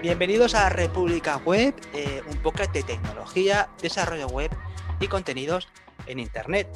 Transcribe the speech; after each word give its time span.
Bienvenidos 0.00 0.54
a 0.54 0.68
República 0.68 1.38
Web, 1.38 1.74
eh, 1.92 2.22
un 2.30 2.36
poco 2.40 2.58
de 2.72 2.84
tecnología, 2.84 3.68
desarrollo 3.82 4.28
web 4.28 4.48
y 5.00 5.08
contenidos 5.08 5.66
en 6.06 6.20
Internet. 6.20 6.68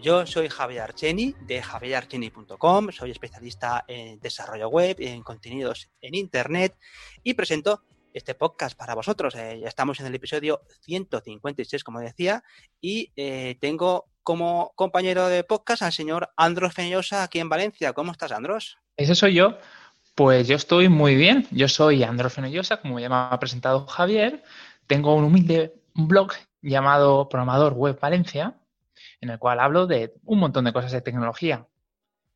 Yo 0.00 0.24
soy 0.24 0.48
Javier 0.48 0.80
Archeni 0.80 1.34
de 1.42 1.62
javierarcheni.com, 1.62 2.90
soy 2.90 3.10
especialista 3.10 3.84
en 3.86 4.18
desarrollo 4.20 4.70
web 4.70 4.96
y 4.98 5.08
en 5.08 5.22
contenidos 5.22 5.90
en 6.00 6.14
Internet 6.14 6.74
y 7.22 7.34
presento 7.34 7.82
este 8.14 8.34
podcast 8.34 8.78
para 8.78 8.94
vosotros. 8.94 9.34
Eh, 9.34 9.60
ya 9.60 9.68
estamos 9.68 10.00
en 10.00 10.06
el 10.06 10.14
episodio 10.14 10.62
156, 10.80 11.84
como 11.84 12.00
decía, 12.00 12.42
y 12.80 13.12
eh, 13.14 13.58
tengo 13.60 14.06
como 14.22 14.72
compañero 14.74 15.28
de 15.28 15.44
podcast 15.44 15.82
al 15.82 15.92
señor 15.92 16.30
Andros 16.34 16.72
Feñosa 16.72 17.24
aquí 17.24 17.40
en 17.40 17.50
Valencia. 17.50 17.92
¿Cómo 17.92 18.12
estás, 18.12 18.32
Andros? 18.32 18.78
Ese 18.96 19.14
soy 19.14 19.34
yo. 19.34 19.58
Pues 20.20 20.46
yo 20.46 20.56
estoy 20.56 20.90
muy 20.90 21.14
bien. 21.14 21.48
Yo 21.50 21.66
soy 21.66 22.02
Andros 22.02 22.34
Fenollosa, 22.34 22.76
como 22.76 23.00
ya 23.00 23.08
me 23.08 23.14
ha 23.14 23.38
presentado 23.40 23.86
Javier. 23.86 24.44
Tengo 24.86 25.14
un 25.14 25.24
humilde 25.24 25.80
blog 25.94 26.32
llamado 26.60 27.30
Programador 27.30 27.72
Web 27.72 27.98
Valencia, 27.98 28.60
en 29.22 29.30
el 29.30 29.38
cual 29.38 29.60
hablo 29.60 29.86
de 29.86 30.12
un 30.24 30.38
montón 30.38 30.66
de 30.66 30.74
cosas 30.74 30.92
de 30.92 31.00
tecnología. 31.00 31.68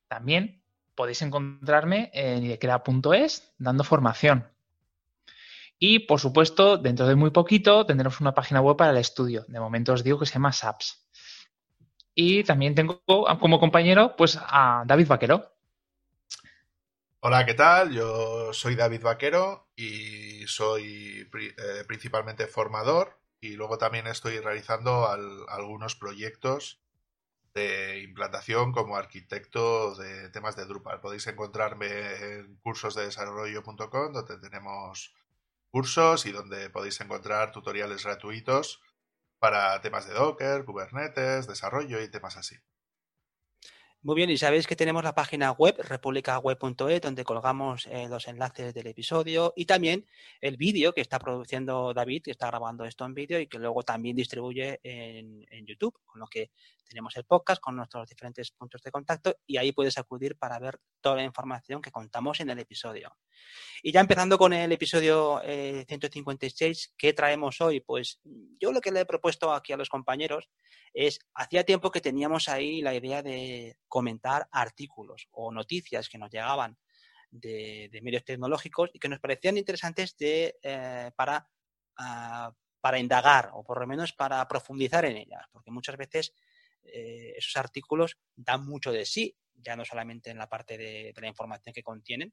También 0.09 0.63
podéis 0.95 1.21
encontrarme 1.21 2.11
en 2.15 2.45
idequera.es 2.45 3.53
dando 3.59 3.85
formación. 3.85 4.49
Y, 5.79 5.99
por 5.99 6.21
supuesto, 6.21 6.79
dentro 6.79 7.07
de 7.07 7.17
muy 7.17 7.33
poquito 7.33 7.85
tendremos 7.85 8.19
una 8.19 8.33
página 8.33 8.63
web 8.63 8.79
para 8.79 8.93
el 8.93 8.97
estudio. 8.97 9.45
De 9.47 9.61
momento 9.61 9.93
os 9.93 10.03
digo 10.03 10.19
que 10.19 10.25
se 10.25 10.33
llama 10.33 10.55
SAPS. 10.55 11.07
Y 12.15 12.45
también 12.45 12.75
tengo 12.75 13.03
como 13.05 13.61
compañero 13.61 14.17
pues, 14.17 14.39
a 14.41 14.85
David 14.87 15.07
Vaquero. 15.07 15.54
Hola, 17.27 17.47
¿qué 17.47 17.55
tal? 17.55 17.91
Yo 17.91 18.53
soy 18.53 18.75
David 18.75 19.01
Vaquero 19.01 19.71
y 19.75 20.47
soy 20.47 21.27
eh, 21.33 21.85
principalmente 21.87 22.47
formador 22.47 23.19
y 23.41 23.55
luego 23.55 23.79
también 23.79 24.07
estoy 24.07 24.41
realizando 24.41 25.09
algunos 25.49 25.97
proyectos 25.97 26.83
de 27.55 28.03
implantación 28.03 28.73
como 28.73 28.97
arquitecto 28.97 29.95
de 29.95 30.29
temas 30.29 30.55
de 30.55 30.67
Drupal. 30.67 31.01
Podéis 31.01 31.27
encontrarme 31.27 31.87
en 31.87 32.57
cursosdedesarrollo.com 32.57 34.13
donde 34.13 34.39
tenemos 34.39 35.15
cursos 35.71 36.27
y 36.27 36.33
donde 36.33 36.69
podéis 36.69 37.01
encontrar 37.01 37.53
tutoriales 37.53 38.05
gratuitos 38.05 38.83
para 39.39 39.81
temas 39.81 40.07
de 40.07 40.13
Docker, 40.13 40.67
Kubernetes, 40.67 41.47
desarrollo 41.47 42.03
y 42.03 42.11
temas 42.11 42.37
así. 42.37 42.57
Muy 44.05 44.17
bien, 44.17 44.29
y 44.29 44.37
sabéis 44.37 44.67
que 44.67 44.77
tenemos 44.77 45.03
la 45.03 45.15
página 45.15 45.53
web, 45.53 45.77
republicaweb.es, 45.79 47.01
donde 47.01 47.25
colgamos 47.25 47.87
eh, 47.87 48.07
los 48.07 48.29
enlaces 48.29 48.75
del 48.75 48.89
episodio 48.89 49.55
y 49.57 49.65
también 49.65 50.05
el 50.43 50.59
vídeo 50.59 50.93
que 50.93 51.01
está 51.01 51.19
produciendo 51.19 51.95
David, 51.95 52.25
que 52.25 52.33
está 52.33 52.49
grabando 52.49 52.85
esto 52.85 53.07
en 53.07 53.15
vídeo 53.15 53.41
y 53.41 53.47
que 53.47 53.59
luego 53.59 53.83
también 53.83 54.15
distribuye 54.15 54.79
en, 54.83 55.47
en, 55.49 55.65
YouTube, 55.65 55.99
con 56.05 56.21
lo 56.21 56.27
que 56.27 56.51
tenemos 56.85 57.17
el 57.17 57.25
podcast 57.25 57.61
con 57.61 57.77
nuestros 57.77 58.09
diferentes 58.09 58.51
puntos 58.51 58.83
de 58.83 58.91
contacto 58.91 59.37
y 59.47 59.57
ahí 59.57 59.73
puedes 59.73 59.99
acudir 59.99 60.37
para 60.37 60.59
ver 60.59 60.79
toda 61.01 61.17
la 61.17 61.25
información 61.25 61.83
que 61.83 61.91
contamos 61.91 62.41
en 62.41 62.51
el 62.51 62.59
episodio. 62.59 63.17
Y 63.83 63.93
ya 63.93 64.01
empezando 64.01 64.39
con 64.39 64.53
el 64.53 64.71
episodio 64.73 65.41
156, 65.43 66.87
eh, 66.87 66.95
¿qué 66.97 67.13
traemos 67.13 67.61
hoy? 67.61 67.81
Pues 67.81 68.21
yo 68.61 68.73
lo 68.73 68.81
que 68.81 68.93
le 68.93 69.01
he 69.01 69.07
propuesto 69.07 69.53
aquí 69.53 69.73
a 69.73 69.77
los 69.77 69.89
compañeros 69.89 70.49
es, 70.93 71.19
hacía 71.35 71.65
tiempo 71.65 71.91
que 71.91 72.01
teníamos 72.01 72.49
ahí 72.49 72.81
la 72.81 72.95
idea 72.95 73.23
de 73.23 73.79
comentar 73.89 74.49
artículos 74.53 75.29
o 75.33 75.53
noticias 75.53 76.09
que 76.09 76.19
nos 76.19 76.31
llegaban 76.31 76.79
de, 77.31 78.01
medios 78.03 78.25
tecnológicos 78.25 78.91
y 78.93 78.99
que 78.99 79.09
nos 79.09 79.21
parecían 79.21 79.59
interesantes 79.59 80.17
de, 80.17 80.57
eh, 80.63 81.11
para, 81.17 81.49
ah, 81.99 82.53
para 82.81 82.99
indagar 82.99 83.51
o 83.55 83.65
por 83.65 83.81
lo 83.81 83.87
menos 83.87 84.13
para 84.13 84.47
profundizar 84.47 85.05
en 85.05 85.17
ellas, 85.17 85.47
porque 85.51 85.71
muchas 85.71 85.97
veces 85.97 86.35
eh, 86.85 87.35
esos 87.37 87.57
artículos 87.57 88.19
dan 88.37 88.65
mucho 88.67 88.93
de 88.93 89.05
sí, 89.05 89.37
ya 89.55 89.77
no 89.77 89.85
solamente 89.85 90.31
en 90.31 90.39
la 90.39 90.49
parte 90.49 90.77
de, 90.77 91.15
la 91.17 91.29
información 91.29 91.73
que 91.73 91.83
contienen, 91.83 92.33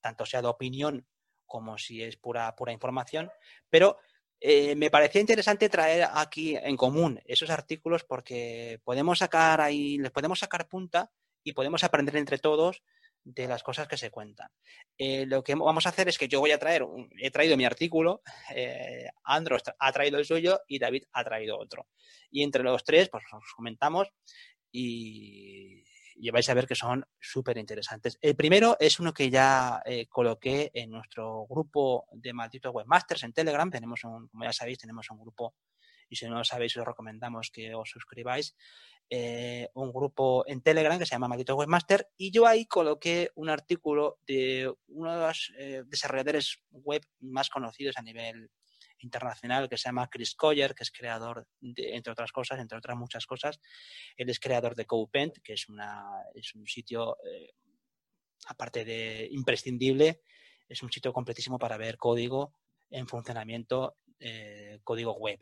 tanto 0.00 0.26
sea 0.26 0.42
de 0.42 0.48
opinión 0.48 1.06
como 1.44 1.78
si 1.78 2.02
es 2.02 2.16
pura, 2.16 2.54
pura 2.56 2.72
información, 2.72 3.30
pero 3.70 3.98
eh, 4.40 4.74
me 4.74 4.90
parecía 4.90 5.20
interesante 5.20 5.68
traer 5.68 6.08
aquí 6.12 6.56
en 6.56 6.76
común 6.76 7.20
esos 7.24 7.50
artículos 7.50 8.04
porque 8.04 8.80
podemos 8.84 9.18
sacar 9.18 9.60
ahí, 9.60 9.98
les 9.98 10.10
podemos 10.10 10.38
sacar 10.38 10.68
punta 10.68 11.10
y 11.42 11.52
podemos 11.52 11.84
aprender 11.84 12.16
entre 12.16 12.38
todos 12.38 12.82
de 13.26 13.48
las 13.48 13.64
cosas 13.64 13.88
que 13.88 13.96
se 13.96 14.10
cuentan. 14.10 14.48
Eh, 14.96 15.26
lo 15.26 15.42
que 15.42 15.56
vamos 15.56 15.84
a 15.84 15.88
hacer 15.88 16.08
es 16.08 16.16
que 16.16 16.28
yo 16.28 16.38
voy 16.38 16.52
a 16.52 16.58
traer, 16.58 16.86
he 17.20 17.30
traído 17.32 17.56
mi 17.56 17.64
artículo, 17.64 18.22
eh, 18.54 19.08
Andros 19.24 19.62
ha 19.78 19.92
traído 19.92 20.18
el 20.18 20.24
suyo 20.24 20.60
y 20.68 20.78
David 20.78 21.04
ha 21.12 21.24
traído 21.24 21.58
otro. 21.58 21.88
Y 22.30 22.44
entre 22.44 22.62
los 22.62 22.84
tres, 22.84 23.08
pues 23.08 23.24
os 23.32 23.52
comentamos 23.56 24.08
y, 24.70 25.82
vais 26.30 26.48
a 26.48 26.54
ver 26.54 26.68
que 26.68 26.76
son 26.76 27.04
súper 27.18 27.58
interesantes. 27.58 28.16
El 28.20 28.36
primero 28.36 28.76
es 28.78 29.00
uno 29.00 29.12
que 29.12 29.28
ya 29.28 29.82
eh, 29.84 30.06
coloqué 30.06 30.70
en 30.72 30.90
nuestro 30.90 31.46
grupo 31.48 32.06
de 32.12 32.32
malditos 32.32 32.72
webmasters 32.72 33.24
en 33.24 33.32
Telegram. 33.32 33.68
Tenemos 33.68 34.04
un, 34.04 34.28
como 34.28 34.44
ya 34.44 34.52
sabéis, 34.52 34.78
tenemos 34.78 35.10
un 35.10 35.18
grupo 35.18 35.56
y 36.08 36.14
si 36.14 36.26
no 36.26 36.38
lo 36.38 36.44
sabéis 36.44 36.76
os 36.76 36.86
recomendamos 36.86 37.50
que 37.50 37.74
os 37.74 37.90
suscribáis, 37.90 38.54
eh, 39.08 39.68
un 39.74 39.92
grupo 39.92 40.44
en 40.48 40.62
Telegram 40.62 40.98
que 40.98 41.06
se 41.06 41.14
llama 41.14 41.28
Maldito 41.28 41.54
Webmaster 41.54 42.08
y 42.16 42.32
yo 42.32 42.44
ahí 42.44 42.66
coloqué 42.66 43.30
un 43.36 43.48
artículo 43.48 44.18
de 44.26 44.74
uno 44.88 45.14
de 45.14 45.26
los 45.28 45.52
eh, 45.58 45.82
desarrolladores 45.86 46.64
web 46.72 47.06
más 47.20 47.48
conocidos 47.48 47.96
a 47.98 48.02
nivel 48.02 48.50
internacional 48.98 49.68
que 49.68 49.76
se 49.76 49.88
llama 49.88 50.08
Chris 50.10 50.34
Coyer, 50.34 50.74
que 50.74 50.82
es 50.82 50.90
creador, 50.90 51.46
de, 51.60 51.94
entre 51.94 52.12
otras 52.12 52.32
cosas, 52.32 52.58
entre 52.58 52.78
otras 52.78 52.96
muchas 52.96 53.26
cosas, 53.26 53.60
él 54.16 54.28
es 54.28 54.40
creador 54.40 54.74
de 54.74 54.86
CodePent, 54.86 55.38
que 55.38 55.52
es, 55.52 55.68
una, 55.68 56.04
es 56.34 56.52
un 56.56 56.66
sitio, 56.66 57.16
eh, 57.24 57.52
aparte 58.48 58.84
de 58.84 59.28
imprescindible, 59.30 60.22
es 60.68 60.82
un 60.82 60.90
sitio 60.90 61.12
completísimo 61.12 61.60
para 61.60 61.76
ver 61.76 61.96
código 61.96 62.54
en 62.90 63.06
funcionamiento, 63.06 63.98
código 64.82 65.12
web. 65.12 65.38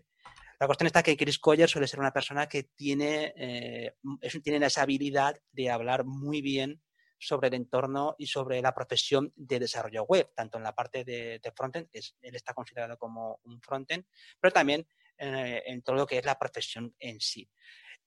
La 0.65 0.69
cuestión 0.69 0.87
está 0.87 1.03
que 1.03 1.15
Chris 1.15 1.39
Coyer 1.39 1.69
suele 1.69 1.87
ser 1.87 2.01
una 2.01 2.11
persona 2.11 2.49
que 2.49 2.63
tiene, 2.63 3.35
eh, 3.37 3.97
tiene 4.43 4.65
esa 4.65 4.81
habilidad 4.81 5.39
de 5.53 5.69
hablar 5.69 6.07
muy 6.07 6.41
bien 6.41 6.81
sobre 7.19 7.49
el 7.49 7.55
entorno 7.55 8.17
y 8.17 8.29
sobre 8.29 8.63
la 8.63 8.75
profesión 8.75 9.31
de 9.37 9.59
desarrollo 9.59 10.05
web, 10.05 10.33
tanto 10.35 10.57
en 10.57 10.65
la 10.65 10.75
parte 10.75 11.05
de, 11.05 11.39
frontend, 11.55 11.91
que 11.91 12.01
él 12.23 12.35
está 12.35 12.55
considerado 12.55 12.97
como 12.97 13.41
un 13.45 13.61
frontend, 13.61 14.07
pero 14.41 14.55
también 14.55 14.89
eh, 15.19 15.63
en 15.67 15.83
todo 15.83 15.97
lo 15.97 16.07
que 16.07 16.17
es 16.17 16.25
la 16.25 16.39
profesión 16.39 16.95
en 16.99 17.21
sí. 17.21 17.47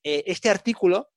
Eh, 0.02 0.24
este 0.26 0.50
artículo 0.50 1.12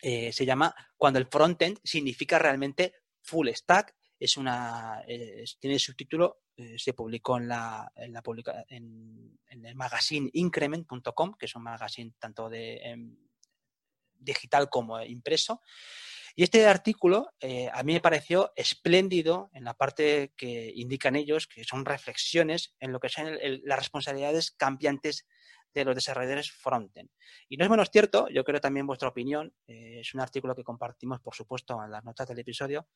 se 0.00 0.46
llama 0.46 0.72
Cuando 0.96 1.18
el 1.18 1.26
frontend 1.26 1.80
significa 1.82 2.38
realmente 2.38 2.94
full 3.20 3.48
stack 3.48 3.96
es 4.16 4.36
una 4.36 5.02
tiene 5.58 5.74
el 5.74 5.80
subtítulo 5.80 6.42
eh, 6.58 6.74
se 6.76 6.92
publicó 6.92 7.36
en 7.38 7.46
la, 7.46 7.92
en, 7.94 8.12
la 8.12 8.20
publica, 8.20 8.64
en, 8.68 9.38
el 9.48 9.76
magazine 9.76 10.28
increment.com 10.32 11.34
que 11.38 11.46
es 11.46 11.54
un 11.54 11.62
magazine 11.62 12.12
tanto 12.18 12.48
de 12.48 12.78
em, 12.78 13.16
digital 14.18 14.68
como 14.68 15.00
impreso. 15.00 15.62
Y 16.34 16.42
este 16.42 16.66
artículo 16.66 17.32
eh, 17.38 17.70
a 17.72 17.84
mí 17.84 17.92
me 17.92 18.00
pareció 18.00 18.52
espléndido 18.56 19.50
en 19.54 19.62
la 19.62 19.74
parte 19.74 20.32
que 20.36 20.72
indican 20.74 21.14
ellos 21.14 21.46
que 21.46 21.62
son 21.62 21.84
reflexiones 21.84 22.74
en 22.80 22.90
lo 22.90 22.98
que 22.98 23.08
son 23.08 23.38
las 23.62 23.78
responsabilidades 23.78 24.50
cambiantes 24.50 25.26
de 25.74 25.84
los 25.84 25.94
desarrolladores 25.94 26.50
frontend. 26.50 27.10
Y 27.48 27.56
no 27.56 27.64
es 27.64 27.70
menos 27.70 27.90
cierto, 27.90 28.28
yo 28.28 28.44
creo 28.44 28.60
también 28.60 28.86
vuestra 28.86 29.08
opinión, 29.08 29.52
eh, 29.66 30.00
es 30.00 30.14
un 30.14 30.20
artículo 30.20 30.54
que 30.54 30.64
compartimos, 30.64 31.20
por 31.20 31.34
supuesto, 31.34 31.82
en 31.84 31.90
las 31.90 32.04
notas 32.04 32.28
del 32.28 32.38
episodio, 32.38 32.88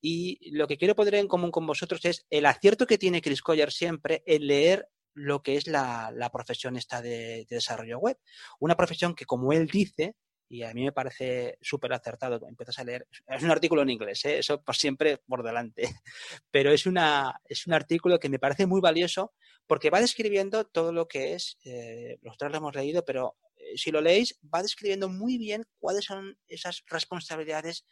y 0.00 0.50
lo 0.52 0.66
que 0.66 0.76
quiero 0.76 0.94
poner 0.94 1.16
en 1.16 1.28
común 1.28 1.50
con 1.50 1.66
vosotros 1.66 2.04
es 2.04 2.26
el 2.30 2.46
acierto 2.46 2.86
que 2.86 2.98
tiene 2.98 3.22
Chris 3.22 3.42
Collier 3.42 3.70
siempre 3.70 4.22
en 4.26 4.46
leer 4.46 4.88
lo 5.16 5.42
que 5.42 5.56
es 5.56 5.66
la, 5.66 6.30
profesión 6.32 6.76
esta 6.76 7.00
de, 7.00 7.46
desarrollo 7.48 7.98
web. 7.98 8.18
Una 8.60 8.76
profesión 8.76 9.14
que, 9.14 9.24
como 9.24 9.52
él 9.52 9.66
dice, 9.66 10.14
y 10.48 10.62
a 10.62 10.72
mí 10.72 10.84
me 10.84 10.92
parece 10.92 11.58
súper 11.60 11.92
acertado. 11.92 12.40
Empiezas 12.48 12.78
a 12.78 12.84
leer, 12.84 13.06
es 13.26 13.42
un 13.42 13.50
artículo 13.50 13.82
en 13.82 13.90
inglés, 13.90 14.24
¿eh? 14.24 14.38
eso 14.38 14.62
por 14.62 14.76
siempre 14.76 15.18
por 15.18 15.42
delante, 15.42 15.82
pero 16.50 16.70
es, 16.70 16.86
una, 16.86 17.40
es 17.44 17.66
un 17.66 17.72
artículo 17.72 18.18
que 18.18 18.28
me 18.28 18.38
parece 18.38 18.66
muy 18.66 18.80
valioso 18.80 19.32
porque 19.66 19.90
va 19.90 20.00
describiendo 20.00 20.64
todo 20.64 20.92
lo 20.92 21.08
que 21.08 21.34
es, 21.34 21.58
eh, 21.64 22.18
los 22.22 22.36
tres 22.38 22.50
lo 22.52 22.58
hemos 22.58 22.74
leído, 22.74 23.04
pero 23.04 23.36
eh, 23.56 23.76
si 23.76 23.90
lo 23.90 24.00
leéis, 24.00 24.38
va 24.54 24.62
describiendo 24.62 25.08
muy 25.08 25.38
bien 25.38 25.64
cuáles 25.78 26.04
son 26.04 26.38
esas 26.46 26.84
responsabilidades 26.86 27.84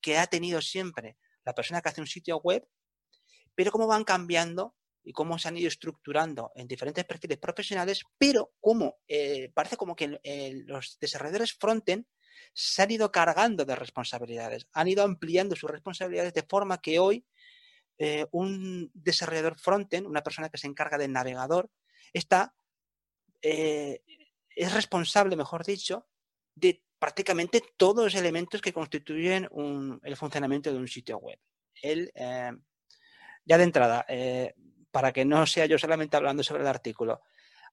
que 0.00 0.16
ha 0.16 0.26
tenido 0.26 0.62
siempre 0.62 1.18
la 1.44 1.54
persona 1.54 1.82
que 1.82 1.90
hace 1.90 2.00
un 2.00 2.06
sitio 2.06 2.38
web, 2.38 2.66
pero 3.54 3.70
cómo 3.70 3.86
van 3.86 4.04
cambiando 4.04 4.74
y 5.02 5.12
cómo 5.12 5.38
se 5.38 5.48
han 5.48 5.56
ido 5.56 5.68
estructurando 5.68 6.52
en 6.54 6.68
diferentes 6.68 7.04
perfiles 7.04 7.38
profesionales, 7.38 8.04
pero 8.18 8.52
cómo 8.60 8.98
eh, 9.08 9.50
parece 9.54 9.76
como 9.76 9.96
que 9.96 10.20
los 10.66 10.98
desarrolladores 11.00 11.54
frontend 11.54 12.04
se 12.52 12.82
han 12.82 12.90
ido 12.90 13.10
cargando 13.10 13.64
de 13.64 13.76
responsabilidades, 13.76 14.66
han 14.72 14.88
ido 14.88 15.02
ampliando 15.02 15.56
sus 15.56 15.70
responsabilidades 15.70 16.34
de 16.34 16.42
forma 16.42 16.80
que 16.80 16.98
hoy 16.98 17.24
eh, 17.98 18.26
un 18.30 18.90
desarrollador 18.94 19.58
frontend, 19.58 20.06
una 20.06 20.22
persona 20.22 20.48
que 20.48 20.56
se 20.56 20.66
encarga 20.66 20.96
del 20.96 21.12
navegador, 21.12 21.70
está, 22.14 22.54
eh, 23.42 24.02
es 24.56 24.72
responsable, 24.72 25.36
mejor 25.36 25.64
dicho, 25.66 26.06
de 26.54 26.82
prácticamente 26.98 27.62
todos 27.76 28.04
los 28.04 28.14
elementos 28.14 28.62
que 28.62 28.72
constituyen 28.72 29.48
el 30.02 30.16
funcionamiento 30.16 30.72
de 30.72 30.78
un 30.78 30.88
sitio 30.88 31.18
web. 31.18 31.38
Él, 31.82 32.10
eh, 32.14 32.52
ya 33.44 33.58
de 33.58 33.64
entrada, 33.64 34.06
para 34.90 35.12
que 35.12 35.24
no 35.24 35.46
sea 35.46 35.66
yo 35.66 35.78
solamente 35.78 36.16
hablando 36.16 36.42
sobre 36.42 36.62
el 36.62 36.68
artículo, 36.68 37.22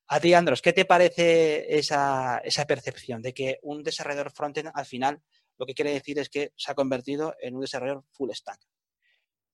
a 0.10 0.19
ti, 0.19 0.34
Andros, 0.34 0.62
¿qué 0.62 0.72
te 0.72 0.86
parece 0.86 1.78
esa, 1.78 2.38
esa 2.40 2.66
percepción 2.66 3.22
de 3.22 3.34
que 3.34 3.60
un 3.64 3.84
desarrollador 3.84 4.31
frontend 4.31 4.72
al 4.74 4.86
final 4.86 5.22
lo 5.58 5.66
que 5.66 5.74
quiere 5.74 5.92
decir 5.92 6.18
es 6.19 6.30
que 6.30 6.54
se 6.56 6.72
ha 6.72 6.75
convertido 6.75 7.36
en 7.42 7.56
un 7.56 7.62
desarrollador 7.62 8.06
full 8.14 8.31
stack? 8.31 8.60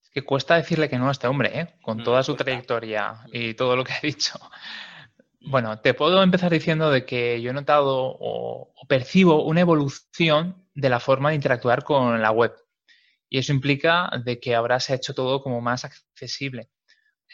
Es 0.04 0.10
que 0.12 0.24
cuesta 0.24 0.56
decirle 0.56 0.90
que 0.90 1.00
no 1.00 1.08
a 1.08 1.12
este 1.12 1.28
hombre, 1.28 1.60
¿eh? 1.60 1.76
con 1.82 1.98
mm, 1.98 2.04
toda 2.04 2.22
su 2.22 2.36
trayectoria 2.36 3.26
y 3.32 3.56
todo 3.56 3.76
lo 3.76 3.84
que 3.84 3.94
ha 3.94 4.02
dicho. 4.02 4.40
Bueno, 5.46 5.80
te 5.80 5.94
puedo 5.94 6.24
empezar 6.24 6.52
diciendo 6.52 6.90
de 6.90 7.06
que 7.06 7.42
yo 7.42 7.50
he 7.50 7.54
notado 7.54 8.16
o, 8.20 8.74
percibo 8.88 9.44
una 9.44 9.62
evolución 9.62 10.68
de 10.74 10.90
la 10.90 11.00
forma 11.00 11.30
de 11.30 11.36
interactuar 11.36 11.84
con 11.84 12.22
la 12.22 12.32
web. 12.32 12.54
Y 13.28 13.40
eso 13.40 13.52
implica 13.52 14.10
de 14.24 14.40
que 14.40 14.56
ahora 14.56 14.80
se 14.80 14.94
ha 14.94 14.96
hecho 14.98 15.14
todo 15.14 15.42
como 15.42 15.60
más 15.62 15.84
accesible. 15.84 16.70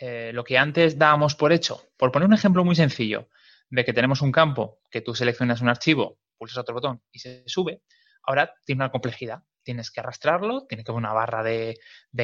Eh, 0.02 0.32
lo 0.34 0.44
que 0.44 0.58
antes 0.58 0.98
dábamos 0.98 1.36
por 1.36 1.52
hecho, 1.52 1.82
por 1.98 2.12
poner 2.12 2.28
un 2.28 2.34
ejemplo 2.34 2.64
muy 2.64 2.76
sencillo, 2.76 3.28
de 3.70 3.84
que 3.84 3.94
tenemos 3.94 4.22
un 4.22 4.32
campo, 4.32 4.80
que 4.90 5.02
tú 5.02 5.14
seleccionas 5.14 5.62
un 5.62 5.70
archivo, 5.70 6.20
pulsas 6.38 6.60
otro 6.60 6.76
botón 6.76 7.02
y 7.12 7.20
se 7.20 7.44
sube, 7.48 7.82
ahora 8.24 8.54
tiene 8.66 8.84
una 8.84 8.92
complejidad. 8.92 9.44
Tienes 9.62 9.92
que 9.92 10.00
arrastrarlo, 10.00 10.66
tiene 10.68 10.84
que 10.84 10.92
haber 10.92 11.00
una 11.00 11.14
barra 11.14 11.44
de, 11.44 11.78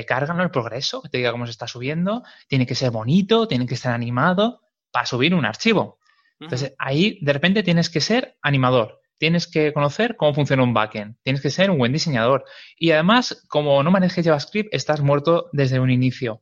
carga 0.07 0.33
en 0.33 0.39
el 0.39 0.49
progreso, 0.49 1.01
que 1.01 1.09
te 1.09 1.17
diga 1.17 1.31
cómo 1.31 1.45
se 1.45 1.51
está 1.51 1.67
subiendo, 1.67 2.23
tiene 2.47 2.65
que 2.65 2.75
ser 2.75 2.91
bonito, 2.91 3.47
tiene 3.47 3.67
que 3.67 3.75
estar 3.75 3.93
animado 3.93 4.61
para 4.89 5.05
subir 5.05 5.35
un 5.35 5.45
archivo. 5.45 5.99
Entonces, 6.39 6.73
ahí 6.77 7.19
de 7.21 7.33
repente 7.33 7.61
tienes 7.61 7.89
que 7.89 8.01
ser 8.01 8.37
animador, 8.41 9.01
tienes 9.17 9.47
que 9.47 9.73
conocer 9.73 10.15
cómo 10.15 10.33
funciona 10.33 10.63
un 10.63 10.73
backend, 10.73 11.17
tienes 11.21 11.41
que 11.41 11.49
ser 11.49 11.69
un 11.69 11.77
buen 11.77 11.93
diseñador. 11.93 12.45
Y 12.77 12.91
además, 12.91 13.45
como 13.47 13.83
no 13.83 13.91
manejes 13.91 14.25
JavaScript, 14.25 14.73
estás 14.73 15.01
muerto 15.01 15.49
desde 15.51 15.79
un 15.79 15.91
inicio 15.91 16.41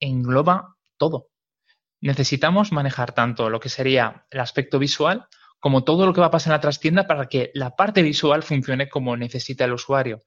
engloba 0.00 0.76
todo. 0.96 1.28
Necesitamos 2.00 2.72
manejar 2.72 3.12
tanto 3.12 3.50
lo 3.50 3.60
que 3.60 3.68
sería 3.68 4.26
el 4.30 4.40
aspecto 4.40 4.78
visual 4.78 5.28
como 5.60 5.84
todo 5.84 6.06
lo 6.06 6.14
que 6.14 6.22
va 6.22 6.28
a 6.28 6.30
pasar 6.30 6.52
en 6.52 6.56
la 6.56 6.60
trastienda 6.60 7.06
para 7.06 7.26
que 7.26 7.50
la 7.54 7.76
parte 7.76 8.02
visual 8.02 8.42
funcione 8.42 8.88
como 8.88 9.16
necesita 9.16 9.66
el 9.66 9.74
usuario. 9.74 10.22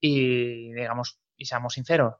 Y 0.00 0.72
digamos, 0.74 1.20
y 1.36 1.46
seamos 1.46 1.74
sinceros, 1.74 2.14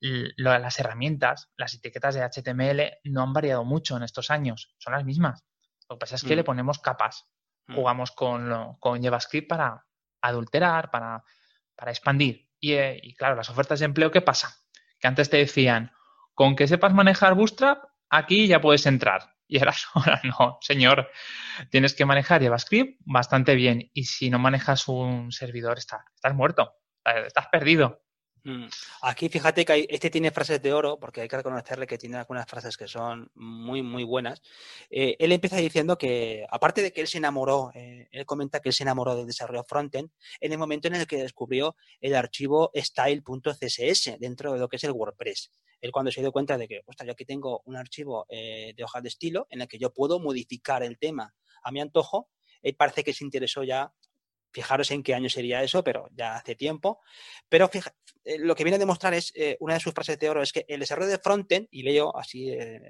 las 0.00 0.78
herramientas, 0.78 1.50
las 1.56 1.74
etiquetas 1.74 2.14
de 2.14 2.22
HTML 2.22 2.98
no 3.04 3.22
han 3.22 3.32
variado 3.32 3.64
mucho 3.64 3.96
en 3.96 4.04
estos 4.04 4.30
años, 4.30 4.74
son 4.78 4.92
las 4.92 5.04
mismas. 5.04 5.44
Lo 5.88 5.96
que 5.96 6.00
pasa 6.00 6.16
es 6.16 6.22
que 6.22 6.36
le 6.36 6.42
mm. 6.42 6.46
ponemos 6.46 6.78
capas. 6.78 7.26
Mm. 7.66 7.74
Jugamos 7.74 8.12
con, 8.12 8.76
con 8.78 9.02
JavaScript 9.02 9.48
para 9.48 9.84
adulterar, 10.20 10.90
para, 10.90 11.24
para 11.74 11.90
expandir. 11.90 12.48
Y, 12.60 12.72
eh, 12.72 13.00
y, 13.02 13.14
claro, 13.14 13.34
las 13.34 13.50
ofertas 13.50 13.80
de 13.80 13.86
empleo, 13.86 14.10
¿qué 14.10 14.20
pasa? 14.20 14.54
Que 15.00 15.08
antes 15.08 15.30
te 15.30 15.38
decían, 15.38 15.92
con 16.38 16.54
que 16.54 16.68
sepas 16.68 16.94
manejar 16.94 17.34
Bootstrap, 17.34 17.82
aquí 18.08 18.46
ya 18.46 18.60
puedes 18.60 18.86
entrar. 18.86 19.34
Y 19.48 19.58
ahora, 19.94 20.20
no, 20.22 20.58
señor, 20.60 21.10
tienes 21.68 21.94
que 21.94 22.04
manejar 22.04 22.40
JavaScript 22.40 23.00
bastante 23.04 23.56
bien. 23.56 23.90
Y 23.92 24.04
si 24.04 24.30
no 24.30 24.38
manejas 24.38 24.86
un 24.86 25.32
servidor, 25.32 25.78
estás 25.78 26.04
muerto, 26.34 26.74
estás 27.26 27.48
perdido. 27.48 28.04
Mm. 28.44 28.66
Aquí 29.02 29.28
fíjate 29.28 29.64
que 29.64 29.86
este 29.88 30.10
tiene 30.10 30.30
frases 30.30 30.62
de 30.62 30.72
oro, 30.72 30.98
porque 30.98 31.22
hay 31.22 31.28
que 31.28 31.36
reconocerle 31.36 31.86
que 31.86 31.98
tiene 31.98 32.16
algunas 32.16 32.46
frases 32.46 32.76
que 32.76 32.86
son 32.86 33.30
muy, 33.34 33.82
muy 33.82 34.04
buenas. 34.04 34.42
Eh, 34.90 35.16
él 35.18 35.32
empieza 35.32 35.56
diciendo 35.56 35.98
que, 35.98 36.46
aparte 36.50 36.82
de 36.82 36.92
que 36.92 37.00
él 37.00 37.08
se 37.08 37.18
enamoró, 37.18 37.70
eh, 37.74 38.08
él 38.12 38.26
comenta 38.26 38.60
que 38.60 38.70
él 38.70 38.74
se 38.74 38.84
enamoró 38.84 39.16
del 39.16 39.26
desarrollo 39.26 39.64
frontend 39.64 40.10
en 40.40 40.52
el 40.52 40.58
momento 40.58 40.88
en 40.88 40.94
el 40.94 41.06
que 41.06 41.16
descubrió 41.16 41.76
el 42.00 42.14
archivo 42.14 42.70
style.css 42.74 44.18
dentro 44.18 44.52
de 44.52 44.58
lo 44.58 44.68
que 44.68 44.76
es 44.76 44.84
el 44.84 44.92
WordPress. 44.92 45.50
Él 45.80 45.92
cuando 45.92 46.10
se 46.10 46.20
dio 46.20 46.32
cuenta 46.32 46.58
de 46.58 46.66
que, 46.66 46.82
ostras, 46.86 47.06
yo 47.06 47.12
aquí 47.12 47.24
tengo 47.24 47.62
un 47.64 47.76
archivo 47.76 48.26
eh, 48.28 48.74
de 48.76 48.84
hoja 48.84 49.00
de 49.00 49.08
estilo 49.08 49.46
en 49.50 49.60
el 49.62 49.68
que 49.68 49.78
yo 49.78 49.92
puedo 49.92 50.18
modificar 50.18 50.82
el 50.82 50.98
tema 50.98 51.34
a 51.62 51.70
mi 51.70 51.80
antojo, 51.80 52.30
él 52.62 52.74
parece 52.74 53.04
que 53.04 53.12
se 53.12 53.24
interesó 53.24 53.62
ya 53.62 53.92
Fijaros 54.58 54.90
en 54.90 55.04
qué 55.04 55.14
año 55.14 55.28
sería 55.28 55.62
eso, 55.62 55.84
pero 55.84 56.08
ya 56.16 56.34
hace 56.34 56.56
tiempo. 56.56 57.00
Pero 57.48 57.70
eh, 58.24 58.38
lo 58.40 58.56
que 58.56 58.64
viene 58.64 58.74
a 58.74 58.80
demostrar 58.80 59.14
es, 59.14 59.30
eh, 59.36 59.56
una 59.60 59.74
de 59.74 59.80
sus 59.80 59.94
frases 59.94 60.18
de 60.18 60.28
oro 60.28 60.42
es 60.42 60.52
que 60.52 60.64
el 60.66 60.80
desarrollo 60.80 61.10
de 61.10 61.18
frontend, 61.18 61.68
y 61.70 61.84
leo 61.84 62.16
así 62.16 62.50
eh, 62.50 62.80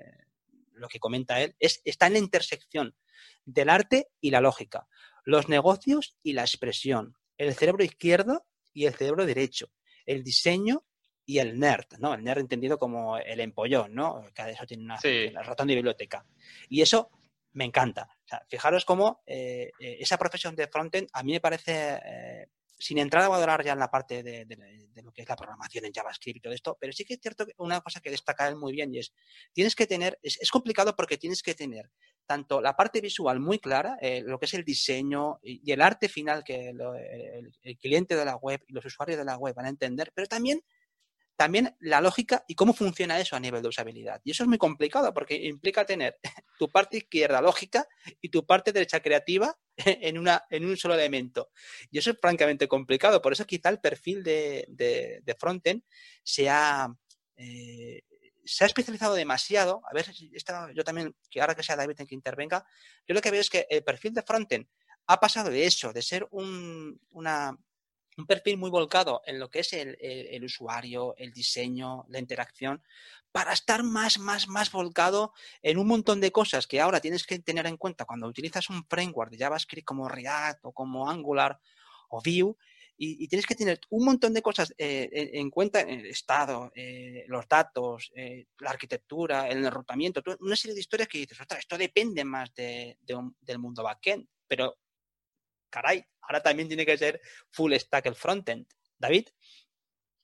lo 0.72 0.88
que 0.88 0.98
comenta 0.98 1.42
él, 1.42 1.54
es, 1.58 1.82
está 1.84 2.06
en 2.06 2.14
la 2.14 2.20
intersección 2.20 2.96
del 3.44 3.68
arte 3.68 4.08
y 4.18 4.30
la 4.30 4.40
lógica, 4.40 4.88
los 5.24 5.50
negocios 5.50 6.16
y 6.22 6.32
la 6.32 6.40
expresión, 6.40 7.18
el 7.36 7.54
cerebro 7.54 7.84
izquierdo 7.84 8.46
y 8.72 8.86
el 8.86 8.94
cerebro 8.94 9.26
derecho, 9.26 9.70
el 10.06 10.24
diseño 10.24 10.86
y 11.26 11.40
el 11.40 11.58
nerd, 11.58 11.98
¿no? 11.98 12.14
El 12.14 12.24
nerd 12.24 12.38
entendido 12.38 12.78
como 12.78 13.18
el 13.18 13.40
empollón, 13.40 13.94
¿no? 13.94 14.24
Cada 14.32 14.52
eso 14.52 14.64
tiene 14.64 14.84
una, 14.84 14.98
una 15.30 15.42
ratón 15.42 15.68
de 15.68 15.74
biblioteca. 15.74 16.24
Y 16.70 16.80
eso 16.80 17.10
me 17.52 17.66
encanta. 17.66 18.17
Fijaros 18.48 18.84
cómo 18.84 19.22
eh, 19.26 19.70
eh, 19.78 19.96
esa 20.00 20.16
profesión 20.16 20.54
de 20.54 20.68
frontend 20.68 21.08
a 21.12 21.22
mí 21.22 21.32
me 21.32 21.40
parece, 21.40 21.98
eh, 22.04 22.46
sin 22.78 22.98
entrar 22.98 23.24
a 23.24 23.28
valorar 23.28 23.64
ya 23.64 23.72
en 23.72 23.78
la 23.78 23.90
parte 23.90 24.22
de, 24.22 24.46
lo 25.02 25.12
que 25.12 25.22
es 25.22 25.28
la 25.28 25.36
programación 25.36 25.84
en 25.84 25.92
JavaScript 25.92 26.36
y 26.36 26.40
todo 26.40 26.52
esto, 26.52 26.76
pero 26.80 26.92
sí 26.92 27.04
que 27.04 27.14
es 27.14 27.20
cierto 27.20 27.46
que 27.46 27.52
una 27.58 27.80
cosa 27.80 28.00
que 28.00 28.10
destaca 28.10 28.48
él 28.48 28.56
muy 28.56 28.72
bien 28.72 28.94
y 28.94 28.98
es, 28.98 29.12
tienes 29.52 29.74
que 29.74 29.86
tener, 29.86 30.18
es, 30.22 30.50
complicado 30.50 30.94
porque 30.94 31.18
tienes 31.18 31.42
que 31.42 31.54
tener 31.54 31.90
tanto 32.26 32.60
la 32.60 32.76
parte 32.76 33.00
visual 33.00 33.40
muy 33.40 33.58
clara, 33.58 33.96
lo 34.24 34.38
que 34.38 34.46
es 34.46 34.54
el 34.54 34.64
diseño 34.64 35.38
y, 35.42 35.72
el 35.72 35.80
arte 35.80 36.08
final 36.08 36.44
que 36.44 36.68
el 36.68 37.78
cliente 37.78 38.16
de 38.16 38.24
la 38.24 38.36
web 38.36 38.62
y 38.68 38.72
los 38.74 38.84
usuarios 38.84 39.18
de 39.18 39.24
la 39.24 39.38
web 39.38 39.54
van 39.54 39.66
a 39.66 39.70
entender, 39.70 40.12
pero 40.14 40.28
también 40.28 40.62
también 41.38 41.76
la 41.78 42.00
lógica 42.00 42.44
y 42.48 42.56
cómo 42.56 42.72
funciona 42.74 43.20
eso 43.20 43.36
a 43.36 43.40
nivel 43.40 43.62
de 43.62 43.68
usabilidad. 43.68 44.20
Y 44.24 44.32
eso 44.32 44.42
es 44.42 44.48
muy 44.48 44.58
complicado 44.58 45.14
porque 45.14 45.36
implica 45.36 45.86
tener 45.86 46.18
tu 46.58 46.68
parte 46.68 46.98
izquierda 46.98 47.40
lógica 47.40 47.86
y 48.20 48.28
tu 48.28 48.44
parte 48.44 48.72
derecha 48.72 49.00
creativa 49.00 49.56
en, 49.76 50.18
una, 50.18 50.44
en 50.50 50.66
un 50.66 50.76
solo 50.76 50.94
elemento. 50.94 51.50
Y 51.90 51.98
eso 51.98 52.10
es 52.10 52.18
francamente 52.20 52.68
complicado. 52.68 53.22
Por 53.22 53.32
eso 53.32 53.46
quizá 53.46 53.70
el 53.70 53.80
perfil 53.80 54.22
de, 54.22 54.66
de, 54.68 55.36
frontend 55.38 55.82
se 56.22 56.50
ha, 56.50 56.88
eh, 57.36 58.02
se 58.44 58.64
ha 58.64 58.66
especializado 58.66 59.14
demasiado. 59.14 59.80
A 59.90 59.94
ver, 59.94 60.06
yo 60.74 60.84
también, 60.84 61.14
que 61.30 61.40
ahora 61.40 61.54
que 61.54 61.62
sea 61.62 61.76
David 61.76 62.00
en 62.00 62.06
que 62.06 62.14
intervenga, 62.14 62.66
yo 63.06 63.14
lo 63.14 63.20
que 63.20 63.30
veo 63.30 63.40
es 63.40 63.50
que 63.50 63.66
el 63.70 63.84
perfil 63.84 64.12
de 64.12 64.22
frontend 64.22 64.66
ha 65.06 65.20
pasado 65.20 65.50
de 65.50 65.64
eso, 65.64 65.92
de 65.92 66.02
ser 66.02 66.26
un, 66.32 67.00
una, 67.10 67.56
un 68.18 68.26
perfil 68.26 68.58
muy 68.58 68.68
volcado 68.68 69.22
en 69.24 69.38
lo 69.38 69.48
que 69.48 69.60
es 69.60 69.72
el, 69.72 70.44
usuario, 70.44 71.14
el 71.16 71.32
diseño, 71.32 72.04
la 72.08 72.18
interacción, 72.18 72.82
para 73.30 73.52
estar 73.52 73.84
más, 73.84 74.18
más, 74.18 74.48
más 74.48 74.72
volcado 74.72 75.32
en 75.62 75.78
un 75.78 75.86
montón 75.86 76.20
de 76.20 76.32
cosas 76.32 76.66
que 76.66 76.80
ahora 76.80 77.00
tienes 77.00 77.24
que 77.24 77.38
tener 77.38 77.66
en 77.66 77.76
cuenta 77.76 78.04
cuando 78.04 78.26
utilizas 78.26 78.68
un 78.70 78.84
framework 78.86 79.30
de 79.30 79.38
JavaScript 79.38 79.86
como 79.86 80.08
React 80.08 80.64
o 80.64 80.72
como 80.72 81.08
Angular 81.08 81.60
o 82.08 82.20
Vue. 82.20 82.56
Y, 83.00 83.28
tienes 83.28 83.46
que 83.46 83.54
tener 83.54 83.78
un 83.90 84.04
montón 84.04 84.34
de 84.34 84.42
cosas 84.42 84.74
eh, 84.76 85.08
en, 85.12 85.50
cuenta 85.50 85.82
en 85.82 86.00
el 86.00 86.06
estado, 86.06 86.72
eh, 86.74 87.24
los 87.28 87.46
datos, 87.46 88.10
eh, 88.16 88.46
la 88.58 88.70
arquitectura, 88.70 89.46
el 89.48 89.64
enrutamiento, 89.64 90.20
una 90.40 90.56
serie 90.56 90.74
de 90.74 90.80
historias 90.80 91.08
que 91.08 91.18
dices, 91.18 91.40
ostras, 91.40 91.60
esto 91.60 91.78
depende 91.78 92.24
más 92.24 92.52
de, 92.56 92.98
del 93.00 93.58
mundo 93.60 93.84
backend, 93.84 94.26
pero 94.48 94.76
caray, 95.70 96.04
ahora 96.22 96.42
también 96.42 96.68
tiene 96.68 96.86
que 96.86 96.98
ser 96.98 97.20
full 97.50 97.72
stack 97.74 98.06
el 98.06 98.14
frontend. 98.14 98.66
David. 98.98 99.28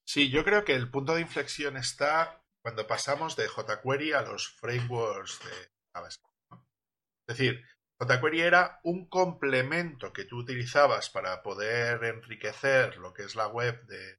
Sí, 0.07 0.31
yo 0.31 0.45
creo 0.45 0.65
que 0.65 0.75
el 0.75 0.91
punto 0.91 1.15
de 1.15 1.23
inflexión 1.23 1.77
está 1.77 2.45
cuando 2.63 2.87
pasamos 2.87 3.37
de 3.37 3.49
jQuery 3.49 4.13
a 4.13 4.23
los 4.23 4.49
frameworks 4.49 5.39
de 5.45 5.71
JavaScript. 5.95 6.35
Es 7.27 7.39
decir, 7.39 7.65
jQuery 7.99 8.41
era 8.41 8.81
un 8.85 9.09
complemento 9.09 10.13
que 10.13 10.25
tú 10.25 10.39
utilizabas 10.39 11.11
para 11.11 11.43
poder 11.43 12.05
enriquecer 12.05 12.97
lo 12.97 13.15
que 13.15 13.23
es 13.23 13.35
la 13.35 13.49
web 13.49 13.87
de 13.87 14.19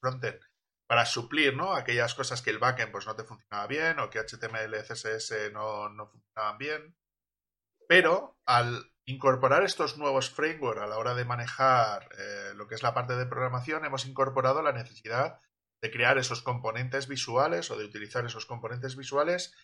frontend, 0.00 0.40
para 0.86 1.06
suplir 1.06 1.56
¿no? 1.56 1.74
aquellas 1.74 2.14
cosas 2.14 2.42
que 2.42 2.50
el 2.50 2.58
backend 2.58 2.92
pues, 2.92 3.06
no 3.06 3.16
te 3.16 3.24
funcionaba 3.24 3.66
bien 3.66 3.98
o 3.98 4.10
que 4.10 4.20
HTML, 4.20 4.84
CSS 4.84 5.52
no, 5.52 5.88
no 5.88 6.08
funcionaban 6.08 6.58
bien. 6.58 6.96
Pero 7.88 8.38
al 8.46 8.93
incorporar 9.06 9.64
estos 9.64 9.98
nuevos 9.98 10.30
frameworks 10.30 10.82
a 10.82 10.86
la 10.86 10.98
hora 10.98 11.14
de 11.14 11.24
manejar 11.24 12.08
eh, 12.18 12.52
lo 12.54 12.66
que 12.66 12.74
es 12.74 12.82
la 12.82 12.94
parte 12.94 13.16
de 13.16 13.26
programación, 13.26 13.84
hemos 13.84 14.06
incorporado 14.06 14.62
la 14.62 14.72
necesidad 14.72 15.40
de 15.82 15.90
crear 15.90 16.16
esos 16.16 16.42
componentes 16.42 17.08
visuales 17.08 17.70
o 17.70 17.76
de 17.76 17.84
utilizar 17.84 18.24
esos 18.24 18.46
componentes 18.46 18.96
visuales 18.96 19.54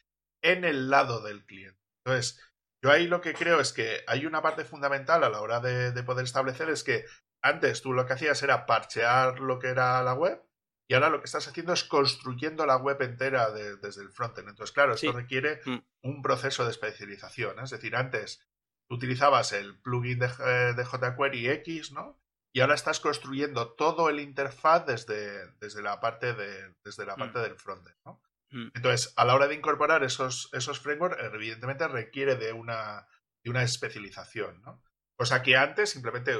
en 0.42 0.64
el 0.64 0.90
lado 0.90 1.22
del 1.22 1.46
cliente. 1.46 1.80
Entonces, 2.04 2.40
yo 2.82 2.90
ahí 2.90 3.06
lo 3.06 3.20
que 3.20 3.34
creo 3.34 3.60
es 3.60 3.72
que 3.72 4.04
hay 4.06 4.26
una 4.26 4.42
parte 4.42 4.64
fundamental 4.64 5.24
a 5.24 5.30
la 5.30 5.40
hora 5.40 5.60
de, 5.60 6.02
poder 6.02 6.24
establecer 6.24 6.68
es 6.70 6.84
que 6.84 7.04
antes 7.42 7.82
tú 7.82 7.92
lo 7.92 8.06
que 8.06 8.14
hacías 8.14 8.42
era 8.42 8.66
parchear 8.66 9.40
lo 9.40 9.58
que 9.58 9.68
era 9.68 10.02
la 10.02 10.14
web 10.14 10.42
y 10.88 10.94
ahora 10.94 11.08
lo 11.08 11.20
que 11.20 11.26
estás 11.26 11.46
haciendo 11.46 11.72
es 11.72 11.84
construyendo 11.84 12.66
la 12.66 12.76
web 12.76 13.00
entera 13.00 13.50
desde 13.50 14.02
el 14.02 14.10
frontend. 14.10 14.48
Entonces, 14.48 14.74
claro, 14.74 14.94
esto 14.94 15.12
requiere 15.12 15.60
mm. 15.64 15.78
un 16.02 16.22
proceso 16.22 16.64
de 16.64 16.70
especialización. 16.70 17.58
¿eh? 17.60 17.62
Es 17.64 17.70
decir, 17.70 17.94
antes 17.94 18.44
utilizabas 18.90 19.52
el 19.52 19.80
plugin 19.80 20.18
de, 20.18 20.26
eh, 20.26 20.74
de, 20.74 20.84
jQuery 20.84 21.48
X, 21.48 21.92
¿no? 21.92 22.20
Y 22.52 22.60
ahora 22.60 22.74
estás 22.74 22.98
construyendo 22.98 23.74
todo 23.74 24.10
el 24.10 24.18
interfaz 24.18 24.84
desde, 24.84 25.52
desde 25.60 25.82
la 25.82 26.00
parte, 26.00 26.34
de, 26.34 26.74
desde 26.84 27.06
la 27.06 27.14
mm. 27.14 27.18
parte 27.18 27.38
del 27.38 27.56
frontend, 27.56 27.96
¿no? 28.04 28.20
Mm. 28.50 28.70
Entonces, 28.74 29.14
a 29.16 29.24
la 29.24 29.34
hora 29.34 29.46
de 29.46 29.54
incorporar 29.54 30.02
esos, 30.02 30.50
esos 30.52 30.80
frameworks, 30.80 31.22
evidentemente 31.22 31.86
requiere 31.86 32.34
de 32.34 32.52
una, 32.52 33.06
de 33.44 33.50
una 33.50 33.62
especialización, 33.62 34.60
¿no? 34.62 34.82
Cosa 35.16 35.42
que 35.42 35.56
antes 35.56 35.90
simplemente 35.90 36.36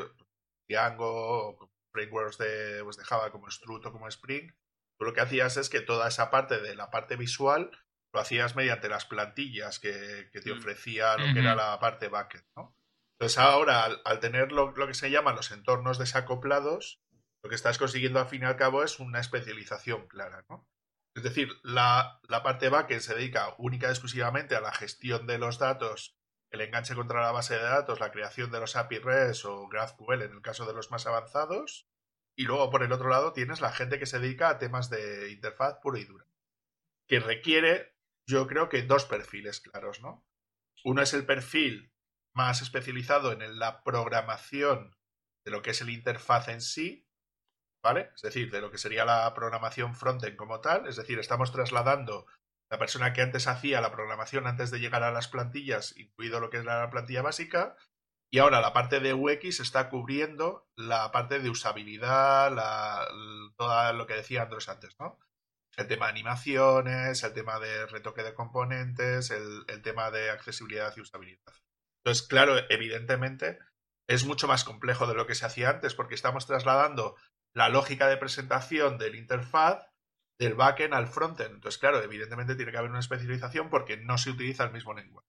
Django 0.68 1.70
frameworks 1.92 2.38
de, 2.38 2.82
pues 2.82 2.96
de 2.96 3.04
Java 3.04 3.30
como 3.30 3.50
Strut 3.50 3.86
o 3.86 3.92
como 3.92 4.08
Spring, 4.08 4.50
tú 4.98 5.04
lo 5.04 5.12
que 5.12 5.20
hacías 5.20 5.56
es 5.56 5.68
que 5.68 5.80
toda 5.80 6.08
esa 6.08 6.30
parte 6.30 6.60
de 6.60 6.74
la 6.74 6.90
parte 6.90 7.16
visual 7.16 7.70
lo 8.12 8.20
hacías 8.20 8.56
mediante 8.56 8.88
las 8.88 9.04
plantillas 9.04 9.78
que, 9.78 10.28
te 10.32 10.52
mm. 10.52 10.58
ofrecía 10.58 11.16
lo 11.16 11.32
que 11.32 11.40
era 11.40 11.54
la 11.54 11.78
parte 11.78 12.08
backend, 12.08 12.44
¿no? 12.56 12.76
Entonces 13.18 13.38
ahora, 13.38 13.84
al, 13.84 14.20
tener 14.20 14.50
lo, 14.50 14.74
que 14.74 14.94
se 14.94 15.10
llaman 15.10 15.36
los 15.36 15.50
entornos 15.50 15.98
desacoplados, 15.98 17.02
lo 17.42 17.50
que 17.50 17.54
estás 17.54 17.76
consiguiendo 17.76 18.18
al 18.18 18.28
fin 18.28 18.42
y 18.42 18.46
al 18.46 18.56
cabo 18.56 18.82
es 18.82 18.98
una 18.98 19.20
especialización 19.20 20.08
clara, 20.08 20.44
¿no? 20.48 20.66
Es 21.14 21.22
decir, 21.22 21.48
la, 21.62 22.20
la 22.28 22.42
parte 22.42 22.68
backend 22.68 23.02
se 23.02 23.14
dedica 23.14 23.54
única 23.58 23.88
y 23.88 23.90
exclusivamente 23.90 24.56
a 24.56 24.60
la 24.60 24.72
gestión 24.72 25.26
de 25.26 25.38
los 25.38 25.58
datos, 25.58 26.16
el 26.50 26.62
enganche 26.62 26.94
contra 26.94 27.20
la 27.20 27.32
base 27.32 27.54
de 27.54 27.62
datos, 27.62 28.00
la 28.00 28.10
creación 28.10 28.50
de 28.50 28.60
los 28.60 28.74
API 28.74 28.98
REST 28.98 29.44
o 29.44 29.68
GraphQL 29.68 30.22
en 30.22 30.32
el 30.32 30.42
caso 30.42 30.66
de 30.66 30.72
los 30.72 30.90
más 30.90 31.06
avanzados. 31.06 31.86
Y 32.36 32.44
luego, 32.44 32.70
por 32.70 32.82
el 32.82 32.92
otro 32.92 33.08
lado, 33.08 33.32
tienes 33.32 33.60
la 33.60 33.72
gente 33.72 33.98
que 33.98 34.06
se 34.06 34.18
dedica 34.18 34.48
a 34.48 34.58
temas 34.58 34.88
de 34.88 35.30
interfaz 35.30 35.78
pura 35.82 35.98
y 35.98 36.04
dura, 36.04 36.24
que 37.06 37.20
requiere 37.20 37.94
yo 38.30 38.46
creo 38.46 38.68
que 38.68 38.82
dos 38.82 39.04
perfiles 39.04 39.60
claros, 39.60 40.00
¿no? 40.00 40.24
Uno 40.84 41.02
es 41.02 41.12
el 41.12 41.26
perfil 41.26 41.92
más 42.34 42.62
especializado 42.62 43.32
en 43.32 43.58
la 43.58 43.82
programación 43.82 44.96
de 45.44 45.50
lo 45.50 45.62
que 45.62 45.70
es 45.70 45.80
el 45.80 45.90
interfaz 45.90 46.48
en 46.48 46.60
sí, 46.60 47.06
¿vale? 47.82 48.10
Es 48.14 48.22
decir, 48.22 48.50
de 48.50 48.60
lo 48.60 48.70
que 48.70 48.78
sería 48.78 49.04
la 49.04 49.32
programación 49.34 49.94
frontend 49.94 50.36
como 50.36 50.60
tal, 50.60 50.86
es 50.86 50.96
decir, 50.96 51.18
estamos 51.18 51.52
trasladando 51.52 52.26
la 52.70 52.78
persona 52.78 53.12
que 53.12 53.22
antes 53.22 53.48
hacía 53.48 53.80
la 53.80 53.90
programación 53.90 54.46
antes 54.46 54.70
de 54.70 54.78
llegar 54.78 55.02
a 55.02 55.10
las 55.10 55.28
plantillas, 55.28 55.96
incluido 55.96 56.40
lo 56.40 56.50
que 56.50 56.58
es 56.58 56.64
la 56.64 56.88
plantilla 56.90 57.22
básica, 57.22 57.76
y 58.32 58.38
ahora 58.38 58.60
la 58.60 58.72
parte 58.72 59.00
de 59.00 59.12
UX 59.12 59.58
está 59.58 59.88
cubriendo 59.88 60.68
la 60.76 61.10
parte 61.10 61.40
de 61.40 61.50
usabilidad, 61.50 62.54
la, 62.54 63.08
todo 63.56 63.92
lo 63.92 64.06
que 64.06 64.14
decía 64.14 64.42
Andrés 64.42 64.68
antes, 64.68 64.96
¿no? 65.00 65.18
El 65.76 65.86
tema 65.86 66.06
de 66.06 66.12
animaciones, 66.12 67.22
el 67.22 67.32
tema 67.32 67.58
de 67.58 67.86
retoque 67.86 68.22
de 68.22 68.34
componentes, 68.34 69.30
el, 69.30 69.64
tema 69.82 70.10
de 70.10 70.30
accesibilidad 70.30 70.92
y 70.96 71.00
usabilidad. 71.00 71.52
Entonces, 72.04 72.26
claro, 72.26 72.56
evidentemente 72.68 73.58
es 74.08 74.24
mucho 74.24 74.48
más 74.48 74.64
complejo 74.64 75.06
de 75.06 75.14
lo 75.14 75.26
que 75.26 75.34
se 75.34 75.46
hacía 75.46 75.70
antes 75.70 75.94
porque 75.94 76.14
estamos 76.14 76.46
trasladando 76.46 77.16
la 77.54 77.68
lógica 77.68 78.08
de 78.08 78.16
presentación 78.16 78.98
del 78.98 79.14
interfaz 79.14 79.86
del 80.38 80.54
backend 80.54 80.94
al 80.94 81.06
frontend. 81.06 81.54
Entonces, 81.56 81.78
claro, 81.78 82.02
evidentemente 82.02 82.54
tiene 82.54 82.72
que 82.72 82.78
haber 82.78 82.90
una 82.90 83.00
especialización 83.00 83.68
porque 83.68 83.98
no 83.98 84.18
se 84.18 84.30
utiliza 84.30 84.64
el 84.64 84.72
mismo 84.72 84.94
lenguaje. 84.94 85.28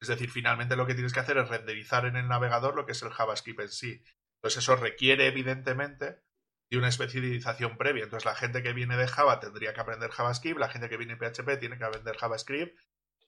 Es 0.00 0.08
decir, 0.08 0.30
finalmente 0.30 0.76
lo 0.76 0.86
que 0.86 0.94
tienes 0.94 1.12
que 1.12 1.20
hacer 1.20 1.38
es 1.38 1.48
renderizar 1.48 2.06
en 2.06 2.16
el 2.16 2.28
navegador 2.28 2.76
lo 2.76 2.86
que 2.86 2.92
es 2.92 3.02
el 3.02 3.10
JavaScript 3.10 3.60
en 3.60 3.68
sí. 3.68 4.02
Entonces, 4.36 4.62
eso 4.62 4.76
requiere, 4.76 5.26
evidentemente, 5.26 6.20
de 6.70 6.78
una 6.78 6.88
especialización 6.88 7.76
previa. 7.76 8.04
Entonces 8.04 8.26
la 8.26 8.34
gente 8.34 8.62
que 8.62 8.72
viene 8.72 8.96
de 8.96 9.08
Java 9.08 9.40
tendría 9.40 9.72
que 9.72 9.80
aprender 9.80 10.10
JavaScript, 10.10 10.58
la 10.58 10.68
gente 10.68 10.88
que 10.88 10.96
viene 10.96 11.16
de 11.16 11.30
PHP 11.30 11.58
tiene 11.58 11.78
que 11.78 11.84
aprender 11.84 12.16
JavaScript. 12.16 12.78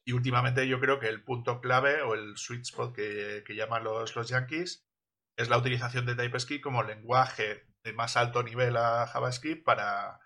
Y 0.05 0.13
últimamente 0.13 0.67
yo 0.67 0.81
creo 0.81 0.99
que 0.99 1.09
el 1.09 1.23
punto 1.23 1.61
clave 1.61 2.03
o 2.03 2.15
el 2.15 2.37
sweet 2.37 2.63
spot 2.63 2.95
que, 2.95 3.45
llaman 3.49 3.85
los, 3.85 4.17
los 4.17 4.29
yankees 4.29 4.87
es 5.37 5.49
la 5.49 5.59
utilización 5.59 6.07
de 6.07 6.17
TypeScript 6.17 6.63
como 6.63 6.83
lenguaje 6.83 7.67
de 7.85 7.93
más 7.93 8.17
alto 8.17 8.43
nivel 8.43 8.77
a 8.77 9.07
JavaScript 9.07 9.65
para, 9.65 10.21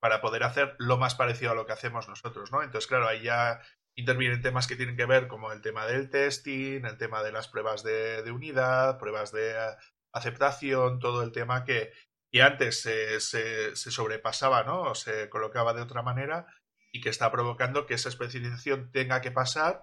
para 0.00 0.20
poder 0.20 0.42
hacer 0.42 0.74
lo 0.78 0.96
más 0.96 1.14
parecido 1.14 1.52
a 1.52 1.54
lo 1.54 1.66
que 1.66 1.72
hacemos 1.72 2.08
nosotros, 2.08 2.50
¿no? 2.52 2.62
Entonces, 2.62 2.88
claro, 2.88 3.08
ahí 3.08 3.22
ya 3.22 3.60
intervienen 3.94 4.40
temas 4.40 4.66
que 4.66 4.76
tienen 4.76 4.96
que 4.96 5.06
ver 5.06 5.26
como 5.26 5.52
el 5.52 5.60
tema 5.60 5.84
del 5.86 6.08
testing, 6.08 6.84
el 6.84 6.96
tema 6.98 7.22
de 7.22 7.32
las 7.32 7.48
pruebas 7.48 7.82
de, 7.82 8.22
de 8.22 8.30
unidad, 8.30 8.98
pruebas 8.98 9.32
de 9.32 9.54
aceptación, 10.12 10.98
todo 10.98 11.22
el 11.22 11.32
tema 11.32 11.64
que, 11.64 11.92
y 12.30 12.40
antes 12.40 12.82
se, 12.82 13.20
se, 13.20 13.74
sobrepasaba, 13.74 14.62
¿no? 14.64 14.82
O 14.82 14.94
se 14.94 15.28
colocaba 15.30 15.72
de 15.72 15.82
otra 15.82 16.02
manera 16.02 16.46
y 16.92 17.00
que 17.00 17.08
está 17.08 17.30
provocando 17.30 17.86
que 17.86 17.94
esa 17.94 18.08
especialización 18.08 18.90
tenga 18.92 19.20
que 19.20 19.30
pasar. 19.30 19.82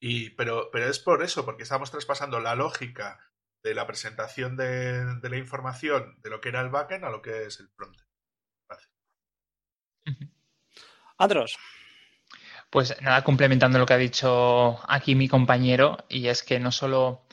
Y, 0.00 0.30
pero, 0.30 0.70
pero 0.72 0.88
es 0.88 0.98
por 0.98 1.22
eso, 1.22 1.44
porque 1.44 1.62
estamos 1.62 1.90
traspasando 1.90 2.40
la 2.40 2.54
lógica 2.54 3.20
de 3.62 3.74
la 3.74 3.86
presentación 3.86 4.56
de, 4.56 5.20
la 5.22 5.36
información 5.36 6.16
de 6.22 6.30
lo 6.30 6.40
que 6.40 6.48
era 6.48 6.60
el 6.60 6.70
backend 6.70 7.04
a 7.04 7.10
lo 7.10 7.22
que 7.22 7.46
es 7.46 7.60
el 7.60 7.68
frontend. 7.68 8.08
Andros. 11.18 11.56
Pues 12.70 13.00
nada, 13.02 13.22
complementando 13.22 13.78
lo 13.78 13.86
que 13.86 13.92
ha 13.94 13.98
dicho 13.98 14.80
aquí 14.90 15.14
mi 15.14 15.28
compañero, 15.28 15.98
y 16.08 16.28
es 16.28 16.42
que 16.42 16.58
no 16.58 16.72
solo 16.72 17.26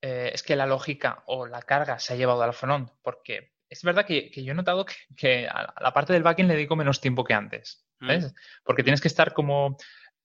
eh, 0.00 0.30
es 0.32 0.42
que 0.42 0.56
la 0.56 0.66
lógica 0.66 1.22
o 1.26 1.46
la 1.46 1.62
carga 1.62 1.98
se 1.98 2.14
ha 2.14 2.16
llevado 2.16 2.42
al 2.42 2.54
front, 2.54 2.90
porque 3.02 3.55
es 3.68 3.82
verdad 3.82 4.06
que, 4.06 4.30
yo 4.30 4.52
he 4.52 4.54
notado 4.54 4.86
que, 5.16 5.48
a 5.48 5.74
la 5.80 5.92
parte 5.92 6.12
del 6.12 6.22
backend 6.22 6.48
le 6.48 6.54
dedico 6.54 6.76
menos 6.76 7.00
tiempo 7.00 7.24
que 7.24 7.34
antes. 7.34 7.84
Mm. 8.00 8.26
Porque 8.64 8.82
tienes 8.82 9.00
que 9.00 9.08
estar 9.08 9.32
como 9.32 9.76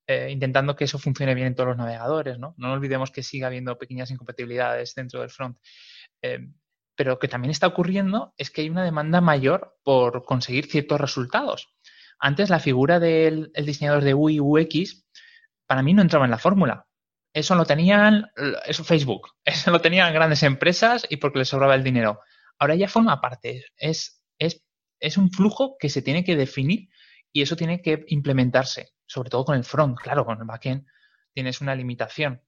eh, 0.08 0.30
intentando 0.30 0.76
que 0.76 0.84
eso 0.84 1.00
funcione 1.00 1.34
bien 1.36 1.48
en 1.48 1.56
todos 1.56 1.70
los 1.70 1.78
navegadores, 1.78 2.38
¿no? 2.38 2.54
No 2.58 2.74
olvidemos 2.74 3.12
que 3.12 3.24
siga 3.24 3.48
habiendo 3.48 3.78
pequeñas 3.78 4.12
incompatibilidades 4.12 4.94
dentro 4.96 5.22
del 5.22 5.30
front. 5.30 5.58
Eh, 6.22 6.50
pero 6.96 7.12
lo 7.12 7.20
que 7.20 7.28
también 7.28 7.52
está 7.52 7.68
ocurriendo 7.68 8.34
es 8.38 8.52
que 8.52 8.62
hay 8.62 8.70
una 8.70 8.84
demanda 8.84 9.22
mayor 9.22 9.78
por 9.84 10.26
conseguir 10.26 10.66
ciertos 10.66 11.00
resultados. 11.00 11.74
Antes 12.20 12.50
la 12.50 12.60
figura 12.60 13.00
del 13.00 13.52
diseñador 13.56 14.04
de 14.04 14.14
UI 14.14 14.40
UX 14.40 15.08
para 15.66 15.82
mí 15.82 15.94
no 15.94 16.02
entraba 16.02 16.26
en 16.26 16.32
la 16.32 16.38
fórmula. 16.38 16.86
Eso 17.34 17.56
lo 17.56 17.66
tenían, 17.66 18.30
eso 18.66 18.84
Facebook, 18.84 19.30
eso 19.46 19.72
lo 19.72 19.82
tenían 19.82 20.14
grandes 20.14 20.44
empresas 20.44 21.08
y 21.10 21.18
porque 21.18 21.40
les 21.40 21.48
sobraba 21.48 21.76
el 21.76 21.84
dinero 21.84 22.20
ahora 22.62 22.76
ya 22.76 22.88
forma 22.88 23.20
parte. 23.20 23.66
Es, 23.76 24.24
es, 24.38 24.64
es 25.00 25.18
un 25.18 25.32
flujo 25.32 25.78
que 25.80 25.90
se 25.90 26.04
tiene 26.04 26.24
que 26.24 26.36
definir 26.36 26.90
y 27.34 27.42
eso 27.42 27.56
tiene 27.56 27.82
que 27.82 28.06
implementarse, 28.08 28.92
sobre 29.08 29.32
todo 29.32 29.46
con 29.46 29.56
el 29.56 29.64
front. 29.64 29.98
Claro, 30.00 30.26
con 30.26 30.38
el 30.38 30.46
backend 30.46 30.86
tienes 31.34 31.60
una 31.60 31.74
limitación. 31.74 32.44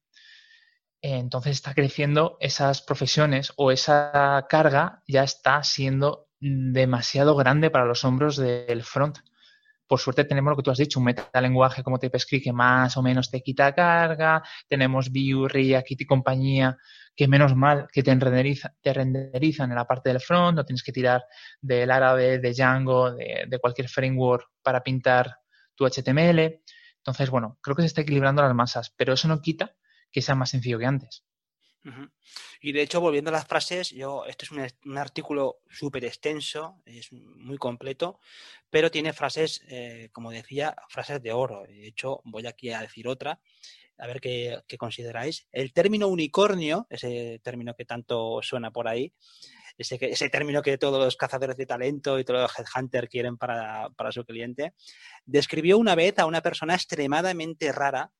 Entonces 1.01 1.53
está 1.53 1.74
creciendo 1.74 2.38
esas 2.39 2.84
profesiones 2.84 3.53
o 3.58 3.72
esa 3.72 4.46
carga 4.48 5.01
ya 5.08 5.24
está 5.24 5.63
siendo 5.63 6.29
demasiado 6.39 7.36
grande 7.36 7.72
para 7.72 7.86
los 7.86 8.05
hombros 8.05 8.38
del 8.38 8.84
front. 8.84 9.17
Por 9.88 10.00
suerte 10.00 10.25
tenemos 10.25 10.51
lo 10.51 10.58
que 10.58 10.63
tú 10.63 10.72
has 10.72 10.77
dicho, 10.77 11.00
un 11.00 11.05
metalenguaje 11.05 11.82
como 11.82 11.98
TypeScript 11.98 12.43
que 12.43 12.53
más 12.53 12.96
o 12.98 13.01
menos 13.01 13.32
te 13.32 13.41
quita 13.41 13.74
carga, 13.74 14.43
tenemos 14.67 15.10
Vue, 15.10 15.50
React 15.50 15.91
y 15.91 16.05
compañía 16.05 16.77
que 17.15 17.27
menos 17.27 17.55
mal 17.55 17.88
que 17.91 18.03
te, 18.03 18.15
te 18.82 18.93
renderizan 18.93 19.70
en 19.70 19.75
la 19.75 19.86
parte 19.86 20.10
del 20.10 20.20
front, 20.20 20.55
no 20.55 20.65
tienes 20.65 20.84
que 20.84 20.91
tirar 20.91 21.25
del 21.62 21.91
árabe, 21.91 22.39
de 22.39 22.53
Django, 22.53 23.12
de, 23.12 23.60
cualquier 23.62 23.89
framework 23.89 24.50
para 24.62 24.84
pintar 24.84 25.38
tu 25.75 25.86
HTML. 25.86 26.62
Entonces, 26.98 27.29
bueno, 27.29 27.60
creo 27.62 27.75
que 27.75 27.84
se 27.84 27.88
está 27.88 28.01
equilibrando 28.01 28.41
las 28.41 28.55
masas, 28.55 28.93
pero 28.96 29.13
eso 29.13 29.27
no 29.27 29.41
quita 29.41 29.75
que 30.12 30.22
sea 30.22 30.36
más 30.36 30.50
sencillo 30.50 30.79
que 30.79 30.86
antes. 30.86 31.24
Y 32.62 32.72
de 32.72 32.82
hecho, 32.82 33.01
volviendo 33.01 33.29
a 33.29 33.34
las 33.34 33.46
frases, 33.46 33.89
yo, 33.89 34.25
este 34.25 34.46
es 34.46 34.51
un, 34.51 34.98
artículo 34.98 35.60
súper 35.70 36.05
extenso, 36.05 36.82
es 36.86 37.12
muy 37.12 37.58
completo, 37.58 38.20
pero 38.70 38.89
tiene 38.89 39.12
frases, 39.12 39.62
eh, 39.67 40.10
como 40.13 40.32
decía, 40.32 40.75
frases 40.88 41.22
de 41.22 41.34
oro. 41.34 41.63
De 41.63 41.88
hecho, 41.88 42.22
voy 42.24 42.48
aquí 42.48 42.72
a 42.72 42.79
decir 42.79 43.08
otra, 43.08 43.41
a 44.04 44.08
ver 44.08 44.20
qué, 44.20 44.62
consideráis. 44.78 45.48
El 45.50 45.72
término 45.72 46.10
unicornio, 46.10 46.88
ese 46.90 47.40
término 47.42 47.74
que 47.74 47.86
tanto 47.86 48.42
suena 48.42 48.70
por 48.70 48.90
ahí, 48.90 49.14
ese, 49.78 49.98
término 50.30 50.62
que 50.62 50.78
todos 50.78 51.02
los 51.02 51.16
cazadores 51.16 51.56
de 51.56 51.66
talento 51.66 52.20
y 52.20 52.26
todos 52.26 52.42
los 52.42 52.60
headhunters 52.60 53.08
quieren 53.08 53.38
para, 53.38 53.90
para 53.92 54.12
su 54.12 54.26
cliente, 54.26 54.74
describió 55.24 55.78
una 55.78 55.96
vez 55.96 56.20
a 56.20 56.26
una 56.26 56.42
persona 56.42 56.76
extremadamente 56.76 57.72
rara 57.72 58.12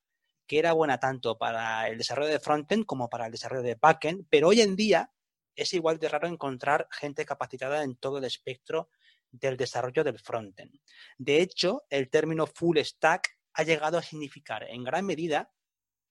que 0.48 0.58
era 0.58 0.72
buena 0.72 1.02
tanto 1.02 1.38
para 1.38 1.90
el 1.90 1.98
desarrollo 1.98 2.32
de 2.32 2.40
frontend 2.40 2.86
como 2.86 3.10
para 3.10 3.25
el 3.25 3.34
desarrollo 3.34 3.63
de 3.63 3.75
backend, 3.75 4.25
pero 4.30 4.48
hoy 4.48 4.62
en 4.62 4.78
día 4.78 5.12
es 5.54 5.74
igual 5.74 6.00
de 6.00 6.08
raro 6.08 6.30
encontrar 6.30 6.88
gente 6.92 7.25
capacitada 7.25 7.84
en 7.84 7.98
todo 7.98 8.20
el 8.20 8.24
espectro 8.24 8.90
del 9.32 9.58
desarrollo 9.58 10.06
del 10.06 10.18
frontend. 10.18 10.80
De 11.18 11.42
hecho, 11.42 11.84
el 11.90 12.10
término 12.10 12.48
full 12.48 12.78
stack 12.78 13.38
ha 13.54 13.63
llegado 13.63 13.98
a 13.98 14.02
significar 14.02 14.63
en 14.63 14.86
gran 14.86 15.06
medida 15.06 15.52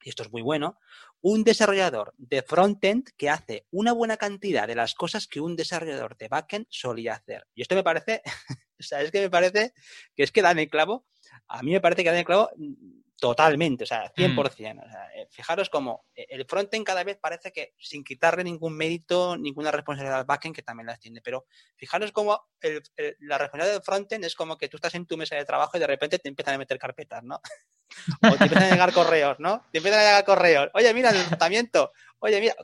y 0.05 0.11
esto 0.11 0.23
es 0.23 0.33
muy 0.33 0.43
bueno, 0.43 0.79
un 1.21 1.45
desarrollador 1.45 2.15
de 2.19 2.43
frontend 2.43 3.09
que 3.17 3.31
hace 3.31 3.67
una 3.71 3.93
buena 3.93 4.17
cantidad 4.17 4.67
de 4.67 4.75
las 4.75 4.95
cosas 4.95 5.27
que 5.27 5.41
un 5.41 5.57
desarrollador 5.57 6.17
de 6.17 6.29
backend 6.29 6.67
solía 6.69 7.15
hacer. 7.15 7.47
Y 7.55 7.63
esto 7.63 7.75
me 7.75 7.85
parece 7.85 8.23
O 8.83 8.85
sea, 8.85 9.01
es 9.01 9.13
que 9.13 9.21
me 9.21 9.31
parece 9.31 9.73
que 10.17 10.25
es 10.25 10.33
que 10.33 10.43
dan 10.43 10.59
el 10.59 10.69
clavo. 10.69 11.07
A 11.49 11.63
mí 11.63 11.73
me 11.73 11.81
parece 11.81 12.03
que 12.03 12.11
el 12.11 12.25
clavo 12.25 12.51
Totalmente, 13.23 13.85
o 13.85 13.87
sea, 13.87 14.13
100%. 14.13 14.35
Mm. 14.35 14.39
O 14.41 14.91
sea, 14.91 15.09
eh, 15.15 15.29
fijaros 15.31 15.71
como 15.71 16.07
eh, 16.13 16.27
el 16.31 16.45
frontend 16.45 16.85
cada 16.85 17.05
vez 17.05 17.19
parece 17.23 17.53
que 17.53 17.73
sin 17.79 18.03
quitarle 18.03 18.43
ningún 18.43 18.77
mérito, 18.77 19.37
ninguna 19.37 19.71
responsabilidad 19.71 20.19
al 20.19 20.25
backend, 20.25 20.57
que 20.57 20.63
también 20.63 20.89
las 20.89 20.99
tiene, 20.99 21.21
pero 21.23 21.47
fijaros 21.77 22.11
como 22.11 22.49
la 23.21 23.39
responsabilidad 23.39 23.75
del 23.75 23.85
frontend 23.85 24.25
es 24.25 24.35
como 24.35 24.59
que 24.59 24.69
tú 24.69 24.77
estás 24.77 24.97
en 24.97 25.07
tu 25.07 25.17
mesa 25.17 25.37
de 25.37 25.45
trabajo 25.45 25.77
y 25.77 25.81
de 25.81 25.87
repente 25.87 26.19
te 26.19 26.29
empiezan 26.29 26.55
a 26.55 26.59
meter 26.59 26.81
carpetas, 26.81 27.23
¿no? 27.23 27.41
o 28.23 28.37
te 28.37 28.45
empiezan 28.45 28.65
a 28.65 28.71
llegar 28.71 28.93
correos, 28.93 29.39
¿no? 29.39 29.67
Te 29.71 29.79
empiezan 29.79 30.01
a 30.01 30.05
llegar 30.05 30.25
correos. 30.25 30.71
Oye, 30.75 30.93
mira, 30.93 31.11
el 31.11 31.27
tratamiento. 31.27 31.93
Oye, 32.19 32.41
mira, 32.41 32.55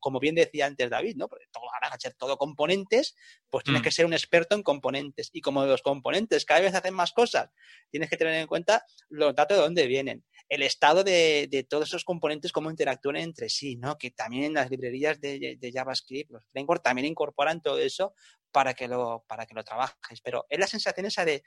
como, 0.00 0.20
bien 0.20 0.34
decía 0.34 0.66
antes 0.66 0.90
David, 0.90 1.16
¿no? 1.16 1.28
Porque 1.28 1.46
todo, 1.50 1.64
ahora 1.72 1.96
ser 1.98 2.14
todo 2.14 2.36
componentes, 2.36 3.16
pues 3.48 3.64
tienes 3.64 3.82
mm. 3.82 3.84
que 3.84 3.90
ser 3.90 4.06
un 4.06 4.12
experto 4.12 4.54
en 4.54 4.62
componentes. 4.62 5.30
Y 5.32 5.40
como 5.40 5.64
los 5.64 5.82
componentes 5.82 6.44
cada 6.44 6.60
vez 6.60 6.74
hacen 6.74 6.94
más 6.94 7.12
cosas, 7.12 7.50
tienes 7.90 8.10
que 8.10 8.16
tener 8.16 8.34
en 8.34 8.46
cuenta 8.46 8.84
los 9.08 9.34
datos 9.34 9.56
de 9.56 9.62
dónde 9.62 9.86
vienen. 9.86 10.24
El 10.48 10.62
estado 10.62 11.04
de, 11.04 11.66
todos 11.68 11.88
esos 11.88 12.04
componentes, 12.04 12.52
cómo 12.52 12.70
interactúan 12.70 13.16
entre 13.16 13.48
sí, 13.48 13.76
¿no? 13.76 13.96
Que 13.98 14.10
también 14.10 14.44
en 14.44 14.54
las 14.54 14.70
librerías 14.70 15.20
de, 15.20 15.72
JavaScript, 15.72 16.30
los 16.30 16.44
frameworks 16.46 16.82
también 16.82 17.06
incorporan 17.06 17.60
todo 17.62 17.78
eso 17.78 18.14
para 18.50 18.74
que 18.74 18.88
lo, 18.88 19.24
para 19.28 19.46
que 19.46 19.54
lo 19.54 19.62
trabajes. 19.62 20.20
Pero 20.22 20.46
es 20.48 20.58
la 20.58 20.66
sensación 20.66 21.06
esa 21.06 21.24
de, 21.24 21.42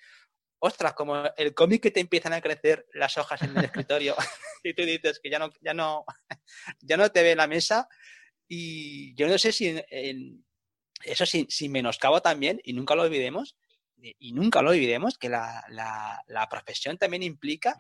ostras, 0.60 0.94
como 0.94 1.24
el 1.36 1.54
cómic 1.54 1.84
que 1.84 1.92
te 1.92 2.00
empiezan 2.00 2.34
a 2.34 2.42
crecer 2.42 2.86
las 2.94 3.18
hojas 3.18 3.42
en 3.42 3.58
el 3.58 3.66
escritorio 3.66 4.16
y 4.64 4.74
tú 4.74 4.84
dices 4.84 5.20
que 5.22 5.30
ya 5.30 5.40
no, 5.40 5.52
ya 5.60 5.74
no, 5.74 6.06
ya 6.82 6.96
no 6.96 7.12
te 7.12 7.24
ve 7.24 7.36
la 7.36 7.48
mesa 7.48 7.90
y 8.48 9.14
yo 9.16 9.28
no 9.28 9.38
sé 9.38 9.52
si 9.52 9.76
eso 11.04 11.26
sin, 11.26 11.50
sin, 11.50 11.72
menoscabo 11.72 12.22
también, 12.22 12.62
y 12.64 12.74
nunca 12.74 12.96
lo 12.96 13.04
olvidemos, 13.04 13.58
y 14.20 14.34
nunca 14.34 14.62
lo 14.62 14.72
olvidemos, 14.72 15.18
que 15.18 15.30
la, 15.30 15.64
la, 15.70 16.50
profesión 16.50 16.98
también 16.98 17.24
implica 17.24 17.76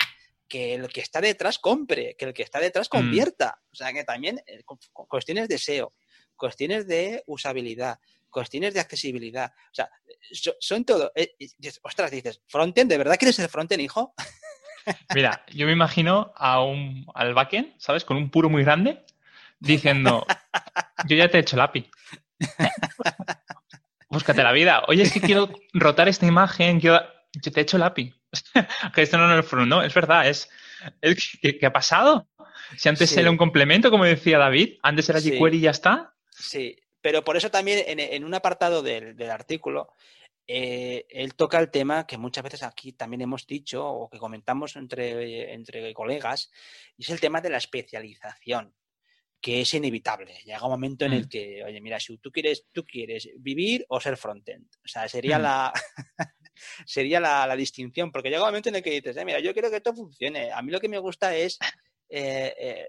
que 0.47 0.75
el 0.75 0.87
que 0.87 1.01
está 1.01 1.19
detrás 1.19 1.59
compre, 1.59 2.15
que 2.17 2.25
el 2.25 2.33
que 2.33 2.43
está 2.43 2.59
detrás 2.59 2.87
mm. 2.87 2.95
convierta. 2.95 3.59
O 3.71 3.75
sea, 3.75 3.91
que 3.91 4.03
también 4.03 4.41
eh, 4.45 4.63
cuestiones 4.93 5.47
de 5.49 5.57
SEO, 5.57 5.93
cuestiones 6.35 6.87
de 6.87 7.23
usabilidad, 7.27 7.99
cuestiones 8.29 8.73
de 8.73 8.79
accesibilidad. 8.79 9.51
O 9.71 9.73
sea, 9.73 9.89
son 10.59 10.85
todo. 10.85 11.11
Eh, 11.15 11.35
ostras, 11.81 12.11
dices, 12.11 12.41
¿frontend? 12.47 12.89
¿De 12.89 12.97
verdad 12.97 13.17
quieres 13.17 13.35
ser 13.35 13.49
frontend, 13.49 13.81
hijo? 13.81 14.13
Mira, 15.15 15.45
yo 15.53 15.65
me 15.65 15.71
imagino 15.71 16.33
a 16.35 16.63
un, 16.63 17.05
al 17.15 17.33
backend, 17.33 17.73
¿sabes? 17.77 18.05
Con 18.05 18.17
un 18.17 18.29
puro 18.29 18.49
muy 18.49 18.63
grande, 18.63 19.05
diciendo, 19.59 20.25
yo 21.07 21.15
ya 21.15 21.29
te 21.29 21.37
he 21.37 21.41
hecho 21.41 21.55
el 21.55 21.61
API. 21.61 21.89
Búscate 24.13 24.43
la 24.43 24.51
vida. 24.51 24.83
Oye, 24.87 25.03
es 25.03 25.11
que 25.11 25.21
quiero 25.21 25.49
rotar 25.73 26.07
esta 26.07 26.27
imagen, 26.27 26.79
quiero... 26.79 27.01
yo 27.33 27.51
te 27.51 27.59
he 27.59 27.63
hecho 27.63 27.77
el 27.77 27.83
API. 27.83 28.13
que 28.93 29.01
esto 29.01 29.17
no 29.17 29.39
es 29.39 29.53
no, 29.53 29.81
es 29.81 29.93
verdad, 29.93 30.27
es... 30.27 30.49
¿Qué, 31.41 31.65
ha 31.65 31.73
pasado? 31.73 32.27
Si 32.77 32.89
antes 32.89 33.15
era 33.17 33.31
un 33.31 33.37
complemento, 33.37 33.89
como 33.89 34.05
decía 34.05 34.37
David, 34.37 34.77
antes 34.83 35.09
era 35.09 35.19
jQuery 35.19 35.57
y 35.57 35.61
ya 35.61 35.71
está. 35.71 36.13
Sí, 36.29 36.75
pero 37.01 37.23
por 37.23 37.37
eso 37.37 37.49
también 37.49 37.83
en, 37.87 38.23
un 38.23 38.33
apartado 38.33 38.81
del, 38.81 39.19
artículo, 39.31 39.93
eh, 40.45 41.05
él 41.09 41.35
toca 41.35 41.59
el 41.59 41.71
tema 41.71 42.05
que 42.05 42.17
muchas 42.17 42.43
veces 42.43 42.63
aquí 42.63 42.91
también 42.91 43.21
hemos 43.21 43.47
dicho 43.47 43.87
o 43.87 44.09
que 44.09 44.19
comentamos 44.19 44.75
entre, 44.75 45.53
entre 45.53 45.93
colegas, 45.93 46.51
y 46.97 47.03
es 47.03 47.09
el 47.09 47.21
tema 47.21 47.39
de 47.39 47.49
la 47.49 47.57
especialización 47.57 48.73
que 49.43 49.59
es 49.59 49.73
inevitable. 49.73 50.39
Llega 50.45 50.63
un 50.63 50.71
momento 50.71 51.03
en 51.03 51.11
el 51.11 51.25
mm. 51.25 51.27
que, 51.27 51.63
oye, 51.65 51.81
mira, 51.81 51.99
si 51.99 52.17
tú 52.17 52.31
quieres, 52.31 52.65
tú 52.71 52.85
quieres 52.85 53.27
vivir 53.39 53.85
o 53.89 53.99
ser 53.99 54.15
frontend. 54.15 54.65
O 54.77 54.87
sea, 54.87 55.09
sería 55.09 55.37
mm. 55.37 55.41
la 55.41 55.73
sería 56.85 57.19
la, 57.19 57.53
distinción, 57.57 58.09
porque 58.09 58.29
llega 58.29 58.41
un 58.41 58.47
momento 58.47 58.69
en 58.69 58.75
el 58.75 58.81
que 58.81 58.91
dices, 58.91 59.17
eh, 59.17 59.25
mira, 59.25 59.41
yo 59.41 59.51
quiero 59.51 59.69
que 59.69 59.75
esto 59.75 59.93
funcione. 59.93 60.49
A 60.49 60.61
mí 60.61 60.71
lo 60.71 60.79
que 60.79 60.87
me 60.87 60.97
gusta 60.97 61.35
es 61.35 61.59
eh, 62.07 62.55
eh, 62.57 62.85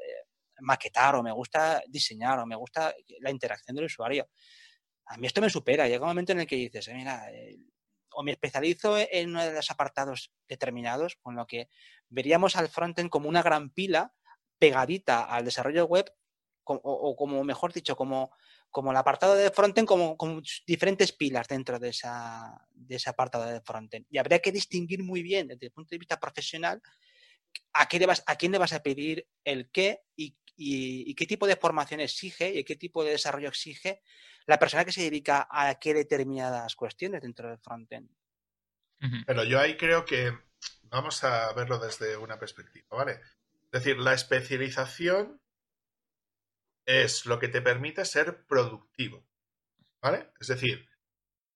maquetar 0.60 1.16
o 1.16 1.24
me 1.24 1.32
gusta 1.32 1.82
diseñar 1.88 2.38
o 2.38 2.46
me 2.46 2.54
gusta 2.54 2.94
la 3.18 3.32
interacción 3.32 3.74
del 3.74 3.86
usuario. 3.86 4.28
A 5.06 5.16
mí 5.16 5.26
esto 5.26 5.40
me 5.40 5.50
supera. 5.50 5.88
Llega 5.88 6.04
un 6.04 6.10
momento 6.10 6.30
en 6.30 6.40
el 6.40 6.46
que 6.46 6.54
dices, 6.54 6.88
mira, 6.94 7.26
o 8.12 8.22
me 8.22 8.30
especializo 8.30 8.96
en 8.96 9.30
uno 9.30 9.44
de 9.44 9.54
los 9.54 9.72
apartados 9.72 10.32
determinados, 10.48 11.16
con 11.16 11.34
lo 11.34 11.48
que 11.48 11.68
veríamos 12.08 12.54
al 12.54 12.68
frontend 12.68 13.10
como 13.10 13.28
una 13.28 13.42
gran 13.42 13.70
pila 13.70 14.14
pegadita 14.60 15.24
al 15.24 15.44
desarrollo 15.44 15.86
web, 15.86 16.06
o, 16.64 17.16
como 17.16 17.44
mejor 17.44 17.72
dicho, 17.72 17.96
como, 17.96 18.30
como 18.70 18.90
el 18.90 18.96
apartado 18.96 19.34
de 19.34 19.50
frontend, 19.50 19.86
como, 19.86 20.16
como 20.16 20.40
diferentes 20.66 21.12
pilas 21.12 21.46
dentro 21.48 21.78
de, 21.78 21.90
esa, 21.90 22.66
de 22.72 22.96
ese 22.96 23.10
apartado 23.10 23.46
de 23.46 23.60
frontend. 23.60 24.06
Y 24.10 24.18
habría 24.18 24.40
que 24.40 24.52
distinguir 24.52 25.02
muy 25.02 25.22
bien 25.22 25.48
desde 25.48 25.66
el 25.66 25.72
punto 25.72 25.90
de 25.90 25.98
vista 25.98 26.18
profesional 26.18 26.82
a, 27.72 27.86
qué 27.86 28.04
vas, 28.06 28.22
a 28.26 28.36
quién 28.36 28.52
le 28.52 28.58
vas 28.58 28.72
a 28.72 28.82
pedir 28.82 29.26
el 29.44 29.70
qué 29.70 30.02
y 30.16 30.36
y, 30.56 31.14
qué 31.14 31.26
tipo 31.26 31.46
de 31.46 31.56
formación 31.56 32.00
exige 32.00 32.52
y 32.54 32.64
qué 32.64 32.76
tipo 32.76 33.04
de 33.04 33.12
desarrollo 33.12 33.48
exige 33.48 34.02
la 34.46 34.58
persona 34.58 34.84
que 34.84 34.92
se 34.92 35.02
dedica 35.02 35.48
a 35.50 35.74
qué 35.76 35.94
determinadas 35.94 36.76
cuestiones 36.76 37.22
dentro 37.22 37.48
del 37.48 37.58
frontend. 37.58 38.10
Pero 39.26 39.44
yo 39.44 39.60
ahí 39.60 39.76
creo 39.76 40.04
que 40.04 40.32
vamos 40.84 41.24
a 41.24 41.52
verlo 41.52 41.78
desde 41.78 42.16
una 42.16 42.38
perspectiva, 42.38 42.86
¿vale? 42.90 43.20
Es 43.72 43.82
decir, 43.82 43.98
la 43.98 44.14
especialización 44.14 45.40
es 46.86 47.26
lo 47.26 47.38
que 47.38 47.48
te 47.48 47.62
permite 47.62 48.04
ser 48.04 48.44
productivo, 48.46 49.26
¿vale? 50.02 50.30
Es 50.40 50.48
decir, 50.48 50.88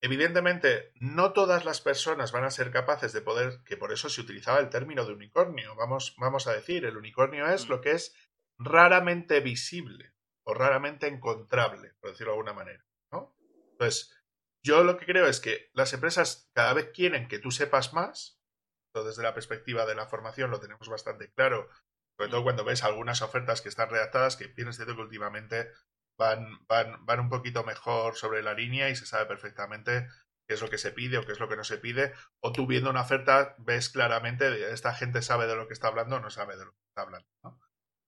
evidentemente 0.00 0.92
no 0.96 1.32
todas 1.32 1.64
las 1.64 1.80
personas 1.80 2.32
van 2.32 2.44
a 2.44 2.50
ser 2.50 2.70
capaces 2.70 3.12
de 3.12 3.20
poder, 3.20 3.62
que 3.64 3.76
por 3.76 3.92
eso 3.92 4.08
se 4.08 4.20
utilizaba 4.20 4.58
el 4.60 4.70
término 4.70 5.04
de 5.04 5.12
unicornio, 5.12 5.74
vamos, 5.74 6.14
vamos 6.18 6.46
a 6.46 6.52
decir, 6.52 6.84
el 6.84 6.96
unicornio 6.96 7.46
es 7.46 7.66
mm. 7.66 7.70
lo 7.70 7.80
que 7.80 7.92
es 7.92 8.14
raramente 8.58 9.40
visible 9.40 10.14
o 10.44 10.54
raramente 10.54 11.06
encontrable, 11.06 11.94
por 12.00 12.10
decirlo 12.10 12.32
de 12.32 12.38
alguna 12.38 12.54
manera. 12.54 12.84
¿no? 13.12 13.36
Entonces, 13.72 14.18
yo 14.62 14.82
lo 14.82 14.96
que 14.96 15.06
creo 15.06 15.26
es 15.26 15.40
que 15.40 15.70
las 15.74 15.92
empresas 15.92 16.50
cada 16.52 16.72
vez 16.72 16.90
quieren 16.92 17.28
que 17.28 17.38
tú 17.38 17.50
sepas 17.50 17.92
más. 17.92 18.40
desde 18.94 19.22
la 19.22 19.34
perspectiva 19.34 19.86
de 19.86 19.94
la 19.94 20.06
formación 20.06 20.50
lo 20.50 20.58
tenemos 20.58 20.88
bastante 20.88 21.30
claro, 21.30 21.68
sobre 22.18 22.30
todo 22.32 22.42
cuando 22.42 22.64
ves 22.64 22.82
algunas 22.82 23.22
ofertas 23.22 23.62
que 23.62 23.68
están 23.68 23.90
redactadas 23.90 24.36
que 24.36 24.48
tienes 24.48 24.76
que 24.76 24.90
últimamente 24.90 25.70
van, 26.18 26.58
van, 26.66 27.06
van 27.06 27.20
un 27.20 27.28
poquito 27.28 27.62
mejor 27.62 28.16
sobre 28.16 28.42
la 28.42 28.54
línea 28.54 28.90
y 28.90 28.96
se 28.96 29.06
sabe 29.06 29.26
perfectamente 29.26 30.08
qué 30.48 30.54
es 30.54 30.60
lo 30.60 30.68
que 30.68 30.78
se 30.78 30.90
pide 30.90 31.18
o 31.18 31.24
qué 31.24 31.30
es 31.32 31.38
lo 31.38 31.48
que 31.48 31.56
no 31.56 31.62
se 31.62 31.78
pide. 31.78 32.12
O 32.40 32.50
tú 32.50 32.66
viendo 32.66 32.90
una 32.90 33.02
oferta 33.02 33.54
ves 33.58 33.88
claramente, 33.88 34.72
esta 34.72 34.94
gente 34.94 35.22
sabe 35.22 35.46
de 35.46 35.54
lo 35.54 35.68
que 35.68 35.74
está 35.74 35.88
hablando 35.88 36.16
o 36.16 36.20
no 36.20 36.30
sabe 36.30 36.56
de 36.56 36.64
lo 36.64 36.72
que 36.72 36.78
está 36.88 37.02
hablando. 37.02 37.28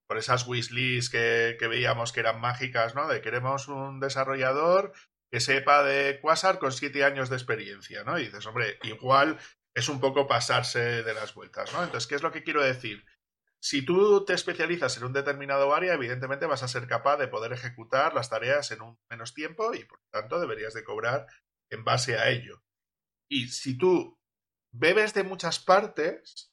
por 0.09 0.19
esas 0.19 0.45
wishlists 0.45 1.09
que, 1.09 1.57
que 1.57 1.69
veíamos 1.69 2.13
que 2.13 2.19
eran 2.19 2.41
mágicas, 2.41 2.97
¿no? 2.97 3.07
De 3.07 3.21
queremos 3.21 3.69
un 3.69 4.01
desarrollador 4.01 4.93
que 5.31 5.39
sepa 5.39 5.85
de 5.85 6.19
Quasar 6.21 6.59
con 6.59 6.73
siete 6.73 7.05
años 7.05 7.31
de 7.31 7.37
experiencia, 7.37 8.03
¿no? 8.03 8.19
Y 8.19 8.25
dices, 8.25 8.45
hombre, 8.47 8.81
igual 8.83 9.39
es 9.73 9.89
un 9.89 10.01
poco 10.01 10.27
pasarse 10.27 11.05
de 11.05 11.15
las 11.15 11.33
vueltas, 11.35 11.73
¿no? 11.73 11.85
Entonces, 11.85 12.09
¿qué 12.09 12.17
es 12.17 12.23
lo 12.23 12.33
que 12.33 12.43
quiero 12.43 12.61
decir? 12.61 13.07
Si 13.63 13.85
tú 13.85 14.25
te 14.25 14.33
especializas 14.33 14.97
en 14.97 15.05
un 15.05 15.13
determinado 15.13 15.75
área, 15.75 15.93
evidentemente 15.93 16.47
vas 16.47 16.63
a 16.63 16.69
ser 16.69 16.87
capaz 16.87 17.19
de 17.19 17.29
poder 17.29 17.53
ejecutar 17.53 18.15
las 18.15 18.31
tareas 18.31 18.71
en 18.71 18.81
un 18.81 18.99
menos 19.11 19.35
tiempo 19.35 19.75
y 19.75 19.85
por 19.85 20.01
tanto 20.11 20.41
deberías 20.41 20.73
de 20.73 20.83
cobrar 20.83 21.27
en 21.71 21.85
base 21.85 22.17
a 22.17 22.31
ello. 22.31 22.63
Y 23.29 23.49
si 23.49 23.77
tú 23.77 24.19
bebes 24.73 25.13
de 25.13 25.25
muchas 25.25 25.59
partes, 25.59 26.53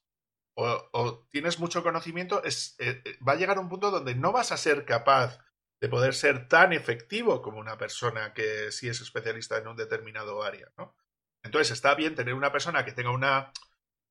o, 0.55 1.27
tienes 1.31 1.59
mucho 1.59 1.81
conocimiento, 1.81 2.43
es, 2.43 2.75
eh, 2.79 3.01
eh, 3.05 3.17
va 3.25 3.33
a 3.33 3.35
llegar 3.35 3.59
un 3.59 3.69
punto 3.69 3.91
donde 3.91 4.15
no 4.15 4.31
vas 4.31 4.51
a 4.51 4.57
ser 4.57 4.85
capaz 4.85 5.39
de 5.79 5.87
poder 5.87 6.13
ser 6.13 6.47
tan 6.47 6.73
efectivo 6.73 7.41
como 7.41 7.59
una 7.59 7.77
persona 7.77 8.33
que 8.33 8.71
sí 8.71 8.89
es 8.89 8.99
especialista 8.99 9.57
en 9.57 9.67
un 9.67 9.77
determinado 9.77 10.43
área, 10.43 10.71
¿no? 10.77 10.95
Entonces 11.43 11.71
está 11.71 11.93
bien 11.93 12.15
tener 12.15 12.33
una 12.33 12.51
persona 12.51 12.83
que 12.83 12.91
tenga 12.91 13.11
una 13.11 13.51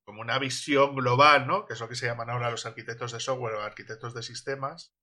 como 0.06 0.20
una 0.20 0.38
visión 0.38 0.94
global, 0.94 1.46
¿no? 1.46 1.66
Que 1.66 1.74
es 1.74 1.80
lo 1.80 1.88
que 1.88 1.96
se 1.96 2.06
llaman 2.06 2.30
ahora 2.30 2.50
los 2.50 2.64
arquitectos 2.64 3.12
de 3.12 3.20
software 3.20 3.56
o 3.56 3.62
arquitectos 3.62 4.14
de 4.14 4.22
sistemas, 4.22 4.94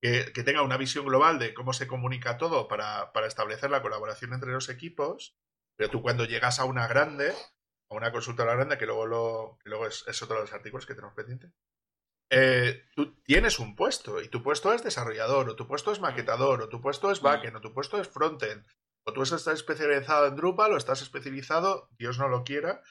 que, 0.00 0.32
que 0.32 0.44
tenga 0.44 0.62
una 0.62 0.76
visión 0.76 1.04
global 1.04 1.38
de 1.38 1.54
cómo 1.54 1.72
se 1.72 1.88
comunica 1.88 2.38
todo 2.38 2.68
para, 2.68 3.12
para 3.12 3.26
establecer 3.26 3.70
la 3.70 3.82
colaboración 3.82 4.32
entre 4.32 4.52
los 4.52 4.68
equipos, 4.68 5.36
pero 5.76 5.90
tú 5.90 6.02
cuando 6.02 6.24
llegas 6.24 6.60
a 6.60 6.66
una 6.66 6.86
grande, 6.86 7.34
a 7.90 7.94
una 7.96 8.12
consultora 8.12 8.54
grande, 8.54 8.78
que 8.78 8.86
luego, 8.86 9.06
lo, 9.06 9.58
luego 9.64 9.88
es, 9.88 10.22
otro 10.22 10.36
de 10.36 10.42
los 10.42 10.52
artículos 10.52 10.86
que 10.86 10.94
tenemos 10.94 11.14
pendiente, 11.14 11.50
eh, 12.30 12.84
tú 12.94 13.16
tienes 13.22 13.58
un 13.58 13.74
puesto 13.74 14.22
y 14.22 14.28
tu 14.28 14.42
puesto 14.42 14.72
es 14.72 14.84
desarrollador, 14.84 15.50
o 15.50 15.56
tu 15.56 15.66
puesto 15.66 15.90
es 15.90 16.00
maquetador, 16.00 16.62
o 16.62 16.68
tu 16.68 16.80
puesto 16.80 17.10
es 17.10 17.20
backend, 17.20 17.56
o 17.56 17.60
tu 17.60 17.74
puesto 17.74 18.00
es 18.00 18.08
frontend, 18.08 18.64
o 19.04 19.12
tú 19.12 19.22
estás 19.22 19.46
especializado 19.48 20.28
en 20.28 20.36
Drupal 20.36 20.72
o 20.72 20.76
estás 20.76 21.02
especializado, 21.02 21.88
Dios 21.98 22.18
no 22.18 22.28
lo 22.28 22.44
quiera, 22.44 22.82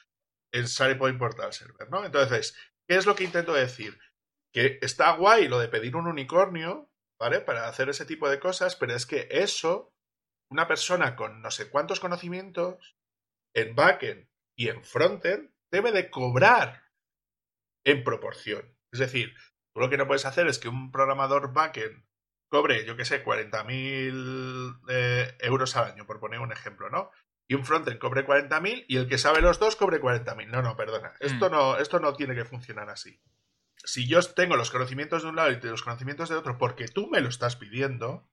en 0.54 0.66
SharePoint 0.66 1.18
Portal 1.18 1.52
Server, 1.52 1.90
¿no? 1.90 2.04
Entonces, 2.04 2.56
¿qué 2.88 2.96
es 2.96 3.06
lo 3.06 3.16
que 3.16 3.24
intento 3.24 3.52
decir? 3.52 3.98
Que 4.52 4.78
está 4.82 5.12
guay 5.16 5.48
lo 5.48 5.58
de 5.58 5.68
pedir 5.68 5.96
un 5.96 6.06
unicornio, 6.06 6.90
¿vale? 7.18 7.40
Para 7.40 7.68
hacer 7.68 7.88
ese 7.88 8.06
tipo 8.06 8.28
de 8.28 8.38
cosas, 8.38 8.76
pero 8.76 8.94
es 8.94 9.04
que 9.04 9.26
eso, 9.30 9.92
una 10.48 10.68
persona 10.68 11.16
con 11.16 11.42
no 11.42 11.50
sé 11.50 11.70
cuántos 11.70 11.98
conocimientos 11.98 12.96
en 13.54 13.74
backend 13.74 14.28
Y 14.56 14.68
en 14.68 14.84
frontend 14.84 15.50
debe 15.72 15.90
de 15.90 16.08
cobrar 16.08 16.84
en 17.84 18.04
proporción. 18.04 18.76
Es 18.92 19.00
decir, 19.00 19.34
tú 19.74 19.80
lo 19.80 19.90
que 19.90 19.96
no 19.96 20.06
puedes 20.06 20.24
hacer 20.24 20.46
es 20.46 20.60
que 20.60 20.68
un 20.68 20.92
programador 20.92 21.52
backend 21.52 22.06
cobre, 22.48 22.86
yo 22.86 22.96
que 22.96 23.04
sé, 23.04 23.24
40.000 23.24 24.82
eh, 24.88 25.36
euros 25.40 25.74
al 25.74 25.90
año, 25.90 26.06
por 26.06 26.20
poner 26.20 26.38
un 26.38 26.52
ejemplo, 26.52 26.88
¿no? 26.90 27.10
Y 27.46 27.54
un 27.54 27.64
frontend 27.64 27.98
cobre 27.98 28.26
40.000 28.26 28.86
y 28.88 28.96
el 28.96 29.08
que 29.08 29.18
sabe 29.18 29.42
los 29.42 29.58
dos 29.58 29.76
cobre 29.76 30.00
40.000. 30.00 30.48
No, 30.48 30.62
no, 30.62 30.76
perdona. 30.76 31.12
Esto, 31.20 31.48
mm. 31.48 31.52
no, 31.52 31.76
esto 31.76 32.00
no 32.00 32.14
tiene 32.14 32.34
que 32.34 32.44
funcionar 32.44 32.88
así. 32.88 33.20
Si 33.76 34.08
yo 34.08 34.22
tengo 34.22 34.56
los 34.56 34.70
conocimientos 34.70 35.22
de 35.22 35.28
un 35.28 35.36
lado 35.36 35.50
y 35.50 35.60
los 35.60 35.82
conocimientos 35.82 36.30
de 36.30 36.36
otro 36.36 36.56
porque 36.56 36.88
tú 36.88 37.08
me 37.08 37.20
lo 37.20 37.28
estás 37.28 37.56
pidiendo, 37.56 38.30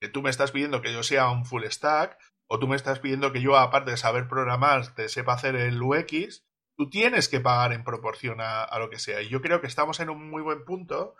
que 0.00 0.08
tú 0.08 0.22
me 0.22 0.30
estás 0.30 0.52
pidiendo 0.52 0.82
que 0.82 0.92
yo 0.92 1.02
sea 1.02 1.30
un 1.30 1.44
full 1.44 1.64
stack, 1.64 2.16
o 2.46 2.58
tú 2.58 2.68
me 2.68 2.76
estás 2.76 3.00
pidiendo 3.00 3.32
que 3.32 3.40
yo, 3.40 3.56
aparte 3.56 3.90
de 3.90 3.96
saber 3.96 4.28
programar, 4.28 4.94
te 4.94 5.08
sepa 5.08 5.34
hacer 5.34 5.56
el 5.56 5.82
UX, 5.82 6.44
tú 6.76 6.90
tienes 6.90 7.28
que 7.28 7.40
pagar 7.40 7.72
en 7.72 7.84
proporción 7.84 8.38
a, 8.40 8.78
lo 8.78 8.90
que 8.90 8.98
sea. 8.98 9.22
Y 9.22 9.28
yo 9.28 9.40
creo 9.40 9.60
que 9.60 9.66
estamos 9.66 10.00
en 10.00 10.10
un 10.10 10.30
muy 10.30 10.42
buen 10.42 10.64
punto 10.64 11.14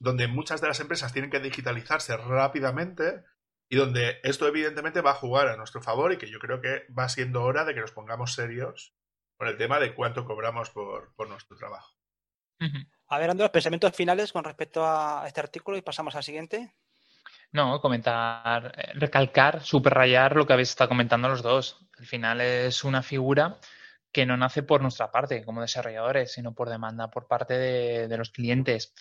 donde 0.00 0.28
muchas 0.28 0.60
de 0.60 0.68
las 0.68 0.80
empresas 0.80 1.12
tienen 1.12 1.30
que 1.30 1.40
digitalizarse 1.40 2.16
rápidamente 2.16 3.24
y 3.72 3.76
donde 3.76 4.20
esto 4.22 4.46
evidentemente 4.46 5.00
va 5.00 5.12
a 5.12 5.14
jugar 5.14 5.48
a 5.48 5.56
nuestro 5.56 5.80
favor 5.80 6.12
y 6.12 6.18
que 6.18 6.30
yo 6.30 6.38
creo 6.38 6.60
que 6.60 6.84
va 6.92 7.08
siendo 7.08 7.42
hora 7.42 7.64
de 7.64 7.72
que 7.72 7.80
nos 7.80 7.92
pongamos 7.92 8.34
serios 8.34 8.94
con 9.38 9.48
el 9.48 9.56
tema 9.56 9.80
de 9.80 9.94
cuánto 9.94 10.26
cobramos 10.26 10.68
por, 10.68 11.14
nuestro 11.26 11.56
trabajo. 11.56 11.96
A 13.06 13.18
ver, 13.18 13.30
Andrés, 13.30 13.48
pensamientos 13.48 13.96
finales 13.96 14.30
con 14.30 14.44
respecto 14.44 14.84
a 14.84 15.24
este 15.26 15.40
artículo 15.40 15.78
y 15.78 15.80
pasamos 15.80 16.14
al 16.14 16.22
siguiente. 16.22 16.74
No, 17.50 17.80
comentar, 17.80 18.74
eh, 18.76 18.92
recalcar, 18.92 19.62
subrayar 19.62 20.36
lo 20.36 20.46
que 20.46 20.52
habéis 20.52 20.68
estado 20.68 20.90
comentando 20.90 21.30
los 21.30 21.42
dos. 21.42 21.78
Al 21.98 22.04
final 22.04 22.42
es 22.42 22.84
una 22.84 23.02
figura 23.02 23.58
que 24.12 24.26
no 24.26 24.36
nace 24.36 24.62
por 24.62 24.82
nuestra 24.82 25.10
parte 25.10 25.46
como 25.46 25.62
desarrolladores, 25.62 26.30
sino 26.34 26.54
por 26.54 26.68
demanda 26.68 27.10
por 27.10 27.26
parte 27.26 27.54
de, 27.54 28.18
los 28.18 28.32
clientes. 28.32 28.92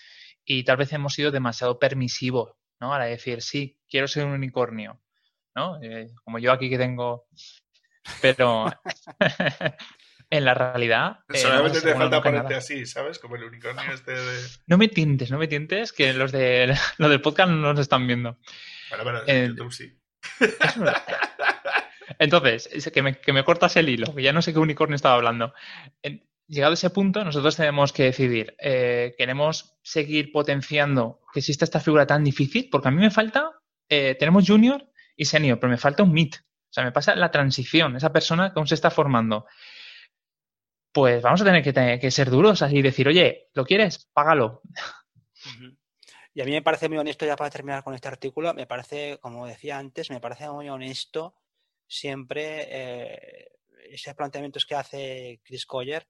Y 0.45 0.63
tal 0.63 0.77
vez 0.77 0.93
hemos 0.93 1.13
sido 1.13 1.29
demasiado 1.29 1.77
permisivos, 1.77 2.53
¿no? 2.81 2.93
Al 2.93 3.09
decir, 3.09 3.41
sí, 3.41 3.77
quiero 3.87 4.07
ser 4.07 4.25
un 4.25 4.31
unicornio, 4.31 4.99
¿no? 5.55 5.81
Eh, 5.81 6.09
como 6.23 6.39
yo 6.39 6.51
aquí 6.51 6.69
que 6.69 6.77
tengo... 6.77 7.27
Pero 8.21 8.65
en 10.29 10.45
la 10.45 10.53
realidad... 10.55 11.19
Eh, 11.29 11.37
Solamente 11.37 11.79
te 11.79 11.93
falta 11.93 12.21
ponerte 12.21 12.55
así, 12.55 12.85
¿sabes? 12.87 13.19
Como 13.19 13.35
el 13.35 13.43
unicornio 13.43 13.93
este 13.93 14.11
de... 14.13 14.39
No 14.65 14.77
me 14.77 14.87
tientes, 14.87 15.29
no 15.29 15.37
me 15.37 15.47
tientes, 15.47 15.93
que 15.93 16.11
los, 16.13 16.31
de, 16.31 16.75
los 16.97 17.09
del 17.09 17.21
podcast 17.21 17.51
no 17.51 17.57
nos 17.57 17.79
están 17.79 18.07
viendo. 18.07 18.39
Bueno, 18.89 19.03
pero 19.05 19.27
en 19.27 19.49
YouTube 19.49 19.71
sí. 19.71 19.97
Entonces, 22.19 22.91
que 22.91 23.01
me, 23.01 23.19
que 23.19 23.33
me 23.33 23.43
cortas 23.43 23.75
el 23.77 23.89
hilo, 23.89 24.13
que 24.13 24.23
ya 24.23 24.33
no 24.33 24.41
sé 24.41 24.53
qué 24.53 24.59
unicornio 24.59 24.95
estaba 24.95 25.15
hablando. 25.15 25.53
Llegado 26.51 26.71
a 26.71 26.73
ese 26.73 26.89
punto, 26.89 27.23
nosotros 27.23 27.55
tenemos 27.55 27.93
que 27.93 28.03
decidir, 28.03 28.55
eh, 28.59 29.15
¿queremos 29.17 29.77
seguir 29.81 30.31
potenciando 30.33 31.21
que 31.33 31.39
exista 31.39 31.63
esta 31.63 31.79
figura 31.79 32.05
tan 32.05 32.23
difícil? 32.25 32.67
Porque 32.69 32.89
a 32.89 32.91
mí 32.91 32.97
me 32.97 33.09
falta, 33.09 33.51
eh, 33.87 34.15
tenemos 34.15 34.45
junior 34.45 34.85
y 35.15 35.25
senior, 35.25 35.59
pero 35.59 35.71
me 35.71 35.77
falta 35.77 36.03
un 36.03 36.11
mid. 36.11 36.33
O 36.35 36.73
sea, 36.73 36.83
me 36.83 36.91
pasa 36.91 37.15
la 37.15 37.31
transición, 37.31 37.95
esa 37.95 38.11
persona 38.11 38.51
que 38.51 38.59
aún 38.59 38.67
se 38.67 38.75
está 38.75 38.91
formando. 38.91 39.45
Pues 40.91 41.21
vamos 41.21 41.41
a 41.41 41.45
tener 41.45 41.99
que, 41.99 42.11
ser 42.11 42.29
duros 42.29 42.61
y 42.69 42.81
decir, 42.81 43.07
oye, 43.07 43.49
¿lo 43.53 43.65
quieres? 43.65 44.09
Págalo. 44.13 44.61
Y 46.33 46.41
a 46.41 46.45
mí 46.45 46.51
me 46.51 46.61
parece 46.61 46.89
muy 46.89 46.97
honesto, 46.97 47.25
ya 47.25 47.35
para 47.35 47.49
terminar 47.49 47.83
con 47.83 47.93
este 47.93 48.07
artículo, 48.07 48.53
me 48.53 48.67
parece, 48.67 49.17
como 49.21 49.47
decía 49.47 49.77
antes, 49.77 50.09
me 50.09 50.19
parece 50.19 50.49
muy 50.49 50.69
honesto 50.69 51.35
siempre 51.87 52.67
eh, 52.69 53.51
esos 53.89 54.13
planteamientos 54.15 54.65
que 54.65 54.75
hace 54.75 55.41
Chris 55.43 55.65
Coyer 55.65 56.07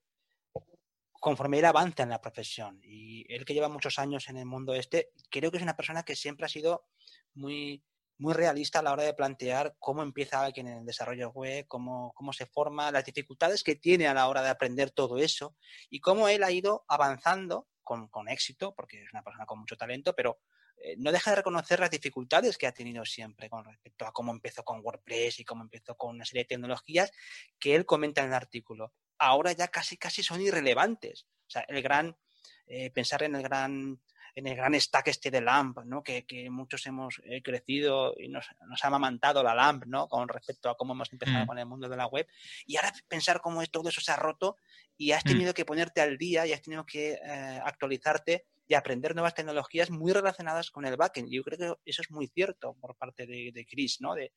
conforme 1.21 1.59
él 1.59 1.65
avanza 1.65 2.01
en 2.01 2.09
la 2.09 2.19
profesión. 2.19 2.81
Y 2.83 3.31
él 3.31 3.45
que 3.45 3.53
lleva 3.53 3.69
muchos 3.69 3.99
años 3.99 4.27
en 4.27 4.37
el 4.37 4.47
mundo 4.47 4.73
este, 4.73 5.11
creo 5.29 5.51
que 5.51 5.57
es 5.57 5.63
una 5.63 5.77
persona 5.77 6.01
que 6.01 6.15
siempre 6.15 6.47
ha 6.47 6.49
sido 6.49 6.87
muy, 7.35 7.83
muy 8.17 8.33
realista 8.33 8.79
a 8.79 8.81
la 8.81 8.91
hora 8.91 9.03
de 9.03 9.13
plantear 9.13 9.75
cómo 9.77 10.01
empieza 10.01 10.43
alguien 10.43 10.67
en 10.67 10.79
el 10.79 10.85
desarrollo 10.85 11.29
web, 11.29 11.67
cómo, 11.67 12.11
cómo 12.15 12.33
se 12.33 12.47
forma, 12.47 12.91
las 12.91 13.05
dificultades 13.05 13.63
que 13.63 13.75
tiene 13.75 14.07
a 14.07 14.15
la 14.15 14.27
hora 14.27 14.41
de 14.41 14.49
aprender 14.49 14.89
todo 14.89 15.19
eso 15.19 15.55
y 15.91 15.99
cómo 15.99 16.27
él 16.27 16.43
ha 16.43 16.51
ido 16.51 16.85
avanzando 16.87 17.67
con, 17.83 18.07
con 18.07 18.27
éxito, 18.27 18.73
porque 18.73 19.03
es 19.03 19.13
una 19.13 19.23
persona 19.23 19.45
con 19.45 19.59
mucho 19.59 19.77
talento, 19.77 20.15
pero 20.15 20.39
eh, 20.77 20.95
no 20.97 21.11
deja 21.11 21.29
de 21.29 21.35
reconocer 21.35 21.79
las 21.79 21.91
dificultades 21.91 22.57
que 22.57 22.65
ha 22.65 22.71
tenido 22.71 23.05
siempre 23.05 23.47
con 23.47 23.63
respecto 23.63 24.07
a 24.07 24.11
cómo 24.11 24.31
empezó 24.31 24.63
con 24.63 24.81
WordPress 24.83 25.39
y 25.39 25.45
cómo 25.45 25.61
empezó 25.61 25.95
con 25.95 26.15
una 26.15 26.25
serie 26.25 26.45
de 26.45 26.47
tecnologías 26.47 27.11
que 27.59 27.75
él 27.75 27.85
comenta 27.85 28.21
en 28.21 28.29
el 28.29 28.33
artículo. 28.33 28.91
Ahora 29.23 29.51
ya 29.51 29.67
casi 29.67 29.97
casi 29.97 30.23
son 30.23 30.41
irrelevantes. 30.41 31.27
O 31.47 31.49
sea, 31.49 31.61
el 31.67 31.81
gran 31.81 32.17
eh, 32.65 32.89
pensar 32.89 33.23
en 33.23 33.35
el 33.35 33.43
gran 33.43 34.01
en 34.33 34.47
el 34.47 34.55
gran 34.55 34.73
stack 34.79 35.09
este 35.09 35.29
de 35.29 35.41
LAMP, 35.41 35.79
¿no? 35.83 36.01
Que, 36.01 36.25
muchos 36.49 36.85
hemos 36.85 37.21
eh, 37.25 37.41
crecido 37.43 38.15
y 38.17 38.29
nos, 38.29 38.45
nos, 38.65 38.81
ha 38.81 38.87
amamantado 38.87 39.43
la 39.43 39.53
LAMP, 39.53 39.85
¿no? 39.87 40.07
Con 40.07 40.29
respecto 40.29 40.69
a 40.69 40.77
cómo 40.77 40.93
hemos 40.93 41.11
empezado 41.11 41.43
mm. 41.43 41.47
con 41.47 41.59
el 41.59 41.65
mundo 41.65 41.89
de 41.89 41.97
la 41.97 42.07
web. 42.07 42.25
Y 42.65 42.77
ahora 42.77 42.93
pensar 43.09 43.41
cómo 43.41 43.61
es, 43.61 43.69
todo 43.69 43.89
eso 43.89 43.99
se 43.99 44.11
ha 44.11 44.15
roto 44.15 44.55
y 44.97 45.11
has 45.11 45.25
mm. 45.25 45.27
tenido 45.27 45.53
que 45.53 45.65
ponerte 45.65 45.99
al 45.99 46.17
día 46.17 46.47
y 46.47 46.53
has 46.53 46.61
tenido 46.61 46.85
que 46.85 47.19
actualizarte 47.65 48.45
y 48.71 48.73
aprender 48.73 49.13
nuevas 49.13 49.35
tecnologías 49.35 49.89
muy 49.89 50.13
relacionadas 50.13 50.71
con 50.71 50.85
el 50.85 50.95
backend. 50.95 51.29
Yo 51.29 51.43
creo 51.43 51.57
que 51.57 51.91
eso 51.91 52.01
es 52.01 52.09
muy 52.09 52.27
cierto 52.27 52.73
por 52.79 52.95
parte 52.95 53.27
de, 53.27 53.65
Chris, 53.69 53.99
¿no? 53.99 54.15
De, 54.15 54.31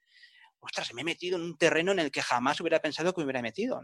ostras, 0.58 0.92
me 0.92 1.02
he 1.02 1.04
metido 1.04 1.36
en 1.36 1.44
un 1.44 1.56
terreno 1.56 1.92
en 1.92 2.00
el 2.00 2.10
que 2.10 2.20
jamás 2.20 2.60
hubiera 2.60 2.80
pensado 2.80 3.14
que 3.14 3.20
me 3.20 3.26
hubiera 3.26 3.42
metido. 3.42 3.80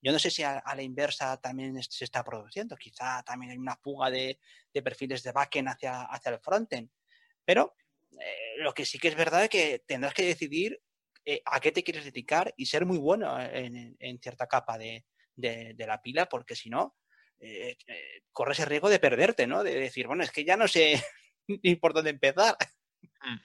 Yo 0.00 0.12
no 0.12 0.18
sé 0.18 0.30
si 0.30 0.42
a, 0.42 0.62
la 0.74 0.82
inversa 0.82 1.40
también 1.40 1.82
se 1.82 2.04
está 2.04 2.22
produciendo. 2.24 2.76
Quizá 2.76 3.22
también 3.22 3.52
hay 3.52 3.58
una 3.58 3.76
fuga 3.76 4.10
de, 4.10 4.38
perfiles 4.72 5.22
de 5.22 5.32
backend 5.32 5.68
hacia, 5.68 6.02
hacia 6.02 6.32
el 6.32 6.38
frontend. 6.38 6.90
Pero 7.44 7.74
eh, 8.12 8.54
lo 8.58 8.72
que 8.72 8.84
sí 8.84 8.98
que 8.98 9.08
es 9.08 9.16
verdad 9.16 9.44
es 9.44 9.50
que 9.50 9.82
tendrás 9.86 10.14
que 10.14 10.24
decidir 10.24 10.80
eh, 11.30 11.42
a 11.44 11.60
qué 11.60 11.72
te 11.72 11.84
quieres 11.84 12.06
dedicar 12.06 12.54
y 12.56 12.64
ser 12.64 12.86
muy 12.86 12.96
bueno 12.96 13.38
en, 13.38 14.18
cierta 14.18 14.46
capa 14.46 14.78
de, 14.78 15.04
la 15.36 16.00
pila, 16.00 16.26
porque 16.26 16.56
si 16.56 16.70
no, 16.70 16.96
eh, 17.38 17.76
eh, 17.86 18.22
corres 18.32 18.60
el 18.60 18.66
riesgo 18.66 18.88
de 18.88 18.98
perderte, 18.98 19.46
¿no? 19.46 19.62
De 19.62 19.74
decir, 19.78 20.06
bueno, 20.06 20.24
es 20.24 20.30
que 20.30 20.46
ya 20.46 20.56
no 20.56 20.66
sé 20.66 20.98
ni 21.62 21.76
por 21.76 21.92
dónde 21.92 22.10
empezar. 22.12 22.56
Mm. 23.02 23.36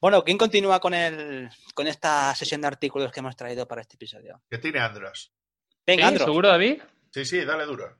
Bueno, 0.00 0.24
¿quién 0.24 0.38
continúa 0.38 0.80
con 0.80 0.94
el 0.94 1.50
con 1.74 1.86
esta 1.86 2.34
sesión 2.34 2.62
de 2.62 2.68
artículos 2.68 3.12
que 3.12 3.20
hemos 3.20 3.36
traído 3.36 3.68
para 3.68 3.82
este 3.82 3.96
episodio? 3.96 4.40
¿Qué 4.48 4.58
tiene 4.58 4.80
Andros? 4.80 5.32
Venga, 5.86 6.08
Andros. 6.08 6.24
¿Seguro, 6.24 6.48
David? 6.48 6.80
Sí, 7.12 7.24
sí, 7.24 7.44
dale 7.44 7.66
duro. 7.66 7.98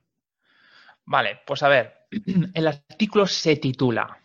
Vale, 1.05 1.41
pues 1.45 1.61
a 1.61 1.67
ver, 1.67 2.07
el 2.53 2.67
artículo 2.67 3.27
se 3.27 3.55
titula 3.57 4.19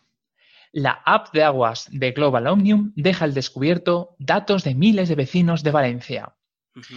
La 0.71 1.03
app 1.05 1.31
de 1.33 1.43
aguas 1.43 1.87
de 1.91 2.11
Global 2.11 2.47
Omnium 2.47 2.93
deja 2.95 3.25
al 3.25 3.33
descubierto 3.33 4.15
datos 4.17 4.63
de 4.63 4.73
miles 4.73 5.09
de 5.09 5.15
vecinos 5.15 5.61
de 5.61 5.71
Valencia. 5.71 6.33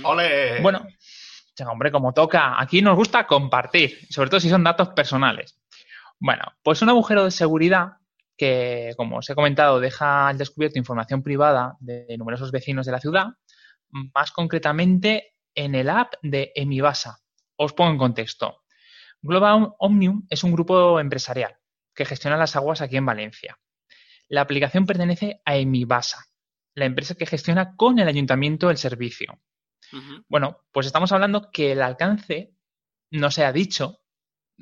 ¡Ole! 0.02 0.62
Bueno, 0.62 0.86
hombre, 1.66 1.90
como 1.90 2.12
toca, 2.12 2.60
aquí 2.60 2.80
nos 2.80 2.96
gusta 2.96 3.26
compartir, 3.26 4.06
sobre 4.08 4.30
todo 4.30 4.40
si 4.40 4.48
son 4.48 4.64
datos 4.64 4.88
personales. 4.90 5.58
Bueno, 6.18 6.44
pues 6.62 6.80
un 6.82 6.88
agujero 6.88 7.24
de 7.24 7.30
seguridad 7.30 7.99
que, 8.40 8.94
como 8.96 9.18
os 9.18 9.29
he 9.29 9.35
comentado, 9.35 9.81
deja 9.81 10.29
al 10.29 10.38
descubierto 10.38 10.79
información 10.79 11.22
privada 11.22 11.76
de 11.79 12.16
numerosos 12.16 12.50
vecinos 12.50 12.87
de 12.87 12.92
la 12.92 12.98
ciudad, 12.98 13.26
más 13.90 14.33
concretamente 14.33 15.35
en 15.55 15.74
el 15.74 15.90
app 15.90 16.14
de 16.22 16.50
Emibasa. 16.55 17.18
Os 17.57 17.74
pongo 17.74 17.90
en 17.90 17.98
contexto. 17.98 18.62
Global 19.20 19.74
Omnium 19.79 20.26
es 20.31 20.42
un 20.42 20.53
grupo 20.53 20.98
empresarial 20.98 21.59
que 21.94 22.07
gestiona 22.07 22.38
las 22.38 22.57
aguas 22.57 22.81
aquí 22.81 22.96
en 22.96 23.05
Valencia. 23.05 23.59
La 24.26 24.40
aplicación 24.40 24.87
pertenece 24.87 25.42
a 25.44 25.59
Emibasa, 25.59 26.24
la 26.74 26.87
empresa 26.87 27.16
que 27.16 27.26
gestiona 27.26 27.76
con 27.76 27.98
el 27.98 28.09
ayuntamiento 28.09 28.70
el 28.70 28.79
servicio. 28.79 29.38
Bueno, 30.29 30.62
pues 30.72 30.87
estamos 30.87 31.12
hablando 31.12 31.50
que 31.50 31.72
el 31.72 31.83
alcance 31.83 32.55
no 33.11 33.31
se 33.31 33.44
ha 33.44 33.53
dicho. 33.53 33.98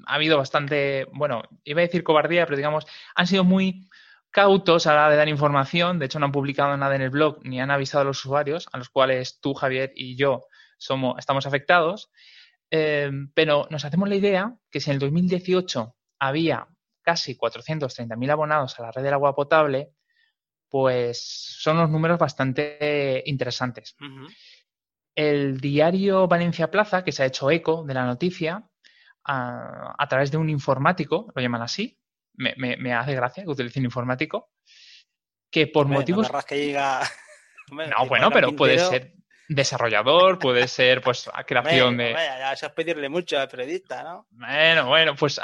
Ha 0.06 0.14
habido 0.14 0.38
bastante, 0.38 1.06
bueno, 1.12 1.42
iba 1.64 1.80
a 1.80 1.87
decir 1.87 2.04
cobardía, 2.04 2.44
pero 2.46 2.56
digamos, 2.56 2.87
han 3.14 3.26
sido 3.26 3.44
muy 3.44 3.88
cautos 4.30 4.87
a 4.87 4.94
la 4.94 5.02
hora 5.02 5.11
de 5.11 5.16
dar 5.16 5.28
información. 5.28 5.98
De 5.98 6.06
hecho, 6.06 6.18
no 6.18 6.26
han 6.26 6.32
publicado 6.32 6.76
nada 6.76 6.94
en 6.96 7.02
el 7.02 7.11
blog 7.11 7.44
ni 7.44 7.61
han 7.61 7.70
avisado 7.70 8.02
a 8.02 8.04
los 8.04 8.24
usuarios, 8.24 8.68
a 8.72 8.78
los 8.78 8.88
cuales 8.88 9.40
tú, 9.40 9.54
Javier, 9.54 9.92
y 9.94 10.16
yo 10.16 10.46
somos, 10.78 11.18
estamos 11.18 11.46
afectados. 11.46 12.11
Eh, 12.70 13.11
pero 13.34 13.66
nos 13.70 13.84
hacemos 13.84 14.08
la 14.08 14.16
idea 14.16 14.54
que 14.70 14.80
si 14.80 14.90
en 14.90 14.94
el 14.94 15.00
2018 15.00 15.94
había 16.18 16.68
casi 17.02 17.37
430.000 17.37 18.30
abonados 18.30 18.78
a 18.78 18.82
la 18.82 18.92
red 18.92 19.02
del 19.02 19.14
agua 19.14 19.34
potable, 19.34 19.92
pues 20.68 21.56
son 21.61 21.78
unos 21.78 21.90
números 21.90 22.18
bastante 22.18 23.22
interesantes 23.24 23.96
el 25.18 25.61
diario 25.61 26.28
Valencia 26.28 26.70
Plaza, 26.70 27.02
que 27.02 27.11
se 27.11 27.24
ha 27.24 27.26
hecho 27.26 27.50
eco 27.50 27.82
de 27.82 27.92
la 27.92 28.06
noticia, 28.06 28.62
a, 29.29 30.07
través 30.09 30.31
de 30.31 30.38
un 30.38 30.49
informático, 30.49 31.31
lo 31.35 31.43
llaman 31.43 31.62
así, 31.62 31.99
me, 32.35 32.95
hace 32.95 33.14
gracia 33.14 33.45
que 33.45 33.51
utilicen 33.51 33.85
informático, 33.85 34.51
que 35.51 35.67
por 35.67 35.87
motivos... 35.87 36.31
que 36.47 36.67
llega... 36.67 37.03
no, 37.71 38.07
bueno, 38.07 38.31
pero 38.31 38.57
puede 38.57 38.79
ser... 38.79 39.14
desarrollador, 39.49 40.38
puede 40.38 40.67
ser 40.67 41.03
pues 41.03 41.29
creación 41.47 41.99
de... 41.99 42.12
ya 42.12 42.53
eso 42.53 42.67
es 42.67 42.73
pedirle 42.73 43.09
mucho 43.09 43.38
al 43.38 43.49
periodista, 43.49 44.03
¿no? 44.03 44.27
Bueno, 44.31 44.87
bueno, 44.87 45.14
pues 45.14 45.41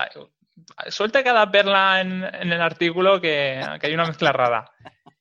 suelta 0.89 1.23
cada 1.23 1.51
perla 1.51 2.01
en, 2.01 2.25
el 2.25 2.61
artículo 2.61 3.21
que, 3.21 3.61
que, 3.81 3.87
hay 3.87 3.95
una 3.95 4.07
mezcla 4.07 4.33
rara. 4.33 4.71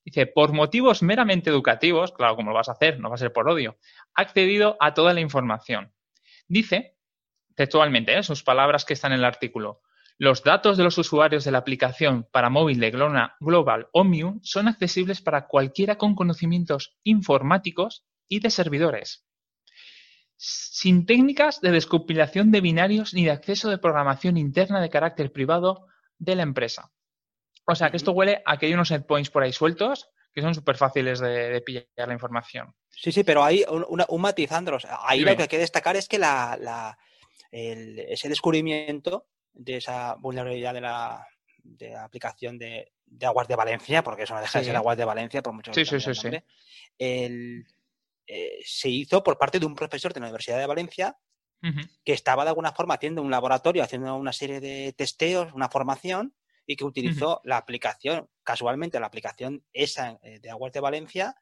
Dice, 0.05 0.27
por 0.27 0.53
motivos 0.53 1.01
meramente 1.01 1.49
educativos, 1.49 2.11
claro, 2.11 2.35
como 2.35 2.51
lo 2.51 2.57
vas 2.57 2.69
a 2.69 2.73
hacer, 2.73 2.99
no 2.99 3.09
va 3.09 3.15
a 3.15 3.17
ser 3.17 3.33
por 3.33 3.49
odio, 3.49 3.77
ha 4.15 4.21
accedido 4.21 4.77
a 4.79 4.93
toda 4.93 5.13
la 5.13 5.21
información. 5.21 5.93
Dice, 6.47 6.97
textualmente, 7.55 8.17
¿eh? 8.17 8.23
sus 8.23 8.43
palabras 8.43 8.85
que 8.85 8.93
están 8.93 9.11
en 9.11 9.19
el 9.19 9.25
artículo, 9.25 9.81
los 10.17 10.43
datos 10.43 10.77
de 10.77 10.83
los 10.83 10.97
usuarios 10.97 11.43
de 11.43 11.51
la 11.51 11.57
aplicación 11.57 12.27
para 12.31 12.49
móvil 12.49 12.79
de 12.79 12.91
Global 12.91 13.87
Omnium 13.91 14.39
son 14.43 14.67
accesibles 14.67 15.21
para 15.21 15.47
cualquiera 15.47 15.97
con 15.97 16.15
conocimientos 16.15 16.95
informáticos 17.03 18.05
y 18.27 18.39
de 18.39 18.49
servidores, 18.49 19.25
sin 20.37 21.05
técnicas 21.05 21.61
de 21.61 21.71
descompilación 21.71 22.51
de 22.51 22.61
binarios 22.61 23.13
ni 23.13 23.25
de 23.25 23.31
acceso 23.31 23.69
de 23.69 23.79
programación 23.79 24.37
interna 24.37 24.81
de 24.81 24.89
carácter 24.89 25.31
privado 25.31 25.87
de 26.19 26.35
la 26.35 26.43
empresa. 26.43 26.91
O 27.65 27.75
sea, 27.75 27.89
que 27.89 27.97
esto 27.97 28.11
huele 28.11 28.41
a 28.45 28.57
que 28.57 28.67
hay 28.67 28.73
unos 28.73 28.91
endpoints 28.91 29.29
por 29.29 29.43
ahí 29.43 29.53
sueltos 29.53 30.09
que 30.33 30.41
son 30.41 30.55
súper 30.55 30.77
fáciles 30.77 31.19
de, 31.19 31.61
pillar 31.61 31.85
la 31.95 32.13
información. 32.13 32.73
Sí, 32.89 33.11
sí, 33.11 33.23
pero 33.23 33.43
hay 33.43 33.63
un, 33.69 34.21
matiz, 34.21 34.51
Andros. 34.51 34.87
Ahí 35.03 35.21
lo 35.21 35.35
que 35.35 35.43
hay 35.43 35.47
que 35.47 35.59
destacar 35.59 35.95
es 35.95 36.07
que 36.07 36.17
la, 36.17 36.97
ese 37.53 38.29
descubrimiento 38.29 39.27
de 39.53 39.77
esa 39.77 40.15
vulnerabilidad 40.15 40.73
de 40.73 40.81
la, 40.81 41.27
aplicación 42.03 42.57
de, 42.57 42.91
Aguas 43.21 43.47
de 43.47 43.55
Valencia, 43.55 44.03
porque 44.03 44.23
eso 44.23 44.33
no 44.33 44.41
deja 44.41 44.59
de 44.59 44.65
ser 44.65 44.75
Aguas 44.75 44.97
de 44.97 45.05
Valencia 45.05 45.43
por 45.43 45.53
mucho 45.53 45.73
sí, 45.73 45.85
sí, 45.85 45.99
sí, 45.99 46.13
sí. 46.15 46.29
Eh, 48.25 48.59
se 48.63 48.89
hizo 48.89 49.21
por 49.21 49.37
parte 49.37 49.59
de 49.59 49.65
un 49.65 49.75
profesor 49.75 50.13
de 50.13 50.19
la 50.19 50.27
Universidad 50.27 50.57
de 50.57 50.65
Valencia 50.65 51.17
que 52.03 52.11
estaba 52.11 52.43
de 52.43 52.49
alguna 52.49 52.73
forma 52.73 52.95
haciendo 52.95 53.21
un 53.21 53.31
laboratorio, 53.31 53.83
haciendo 53.83 54.15
una 54.17 54.33
serie 54.33 54.59
de 54.59 54.91
testeos, 54.91 55.53
una 55.53 55.69
formación, 55.69 56.35
y 56.65 56.75
que 56.75 56.83
utilizó 56.83 57.39
la 57.45 57.57
aplicación, 57.57 58.29
casualmente 58.43 58.99
la 58.99 59.07
aplicación 59.07 59.63
esa 59.71 60.19
eh, 60.23 60.39
de 60.41 60.49
Aguas 60.49 60.73
de 60.73 60.81
Valencia, 60.81 61.35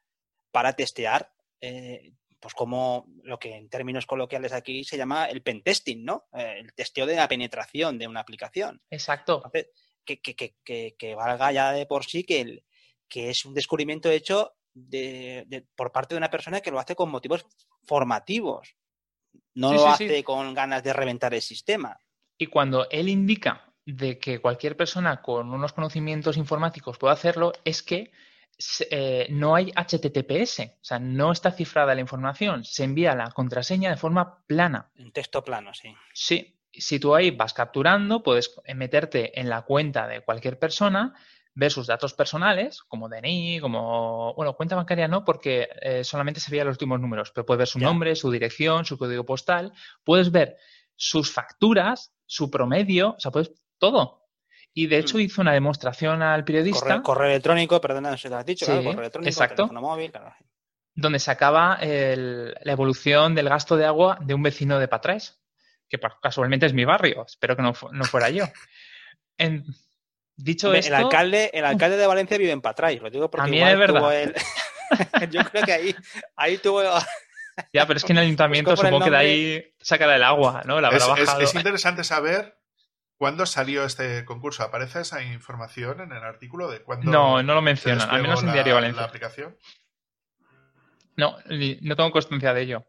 para 0.52 0.74
testear 0.74 1.32
eh, 1.60 2.12
pues 2.42 2.54
como 2.54 3.06
lo 3.22 3.38
que 3.38 3.54
en 3.54 3.68
términos 3.68 4.04
coloquiales 4.04 4.52
aquí 4.52 4.82
se 4.82 4.96
llama 4.96 5.26
el 5.26 5.42
pentesting, 5.42 6.04
¿no? 6.04 6.24
Eh, 6.32 6.56
el 6.58 6.74
testeo 6.74 7.06
de 7.06 7.14
la 7.14 7.28
penetración 7.28 7.98
de 7.98 8.08
una 8.08 8.18
aplicación. 8.18 8.82
Exacto. 8.90 9.44
que, 10.04 10.20
que, 10.20 10.34
que, 10.34 10.96
que, 10.98 11.14
valga 11.14 11.52
ya 11.52 11.70
de 11.70 11.86
por 11.86 12.04
sí 12.04 12.24
que, 12.24 12.40
el, 12.40 12.64
que 13.08 13.30
es 13.30 13.44
un 13.44 13.54
descubrimiento 13.54 14.10
hecho 14.10 14.54
de, 14.74 15.64
por 15.76 15.92
parte 15.92 16.16
de 16.16 16.18
una 16.18 16.30
persona 16.30 16.60
que 16.60 16.72
lo 16.72 16.80
hace 16.80 16.96
con 16.96 17.10
motivos 17.10 17.46
formativos. 17.84 18.74
No 19.54 19.72
lo 19.72 19.86
hace 19.86 20.24
con 20.24 20.52
ganas 20.52 20.82
de 20.82 20.92
reventar 20.92 21.32
el 21.34 21.42
sistema. 21.42 21.96
Y 22.36 22.48
cuando 22.48 22.90
él 22.90 23.08
indica 23.08 23.72
de 23.86 24.18
que 24.18 24.40
cualquier 24.40 24.76
persona 24.76 25.22
con 25.22 25.52
unos 25.52 25.72
conocimientos 25.72 26.36
informáticos 26.36 26.98
pueda 26.98 27.14
hacerlo, 27.14 27.52
es 27.64 27.84
que 27.84 28.10
eh, 28.90 29.26
no 29.30 29.54
hay 29.54 29.72
HTTPS, 29.72 30.60
o 30.60 30.84
sea, 30.84 30.98
no 30.98 31.32
está 31.32 31.50
cifrada 31.50 31.94
la 31.94 32.00
información, 32.00 32.64
se 32.64 32.84
envía 32.84 33.14
la 33.14 33.30
contraseña 33.30 33.90
de 33.90 33.96
forma 33.96 34.44
plana. 34.46 34.90
En 34.96 35.12
texto 35.12 35.42
plano, 35.42 35.74
sí. 35.74 35.94
Sí, 36.14 36.58
si 36.72 36.98
tú 36.98 37.14
ahí 37.14 37.30
vas 37.30 37.54
capturando, 37.54 38.22
puedes 38.22 38.54
meterte 38.74 39.38
en 39.40 39.48
la 39.48 39.62
cuenta 39.62 40.06
de 40.06 40.20
cualquier 40.20 40.58
persona, 40.58 41.14
ver 41.54 41.70
sus 41.70 41.86
datos 41.86 42.14
personales, 42.14 42.82
como 42.82 43.08
DNI, 43.08 43.60
como, 43.60 44.34
bueno, 44.34 44.54
cuenta 44.54 44.76
bancaria 44.76 45.08
no, 45.08 45.24
porque 45.24 45.68
eh, 45.82 46.04
solamente 46.04 46.40
se 46.40 46.50
veía 46.50 46.64
los 46.64 46.74
últimos 46.74 47.00
números, 47.00 47.30
pero 47.34 47.44
puedes 47.44 47.58
ver 47.58 47.68
su 47.68 47.78
nombre, 47.78 48.16
su 48.16 48.30
dirección, 48.30 48.84
su 48.84 48.96
código 48.96 49.24
postal, 49.24 49.72
puedes 50.04 50.30
ver 50.30 50.56
sus 50.96 51.30
facturas, 51.30 52.14
su 52.26 52.50
promedio, 52.50 53.14
o 53.16 53.20
sea, 53.20 53.30
puedes 53.30 53.52
todo. 53.78 54.21
Y 54.74 54.86
de 54.86 54.98
hecho 54.98 55.18
mm. 55.18 55.20
hizo 55.20 55.42
una 55.42 55.52
demostración 55.52 56.22
al 56.22 56.44
periodista. 56.44 57.02
Correo, 57.02 57.30
electrónico, 57.30 57.80
perdona, 57.80 58.10
no 58.10 58.16
se 58.16 58.28
lo 58.28 58.36
has 58.36 58.46
dicho, 58.46 58.66
claro, 58.66 58.82
correo 58.82 59.00
electrónico, 59.00 59.28
exacto, 59.28 59.56
teléfono 59.64 59.80
móvil, 59.80 60.10
claro. 60.10 60.34
Donde 60.94 61.18
sacaba 61.18 61.78
la 61.80 62.72
evolución 62.72 63.34
del 63.34 63.48
gasto 63.48 63.76
de 63.76 63.86
agua 63.86 64.18
de 64.20 64.34
un 64.34 64.42
vecino 64.42 64.78
de 64.78 64.88
Patrés, 64.88 65.40
que 65.88 65.98
casualmente 66.22 66.66
es 66.66 66.74
mi 66.74 66.84
barrio, 66.84 67.24
espero 67.26 67.56
que 67.56 67.62
no, 67.62 67.74
fuera 67.74 68.30
yo. 68.30 68.44
En, 69.38 69.64
dicho 70.36 70.72
esto. 70.72 70.94
El 70.94 71.02
alcalde, 71.02 71.50
el 71.52 71.64
alcalde 71.64 71.96
de 71.96 72.06
Valencia 72.06 72.38
vive 72.38 72.52
en 72.52 72.60
Patrais, 72.60 73.00
lo 73.00 73.10
digo 73.10 73.30
porque 73.30 73.54
igual 73.54 73.72
es 73.72 73.78
verdad. 73.78 74.34
yo 75.30 75.44
creo 75.44 75.64
que 75.64 75.72
ahí, 75.72 75.96
ahí 76.36 76.58
tuvo. 76.58 76.82
ya, 77.72 77.86
pero 77.86 77.96
es 77.96 78.04
que 78.04 78.12
en 78.12 78.18
el 78.18 78.24
ayuntamiento 78.24 78.76
supongo 78.76 79.04
que 79.04 79.10
de 79.10 79.16
ahí 79.16 79.74
sacará 79.80 80.16
el 80.16 80.22
agua, 80.22 80.62
¿no? 80.64 80.80
La 80.80 80.90
es 80.90 81.54
interesante 81.54 82.04
saber 82.04 82.61
¿Cuándo 83.22 83.46
salió 83.46 83.84
este 83.84 84.24
concurso? 84.24 84.64
¿Aparece 84.64 85.02
esa 85.02 85.22
información 85.22 86.00
en 86.00 86.10
el 86.10 86.24
artículo 86.24 86.68
de 86.68 86.82
cuándo? 86.82 87.08
No, 87.08 87.40
no 87.40 87.54
lo 87.54 87.62
menciona, 87.62 88.02
al 88.02 88.20
menos 88.20 88.42
en 88.42 88.52
Diario 88.52 88.74
Valencia. 88.74 89.02
La 89.02 89.06
aplicación? 89.06 89.56
No, 91.16 91.36
no 91.46 91.94
tengo 91.94 92.10
constancia 92.10 92.52
de 92.52 92.62
ello. 92.62 92.84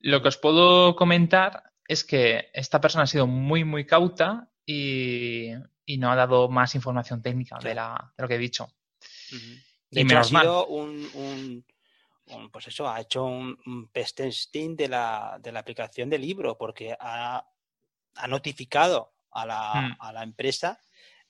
Lo 0.00 0.20
que 0.20 0.28
os 0.28 0.36
puedo 0.36 0.94
comentar 0.96 1.62
es 1.88 2.04
que 2.04 2.50
esta 2.52 2.78
persona 2.78 3.04
ha 3.04 3.06
sido 3.06 3.26
muy, 3.26 3.64
muy 3.64 3.86
cauta 3.86 4.50
y, 4.66 5.52
no 5.96 6.12
ha 6.12 6.14
dado 6.14 6.50
más 6.50 6.74
información 6.74 7.22
técnica 7.22 7.58
de, 7.58 7.74
lo 7.74 8.28
que 8.28 8.34
he 8.34 8.38
dicho. 8.38 8.68
De 9.90 10.02
hecho, 10.02 10.18
ha 10.18 10.24
sido 10.24 10.66
un, 10.66 11.64
pues 12.52 12.68
eso, 12.68 12.86
ha 12.86 13.00
hecho 13.00 13.24
un, 13.24 13.58
un 13.64 13.88
testing 13.90 14.76
de 14.76 14.88
la, 14.88 15.38
de 15.40 15.52
la 15.52 15.60
aplicación 15.60 16.10
del 16.10 16.20
libro, 16.20 16.58
porque 16.58 16.94
ha, 17.00 17.48
ha 18.14 18.28
notificado 18.28 19.13
Mm. 19.34 19.96
a 19.98 20.12
la, 20.12 20.22
empresa 20.22 20.80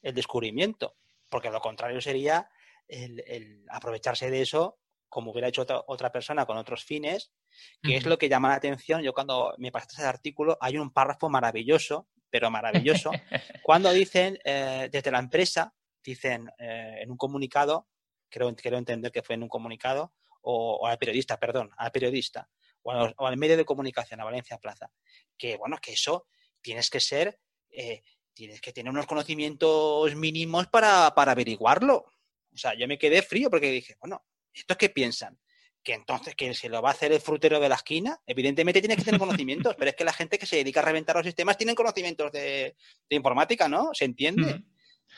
el 0.03 0.15
descubrimiento, 0.15 0.97
porque 1.31 1.51
lo 1.51 1.61
contrario 1.61 2.03
sería 2.03 2.51
el, 2.87 3.65
aprovecharse 3.71 4.31
de 4.31 4.43
eso 4.43 4.79
como 5.09 5.31
hubiera 5.31 5.49
hecho 5.49 5.65
otra, 5.87 6.11
persona 6.11 6.45
con 6.45 6.57
otros 6.57 6.85
fines, 6.85 7.33
que 7.81 7.97
es 7.97 8.05
lo 8.05 8.19
que 8.19 8.29
llama 8.29 8.49
la 8.49 8.57
atención. 8.57 9.01
Yo 9.01 9.15
cuando 9.15 9.55
me 9.59 9.71
pasaste 9.71 9.95
ese 9.95 10.07
artículo 10.07 10.59
hay 10.61 10.77
un 10.77 10.93
párrafo 10.93 11.31
maravilloso, 11.31 12.09
pero 12.29 12.51
maravilloso, 12.51 13.13
cuando 13.63 13.93
dicen 13.93 14.41
eh, 14.45 14.89
desde 14.91 15.13
la 15.13 15.21
empresa, 15.21 15.73
dicen 16.03 16.51
eh, 16.59 16.99
en 17.01 17.13
un 17.13 17.17
comunicado, 17.17 17.87
creo, 18.29 18.53
quiero 18.57 18.77
entender 18.77 19.13
que 19.13 19.23
fue 19.23 19.37
en 19.37 19.45
un 19.45 19.49
comunicado, 19.49 20.13
o, 20.43 20.85
al 20.85 20.99
periodista, 20.99 21.39
perdón, 21.39 21.71
al 21.79 21.93
periodista, 21.93 22.51
o, 22.83 22.93
o 22.93 23.27
al 23.27 23.37
medio 23.37 23.57
de 23.57 23.65
comunicación, 23.65 24.21
a 24.21 24.25
Valencia 24.25 24.59
Plaza, 24.59 24.91
que 25.39 25.57
bueno, 25.57 25.79
que 25.81 25.93
eso 25.93 26.27
tienes 26.61 26.91
que 26.91 26.99
ser 26.99 27.39
eh, 27.75 28.03
tienes 28.35 28.61
que 28.61 28.73
tener 28.73 28.91
unos 28.91 29.07
conocimientos 29.07 30.15
mínimos 30.17 30.67
para, 30.67 31.07
averiguarlo. 31.07 32.07
O 32.53 32.57
sea, 32.57 32.75
yo 32.75 32.87
me 32.87 32.99
quedé 32.99 33.23
frío 33.23 33.49
porque 33.51 33.71
dije, 33.71 33.97
bueno, 34.01 34.25
¿estos 34.53 34.77
qué 34.77 34.91
piensan? 34.91 35.39
Que 35.83 35.95
entonces 35.95 36.35
que 36.35 36.53
se 36.55 36.69
lo 36.69 36.83
va 36.83 36.91
a 36.91 36.93
hacer 36.93 37.13
el 37.13 37.21
frutero 37.21 37.61
de 37.61 37.69
la 37.69 37.75
esquina, 37.77 38.21
evidentemente 38.27 38.81
tiene 38.81 38.97
que 38.97 39.05
tener 39.05 39.21
conocimientos, 39.21 39.75
pero 39.77 39.91
es 39.91 39.97
que 39.97 40.05
la 40.05 40.13
gente 40.13 40.39
que 40.39 40.47
se 40.47 40.57
dedica 40.57 40.81
a 40.81 40.85
reventar 40.85 41.17
los 41.17 41.25
sistemas 41.25 41.57
tienen 41.57 41.75
conocimientos 41.75 42.33
de, 42.33 42.77
informática, 43.11 43.69
¿no? 43.69 43.91
¿Se 43.93 44.05
entiende? 44.05 44.65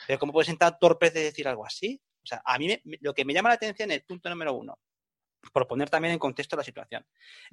Pero 0.05 0.19
¿cómo 0.19 0.33
puedes 0.33 0.49
estar 0.49 0.77
torpes 0.77 1.13
de 1.13 1.23
decir 1.23 1.47
algo 1.47 1.65
así? 1.65 1.99
O 2.23 2.25
sea, 2.25 2.41
a 2.43 2.57
mí 2.57 2.77
lo 2.99 3.13
que 3.13 3.23
me 3.23 3.33
llama 3.33 3.49
la 3.49 3.55
atención 3.55 3.89
es 3.91 3.97
el 3.97 4.03
punto 4.03 4.29
número 4.29 4.53
uno, 4.53 4.77
por 5.53 5.67
poner 5.67 5.89
también 5.89 6.13
en 6.13 6.19
contexto 6.19 6.57
la 6.57 6.63
situación. 6.63 7.05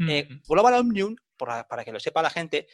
Eh, 0.09 0.29
Global 0.49 0.75
Omnium, 0.75 1.15
para 1.37 1.85
que 1.85 1.93
lo 1.93 2.01
sepa 2.01 2.23
la 2.23 2.31
gente, 2.31 2.67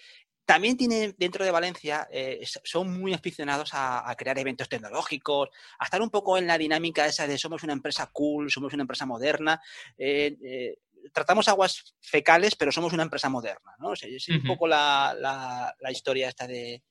también 0.50 0.76
tiene 0.76 1.14
dentro 1.16 1.44
de 1.44 1.52
Valencia, 1.52 2.08
eh, 2.10 2.44
son 2.64 2.90
muy 3.00 3.14
aficionados 3.14 3.70
a, 3.72 4.12
crear 4.18 4.36
eventos 4.36 4.68
tecnológicos, 4.68 5.48
a 5.78 5.84
estar 5.84 6.02
un 6.02 6.10
poco 6.10 6.36
en 6.38 6.48
la 6.48 6.58
dinámica 6.58 7.06
esa 7.06 7.28
de 7.28 7.38
somos 7.38 7.62
una 7.62 7.72
empresa 7.72 8.10
cool, 8.12 8.50
somos 8.50 8.72
una 8.72 8.82
empresa 8.82 9.06
moderna. 9.06 9.62
Eh, 9.96 10.36
eh, 10.42 10.78
tratamos 11.12 11.46
aguas 11.46 11.94
fecales, 12.00 12.56
pero 12.56 12.72
somos 12.72 12.92
una 12.92 13.04
empresa 13.04 13.28
moderna, 13.28 13.76
¿no? 13.78 13.92
es 13.92 14.28
un 14.28 14.42
poco 14.42 14.66
la, 14.66 15.72
historia 15.88 16.28
esta 16.28 16.48
de, 16.48 16.82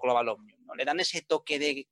Global 0.00 0.30
Omnium, 0.30 0.64
¿no? 0.64 0.74
Le 0.74 0.86
dan 0.86 0.98
ese 0.98 1.20
toque 1.20 1.58
de 1.58 1.88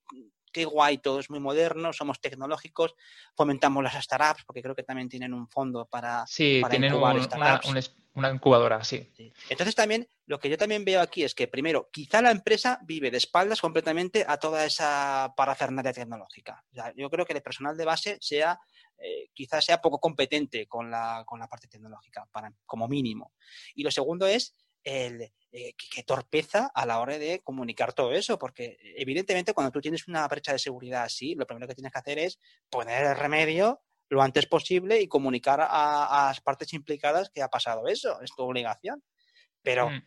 qué 0.51 0.65
guay, 0.65 0.97
todo 0.97 1.21
es 1.21 1.29
muy 1.29 1.41
moderno, 1.41 1.93
somos 1.93 2.23
tecnológicos, 2.23 2.95
fomentamos 3.35 3.85
las 3.85 4.03
startups, 4.03 4.45
porque 4.47 4.63
creo 4.63 4.75
que 4.75 4.83
también 4.83 5.11
tienen 5.11 5.35
un 5.35 5.47
fondo 5.47 5.85
para, 5.85 6.27
sí, 6.27 6.63
tienen 6.71 6.95
Una, 6.95 7.61
incubadora, 8.25 8.83
sí. 8.83 9.13
Entonces 9.49 9.75
también, 9.75 10.09
lo 10.27 10.39
que 10.39 10.49
yo 10.49 10.57
también 10.57 10.85
veo 10.85 11.01
aquí 11.01 11.23
es 11.23 11.35
que, 11.35 11.49
primero, 11.49 11.89
quizá 11.93 12.23
la 12.23 12.31
empresa 12.31 12.81
vive 12.85 13.11
de 13.11 13.19
espaldas 13.19 13.61
completamente 13.61 14.25
a 14.27 14.39
toda 14.39 14.65
esa 14.65 15.35
parafernalia 15.37 15.93
tecnológica. 15.93 16.65
yo 16.97 17.11
creo 17.11 17.27
que 17.27 17.35
el 17.35 17.43
personal 17.43 17.77
de 17.77 17.85
base 17.85 18.19
sea 18.21 18.59
eh, 18.99 19.29
quizás 19.35 19.65
sea 19.65 19.81
poco 19.81 19.99
competente 19.99 20.67
con 20.67 20.91
la, 20.91 21.23
con 21.27 21.39
la 21.39 21.49
parte 21.49 21.69
tecnológica, 21.69 22.29
como 22.65 22.89
mínimo. 22.89 23.33
Y 23.75 23.83
lo 23.83 23.91
segundo 23.91 24.27
es 24.27 24.55
el, 24.83 25.33
eh, 25.53 25.75
que, 25.75 26.03
torpeza 26.03 26.71
a 26.75 26.87
la 26.87 27.01
hora 27.01 27.19
de 27.19 27.41
comunicar 27.43 27.93
todo 27.93 28.13
eso, 28.13 28.39
porque 28.39 28.79
evidentemente 28.97 29.53
cuando 29.53 29.71
tú 29.71 29.81
tienes 29.81 30.09
una 30.09 30.27
brecha 30.29 30.53
de 30.53 30.59
seguridad 30.59 31.03
así, 31.03 31.35
lo 31.35 31.47
primero 31.47 31.67
que 31.67 31.75
tienes 31.75 31.93
que 31.93 31.99
hacer 31.99 32.19
es 32.19 32.39
poner 32.71 33.05
el 33.05 33.17
remedio 33.17 33.83
lo 34.09 34.23
antes 34.23 34.47
posible 34.47 35.01
y 35.01 35.09
comunicar 35.09 35.61
a, 35.63 36.27
las 36.29 36.41
partes 36.41 36.73
implicadas 36.73 37.31
que 37.31 37.43
ha 37.43 37.49
pasado 37.49 37.89
eso, 37.89 38.21
es 38.21 38.31
tu 38.35 38.43
obligación. 38.43 39.03
Pero 39.63 39.91
mm. 39.91 40.05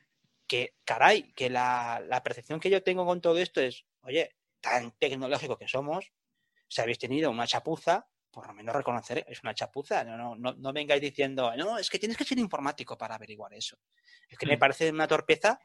que, 0.47 0.75
caray, 0.85 1.33
que 1.33 1.49
la, 1.49 2.01
la, 2.07 2.23
percepción 2.23 2.59
que 2.59 2.69
yo 2.69 2.81
tengo 2.81 3.05
con 3.05 3.21
todo 3.21 3.38
esto 3.38 3.62
es, 3.62 3.85
oye, 4.01 4.35
tan 4.62 4.91
tecnológico 4.97 5.57
que 5.57 5.67
somos, 5.67 6.12
si 6.67 6.81
habéis 6.81 6.99
tenido 6.99 7.31
una 7.31 7.47
chapuza, 7.47 8.07
por 8.31 8.47
lo 8.47 8.53
menos 8.53 8.75
reconocer, 8.75 9.25
es 9.27 9.41
una 9.43 9.53
chapuza. 9.53 10.03
No, 10.03 10.35
no, 10.35 10.53
no, 10.53 10.73
vengáis 10.73 11.01
diciendo, 11.01 11.51
no, 11.57 11.77
es 11.77 11.89
que 11.89 11.99
tienes 11.99 12.17
que 12.17 12.23
ser 12.23 12.38
informático 12.38 12.97
para 12.97 13.15
averiguar 13.15 13.53
eso. 13.53 13.77
Es 14.27 14.38
que 14.38 14.45
me 14.45 14.55
mm. 14.55 14.59
parece 14.59 14.89
una 14.91 15.07
torpeza. 15.07 15.59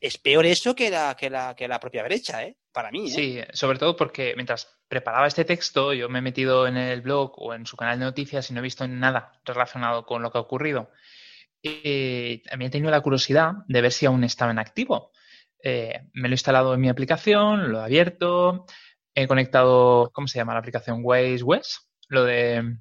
Es 0.00 0.18
peor 0.18 0.46
eso 0.46 0.74
que 0.74 0.90
la, 0.90 1.16
que 1.16 1.30
la, 1.30 1.56
que 1.56 1.68
la 1.68 1.80
propia 1.80 2.02
brecha, 2.02 2.44
¿eh? 2.44 2.56
Para 2.76 2.90
mí. 2.90 3.06
¿eh? 3.06 3.10
Sí, 3.10 3.40
sobre 3.54 3.78
todo 3.78 3.96
porque 3.96 4.34
mientras 4.36 4.78
preparaba 4.86 5.26
este 5.26 5.46
texto, 5.46 5.94
yo 5.94 6.10
me 6.10 6.18
he 6.18 6.22
metido 6.22 6.66
en 6.66 6.76
el 6.76 7.00
blog 7.00 7.32
o 7.38 7.54
en 7.54 7.64
su 7.64 7.74
canal 7.74 7.98
de 7.98 8.04
noticias 8.04 8.50
y 8.50 8.52
no 8.52 8.60
he 8.60 8.62
visto 8.62 8.86
nada 8.86 9.32
relacionado 9.46 10.04
con 10.04 10.20
lo 10.20 10.30
que 10.30 10.36
ha 10.36 10.42
ocurrido. 10.42 10.90
Y 11.62 12.42
también 12.42 12.68
he 12.68 12.72
tenido 12.72 12.90
la 12.90 13.00
curiosidad 13.00 13.54
de 13.66 13.80
ver 13.80 13.92
si 13.92 14.04
aún 14.04 14.24
estaba 14.24 14.50
en 14.50 14.58
activo. 14.58 15.10
Eh, 15.64 16.02
me 16.12 16.28
lo 16.28 16.34
he 16.34 16.34
instalado 16.34 16.74
en 16.74 16.82
mi 16.82 16.90
aplicación, 16.90 17.72
lo 17.72 17.80
he 17.80 17.84
abierto, 17.84 18.66
he 19.14 19.26
conectado, 19.26 20.10
¿cómo 20.12 20.28
se 20.28 20.38
llama 20.38 20.52
la 20.52 20.58
aplicación? 20.58 21.00
Waze 21.02 21.42
West, 21.42 21.78
lo 22.08 22.24
de, 22.24 22.76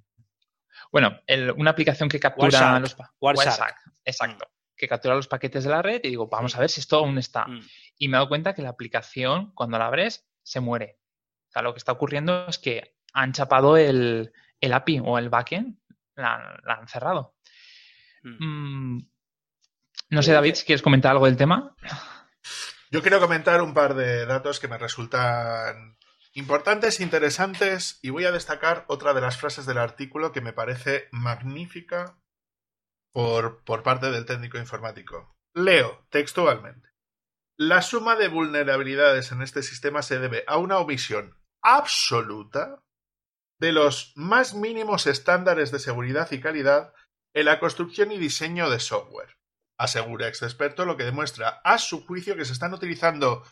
bueno, 0.91 1.17
una 1.55 1.71
aplicación 1.71 2.09
que 2.09 2.19
captura 2.19 2.81
los 2.81 2.97
WhatsApp. 3.21 3.77
exacto, 4.03 4.45
que 4.75 4.89
captura 4.89 5.15
los 5.15 5.29
paquetes 5.29 5.63
de 5.63 5.69
la 5.69 5.81
red 5.81 6.01
y 6.03 6.09
digo, 6.09 6.27
vamos 6.27 6.53
a 6.57 6.59
ver 6.59 6.69
si 6.69 6.81
esto 6.81 6.97
aún 6.97 7.17
está. 7.17 7.47
Mm. 7.47 7.61
Y 7.97 8.07
me 8.07 8.17
he 8.17 8.19
dado 8.19 8.29
cuenta 8.29 8.53
que 8.53 8.61
la 8.61 8.69
aplicación, 8.69 9.51
cuando 9.53 9.77
la 9.77 9.87
abres, 9.87 10.27
se 10.43 10.59
muere. 10.59 10.99
O 11.49 11.51
sea, 11.51 11.61
lo 11.61 11.73
que 11.73 11.77
está 11.79 11.91
ocurriendo 11.91 12.47
es 12.47 12.57
que 12.57 12.95
han 13.13 13.31
chapado 13.31 13.77
el, 13.77 14.33
API 14.61 15.01
o 15.03 15.17
el 15.17 15.29
backend, 15.29 15.77
la, 16.15 16.59
han 16.65 16.87
cerrado. 16.87 17.35
Mm. 18.23 18.95
Mm, 18.95 19.09
no 20.09 20.21
sé, 20.21 20.33
David, 20.33 20.55
si 20.55 20.65
quieres 20.65 20.81
comentar 20.81 21.11
algo 21.11 21.25
del 21.25 21.37
tema. 21.37 21.75
Yo 22.91 23.01
quiero 23.01 23.19
comentar 23.19 23.61
un 23.61 23.73
par 23.73 23.95
de 23.95 24.25
datos 24.25 24.59
que 24.59 24.67
me 24.67 24.77
resultan 24.77 25.97
importantes, 26.33 26.99
interesantes, 26.99 27.99
y 28.01 28.09
voy 28.09 28.25
a 28.25 28.31
destacar 28.31 28.85
otra 28.87 29.13
de 29.13 29.21
las 29.21 29.37
frases 29.37 29.65
del 29.65 29.77
artículo 29.77 30.31
que 30.31 30.41
me 30.41 30.53
parece 30.53 31.07
magnífica 31.11 32.19
por, 33.11 33.63
por 33.63 33.83
parte 33.83 34.11
del 34.11 34.25
técnico 34.25 34.57
informático. 34.57 35.35
Leo 35.53 36.05
textualmente. 36.09 36.89
La 37.57 37.81
suma 37.81 38.15
de 38.15 38.27
vulnerabilidades 38.27 39.31
en 39.31 39.41
este 39.41 39.63
sistema 39.63 40.01
se 40.01 40.19
debe 40.19 40.43
a 40.47 40.57
una 40.57 40.77
omisión 40.77 41.37
absoluta 41.61 42.83
de 43.59 43.71
los 43.71 44.11
más 44.15 44.53
mínimos 44.53 45.07
estándares 45.07 45.71
de 45.71 45.79
seguridad 45.79 46.31
y 46.31 46.41
calidad 46.41 46.93
en 47.33 47.45
la 47.45 47.59
construcción 47.59 48.11
y 48.11 48.17
diseño 48.17 48.69
de 48.69 48.79
software 48.79 49.35
asegura 49.77 50.27
ex 50.27 50.41
experto, 50.41 50.85
lo 50.85 50.97
que 50.97 51.03
demuestra 51.03 51.61
a 51.63 51.77
su 51.77 52.05
juicio 52.05 52.35
que 52.35 52.45
se 52.45 52.53
están 52.53 52.73
utilizando 52.73 53.43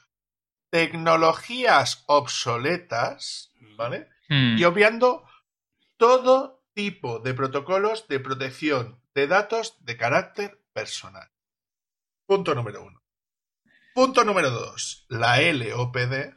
tecnologías 0.71 2.03
obsoletas, 2.07 3.53
¿vale? 3.75 4.09
Hmm. 4.29 4.57
Y 4.57 4.63
obviando 4.63 5.27
todo 5.97 6.65
tipo 6.73 7.19
de 7.19 7.33
protocolos 7.33 8.07
de 8.07 8.19
protección 8.19 9.01
de 9.13 9.27
datos 9.27 9.77
de 9.85 9.97
carácter 9.97 10.59
personal. 10.73 11.29
Punto 12.25 12.55
número 12.55 12.83
uno. 12.83 13.02
Punto 13.93 14.23
número 14.23 14.49
dos. 14.49 15.05
La 15.09 15.39
LOPD 15.39 16.33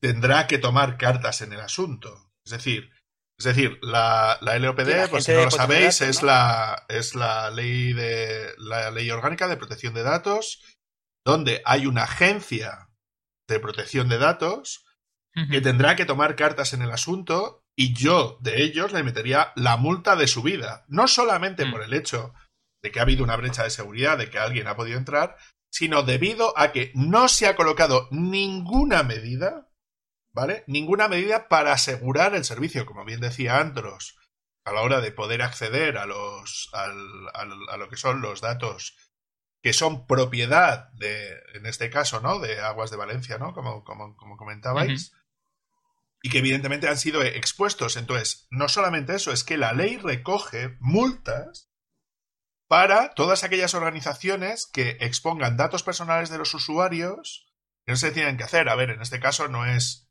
tendrá 0.00 0.46
que 0.46 0.58
tomar 0.58 0.96
cartas 0.96 1.42
en 1.42 1.52
el 1.52 1.60
asunto. 1.60 2.32
Es 2.44 2.52
decir, 2.52 2.90
es 3.38 3.44
decir, 3.44 3.78
la, 3.82 4.38
la 4.40 4.58
LOPD, 4.58 5.08
pues 5.10 5.24
si 5.24 5.32
no 5.32 5.44
lo 5.44 5.50
sabéis, 5.50 6.00
es, 6.02 6.22
la, 6.22 6.84
es 6.88 7.14
la 7.14 7.50
ley 7.50 7.92
de 7.92 8.54
la 8.58 8.90
ley 8.90 9.10
orgánica 9.10 9.48
de 9.48 9.56
protección 9.56 9.94
de 9.94 10.02
datos, 10.02 10.62
donde 11.24 11.62
hay 11.64 11.86
una 11.86 12.04
agencia 12.04 12.90
de 13.48 13.60
protección 13.60 14.08
de 14.08 14.18
datos 14.18 14.84
que 15.50 15.60
tendrá 15.60 15.96
que 15.96 16.04
tomar 16.04 16.36
cartas 16.36 16.74
en 16.74 16.82
el 16.82 16.90
asunto 16.90 17.64
y 17.76 17.94
yo 17.94 18.36
de 18.42 18.62
ellos 18.62 18.92
le 18.92 19.02
metería 19.02 19.52
la 19.56 19.78
multa 19.78 20.16
de 20.16 20.26
su 20.26 20.42
vida. 20.42 20.84
No 20.88 21.08
solamente 21.08 21.64
por 21.64 21.80
mm. 21.80 21.84
el 21.84 21.94
hecho 21.94 22.34
de 22.82 22.90
que 22.90 22.98
ha 22.98 23.02
habido 23.02 23.24
una 23.24 23.36
brecha 23.36 23.62
de 23.62 23.70
seguridad, 23.70 24.18
de 24.18 24.28
que 24.28 24.38
alguien 24.38 24.66
ha 24.66 24.76
podido 24.76 24.98
entrar, 24.98 25.36
sino 25.70 26.02
debido 26.02 26.56
a 26.58 26.72
que 26.72 26.92
no 26.94 27.28
se 27.28 27.46
ha 27.46 27.56
colocado 27.56 28.08
ninguna 28.10 29.02
medida 29.02 29.70
¿vale? 30.32 30.64
Ninguna 30.66 31.08
medida 31.08 31.48
para 31.48 31.72
asegurar 31.72 32.34
el 32.34 32.44
servicio, 32.44 32.86
como 32.86 33.04
bien 33.04 33.20
decía 33.20 33.58
Andros, 33.58 34.16
a 34.64 34.72
la 34.72 34.82
hora 34.82 35.00
de 35.00 35.12
poder 35.12 35.42
acceder 35.42 35.98
a 35.98 36.06
los 36.06 36.70
a 36.72 37.76
lo 37.76 37.88
que 37.88 37.96
son 37.96 38.20
los 38.20 38.40
datos 38.40 38.96
que 39.62 39.72
son 39.74 40.06
propiedad 40.06 40.90
de, 40.92 41.32
en 41.54 41.66
este 41.66 41.90
caso, 41.90 42.20
¿no? 42.20 42.38
De 42.38 42.60
Aguas 42.60 42.90
de 42.90 42.96
Valencia, 42.96 43.36
¿no? 43.36 43.52
Como, 43.52 43.84
como, 43.84 44.16
como 44.16 44.38
comentabais. 44.38 45.12
Y 46.22 46.30
que 46.30 46.38
evidentemente 46.38 46.88
han 46.88 46.96
sido 46.96 47.22
expuestos. 47.22 47.96
Entonces, 47.96 48.46
no 48.50 48.70
solamente 48.70 49.14
eso, 49.14 49.32
es 49.32 49.44
que 49.44 49.58
la 49.58 49.74
ley 49.74 49.98
recoge 49.98 50.76
multas 50.80 51.69
para 52.70 53.10
todas 53.14 53.42
aquellas 53.42 53.74
organizaciones 53.74 54.70
que 54.72 54.96
expongan 55.00 55.56
datos 55.56 55.82
personales 55.82 56.30
de 56.30 56.38
los 56.38 56.54
usuarios 56.54 57.48
que 57.84 57.90
no 57.90 57.96
se 57.96 58.12
tienen 58.12 58.36
que 58.36 58.44
hacer. 58.44 58.68
A 58.68 58.76
ver, 58.76 58.90
en 58.90 59.02
este 59.02 59.18
caso 59.18 59.48
no 59.48 59.66
es 59.66 60.06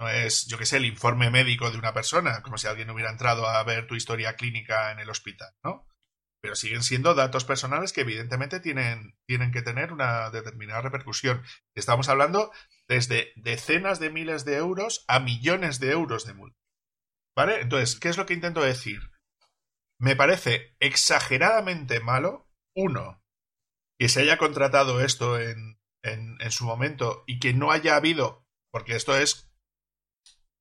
no 0.00 0.08
es, 0.08 0.46
yo 0.46 0.56
qué 0.56 0.66
sé, 0.66 0.76
el 0.76 0.84
informe 0.84 1.30
médico 1.30 1.72
de 1.72 1.78
una 1.78 1.92
persona, 1.92 2.42
como 2.42 2.58
si 2.58 2.68
alguien 2.68 2.90
hubiera 2.90 3.10
entrado 3.10 3.48
a 3.48 3.62
ver 3.64 3.88
tu 3.88 3.96
historia 3.96 4.36
clínica 4.36 4.92
en 4.92 5.00
el 5.00 5.10
hospital, 5.10 5.52
¿no? 5.64 5.88
Pero 6.40 6.54
siguen 6.54 6.84
siendo 6.84 7.14
datos 7.14 7.44
personales 7.44 7.92
que 7.92 8.02
evidentemente 8.02 8.60
tienen, 8.60 9.18
tienen 9.26 9.50
que 9.50 9.62
tener 9.62 9.92
una 9.92 10.30
determinada 10.30 10.80
repercusión. 10.80 11.42
Estamos 11.74 12.08
hablando 12.08 12.52
desde 12.86 13.32
decenas 13.34 13.98
de 13.98 14.10
miles 14.10 14.44
de 14.44 14.56
euros 14.56 15.04
a 15.08 15.18
millones 15.18 15.80
de 15.80 15.90
euros 15.90 16.24
de 16.24 16.34
multa. 16.34 16.58
¿Vale? 17.36 17.62
Entonces, 17.62 17.98
¿qué 17.98 18.10
es 18.10 18.16
lo 18.16 18.26
que 18.26 18.34
intento 18.34 18.62
decir? 18.62 19.10
Me 20.00 20.16
parece 20.16 20.76
exageradamente 20.80 22.00
malo, 22.00 22.48
uno, 22.74 23.22
que 23.98 24.08
se 24.08 24.22
haya 24.22 24.38
contratado 24.38 25.00
esto 25.00 25.38
en, 25.38 25.78
en, 26.02 26.36
en 26.40 26.50
su 26.50 26.64
momento 26.64 27.24
y 27.26 27.38
que 27.38 27.54
no 27.54 27.70
haya 27.70 27.96
habido, 27.96 28.46
porque 28.70 28.96
esto 28.96 29.16
es 29.16 29.54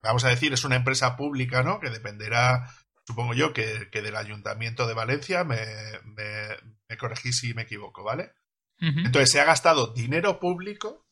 vamos 0.03 0.25
a 0.25 0.29
decir, 0.29 0.53
es 0.53 0.65
una 0.65 0.75
empresa 0.75 1.15
pública, 1.15 1.63
¿no? 1.63 1.79
Que 1.79 1.89
dependerá, 1.89 2.69
supongo 3.07 3.33
yo, 3.33 3.53
que, 3.53 3.89
del 3.91 4.15
Ayuntamiento 4.15 4.85
de 4.85 4.93
Valencia, 4.93 5.43
me, 5.43 5.57
me, 6.03 6.97
corregís 6.97 7.39
si 7.39 7.53
me 7.55 7.63
equivoco, 7.63 8.03
¿vale? 8.03 8.33
Entonces 8.79 9.31
se 9.31 9.39
ha 9.39 9.45
gastado 9.45 9.93
dinero 9.93 10.41
público, 10.41 11.07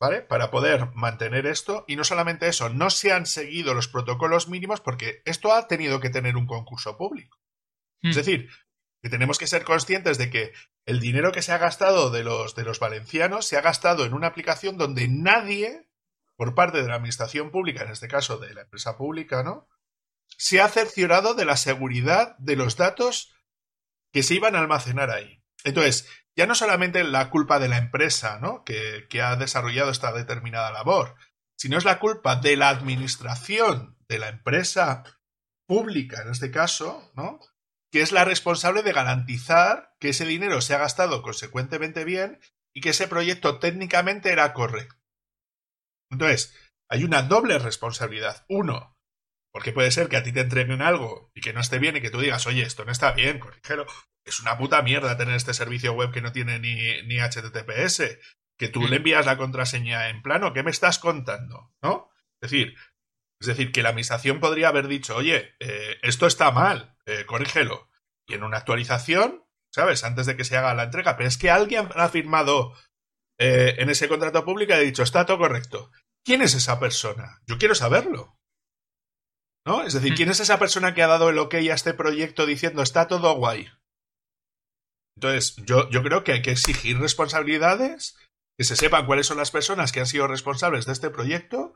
¿vale? 0.00 0.22
Para 0.22 0.50
poder 0.50 0.90
mantener 0.94 1.46
esto. 1.46 1.84
Y 1.88 1.96
no 1.96 2.04
solamente 2.04 2.48
eso, 2.48 2.68
no 2.68 2.90
se 2.90 3.12
han 3.12 3.26
seguido 3.26 3.74
los 3.74 3.88
protocolos 3.88 4.48
mínimos 4.48 4.80
porque 4.80 5.22
esto 5.24 5.52
ha 5.52 5.66
tenido 5.66 6.00
que 6.00 6.10
tener 6.10 6.36
un 6.36 6.46
concurso 6.46 6.96
público. 6.96 7.38
Es 8.02 8.16
mm. 8.16 8.18
decir, 8.18 8.50
que 9.02 9.08
tenemos 9.08 9.38
que 9.38 9.46
ser 9.46 9.64
conscientes 9.64 10.18
de 10.18 10.30
que 10.30 10.52
el 10.86 11.00
dinero 11.00 11.32
que 11.32 11.42
se 11.42 11.52
ha 11.52 11.58
gastado 11.58 12.10
de 12.10 12.24
los, 12.24 12.54
de 12.54 12.64
los 12.64 12.80
valencianos 12.80 13.46
se 13.46 13.56
ha 13.56 13.60
gastado 13.60 14.04
en 14.04 14.14
una 14.14 14.28
aplicación 14.28 14.78
donde 14.78 15.08
nadie 15.08 15.88
por 16.36 16.54
parte 16.54 16.80
de 16.80 16.88
la 16.88 16.94
administración 16.94 17.50
pública, 17.50 17.82
en 17.82 17.90
este 17.90 18.06
caso 18.06 18.38
de 18.38 18.54
la 18.54 18.62
empresa 18.62 18.96
pública, 18.96 19.42
¿no? 19.42 19.68
Se 20.36 20.60
ha 20.60 20.68
cerciorado 20.68 21.34
de 21.34 21.44
la 21.44 21.56
seguridad 21.56 22.36
de 22.38 22.54
los 22.54 22.76
datos 22.76 23.34
que 24.12 24.22
se 24.22 24.34
iban 24.34 24.54
a 24.54 24.60
almacenar 24.60 25.10
ahí. 25.10 25.42
Entonces, 25.64 26.08
ya 26.38 26.46
no 26.46 26.54
solamente 26.54 27.02
la 27.02 27.30
culpa 27.30 27.58
de 27.58 27.66
la 27.68 27.78
empresa, 27.78 28.38
¿no? 28.38 28.62
Que, 28.62 29.08
que 29.10 29.22
ha 29.22 29.34
desarrollado 29.34 29.90
esta 29.90 30.12
determinada 30.12 30.70
labor, 30.70 31.16
sino 31.58 31.76
es 31.76 31.84
la 31.84 31.98
culpa 31.98 32.36
de 32.36 32.56
la 32.56 32.68
administración 32.68 33.98
de 34.08 34.20
la 34.20 34.28
empresa 34.28 35.02
pública, 35.66 36.22
en 36.22 36.30
este 36.30 36.52
caso, 36.52 37.10
¿no? 37.16 37.40
Que 37.90 38.02
es 38.02 38.12
la 38.12 38.24
responsable 38.24 38.84
de 38.84 38.92
garantizar 38.92 39.96
que 39.98 40.10
ese 40.10 40.26
dinero 40.26 40.60
se 40.60 40.76
ha 40.76 40.78
gastado 40.78 41.22
consecuentemente 41.22 42.04
bien 42.04 42.38
y 42.72 42.82
que 42.82 42.90
ese 42.90 43.08
proyecto 43.08 43.58
técnicamente 43.58 44.30
era 44.30 44.52
correcto. 44.52 44.94
Entonces, 46.08 46.54
hay 46.88 47.02
una 47.02 47.22
doble 47.22 47.58
responsabilidad. 47.58 48.46
Uno, 48.48 48.96
porque 49.52 49.72
puede 49.72 49.90
ser 49.90 50.08
que 50.08 50.16
a 50.16 50.22
ti 50.22 50.30
te 50.30 50.42
entreguen 50.42 50.82
algo 50.82 51.32
y 51.34 51.40
que 51.40 51.52
no 51.52 51.60
esté 51.60 51.80
bien 51.80 51.96
y 51.96 52.00
que 52.00 52.10
tú 52.10 52.20
digas, 52.20 52.46
oye, 52.46 52.62
esto 52.62 52.84
no 52.84 52.92
está 52.92 53.10
bien, 53.10 53.40
corrígelo. 53.40 53.86
Es 54.28 54.40
una 54.40 54.58
puta 54.58 54.82
mierda 54.82 55.16
tener 55.16 55.34
este 55.34 55.54
servicio 55.54 55.92
web 55.92 56.12
que 56.12 56.20
no 56.20 56.32
tiene 56.32 56.58
ni, 56.58 57.02
ni 57.02 57.18
HTTPS. 57.18 58.18
Que 58.58 58.68
tú 58.68 58.88
le 58.88 58.96
envías 58.96 59.24
la 59.24 59.36
contraseña 59.36 60.08
en 60.08 60.20
plano. 60.20 60.52
¿Qué 60.52 60.62
me 60.62 60.70
estás 60.70 60.98
contando? 60.98 61.72
¿No? 61.80 62.10
Es 62.40 62.50
decir, 62.50 62.76
es 63.40 63.46
decir, 63.46 63.70
que 63.70 63.82
la 63.82 63.90
administración 63.90 64.40
podría 64.40 64.68
haber 64.68 64.88
dicho, 64.88 65.16
oye, 65.16 65.54
eh, 65.60 65.98
esto 66.02 66.26
está 66.26 66.50
mal, 66.50 66.96
eh, 67.06 67.24
corrígelo. 67.24 67.88
Y 68.26 68.34
en 68.34 68.42
una 68.42 68.58
actualización, 68.58 69.44
¿sabes? 69.72 70.02
Antes 70.02 70.26
de 70.26 70.36
que 70.36 70.44
se 70.44 70.56
haga 70.56 70.74
la 70.74 70.84
entrega. 70.84 71.16
Pero 71.16 71.28
es 71.28 71.38
que 71.38 71.50
alguien 71.50 71.88
ha 71.94 72.08
firmado 72.08 72.74
eh, 73.38 73.76
en 73.78 73.88
ese 73.88 74.08
contrato 74.08 74.44
público 74.44 74.74
ha 74.74 74.78
dicho, 74.78 75.02
está 75.02 75.24
todo 75.24 75.38
correcto. 75.38 75.90
¿Quién 76.24 76.42
es 76.42 76.54
esa 76.54 76.80
persona? 76.80 77.40
Yo 77.46 77.58
quiero 77.58 77.74
saberlo. 77.74 78.36
¿No? 79.64 79.82
Es 79.82 79.92
decir, 79.92 80.14
¿quién 80.14 80.30
es 80.30 80.40
esa 80.40 80.58
persona 80.58 80.94
que 80.94 81.02
ha 81.02 81.06
dado 81.06 81.28
el 81.28 81.38
ok 81.38 81.54
a 81.54 81.74
este 81.74 81.94
proyecto 81.94 82.46
diciendo 82.46 82.82
está 82.82 83.06
todo 83.06 83.34
guay? 83.34 83.70
Entonces, 85.18 85.56
yo, 85.66 85.90
yo 85.90 86.04
creo 86.04 86.22
que 86.22 86.30
hay 86.30 86.42
que 86.42 86.52
exigir 86.52 86.96
responsabilidades, 87.00 88.16
que 88.56 88.62
se 88.62 88.76
sepan 88.76 89.04
cuáles 89.04 89.26
son 89.26 89.36
las 89.36 89.50
personas 89.50 89.90
que 89.90 89.98
han 89.98 90.06
sido 90.06 90.28
responsables 90.28 90.86
de 90.86 90.92
este 90.92 91.10
proyecto 91.10 91.74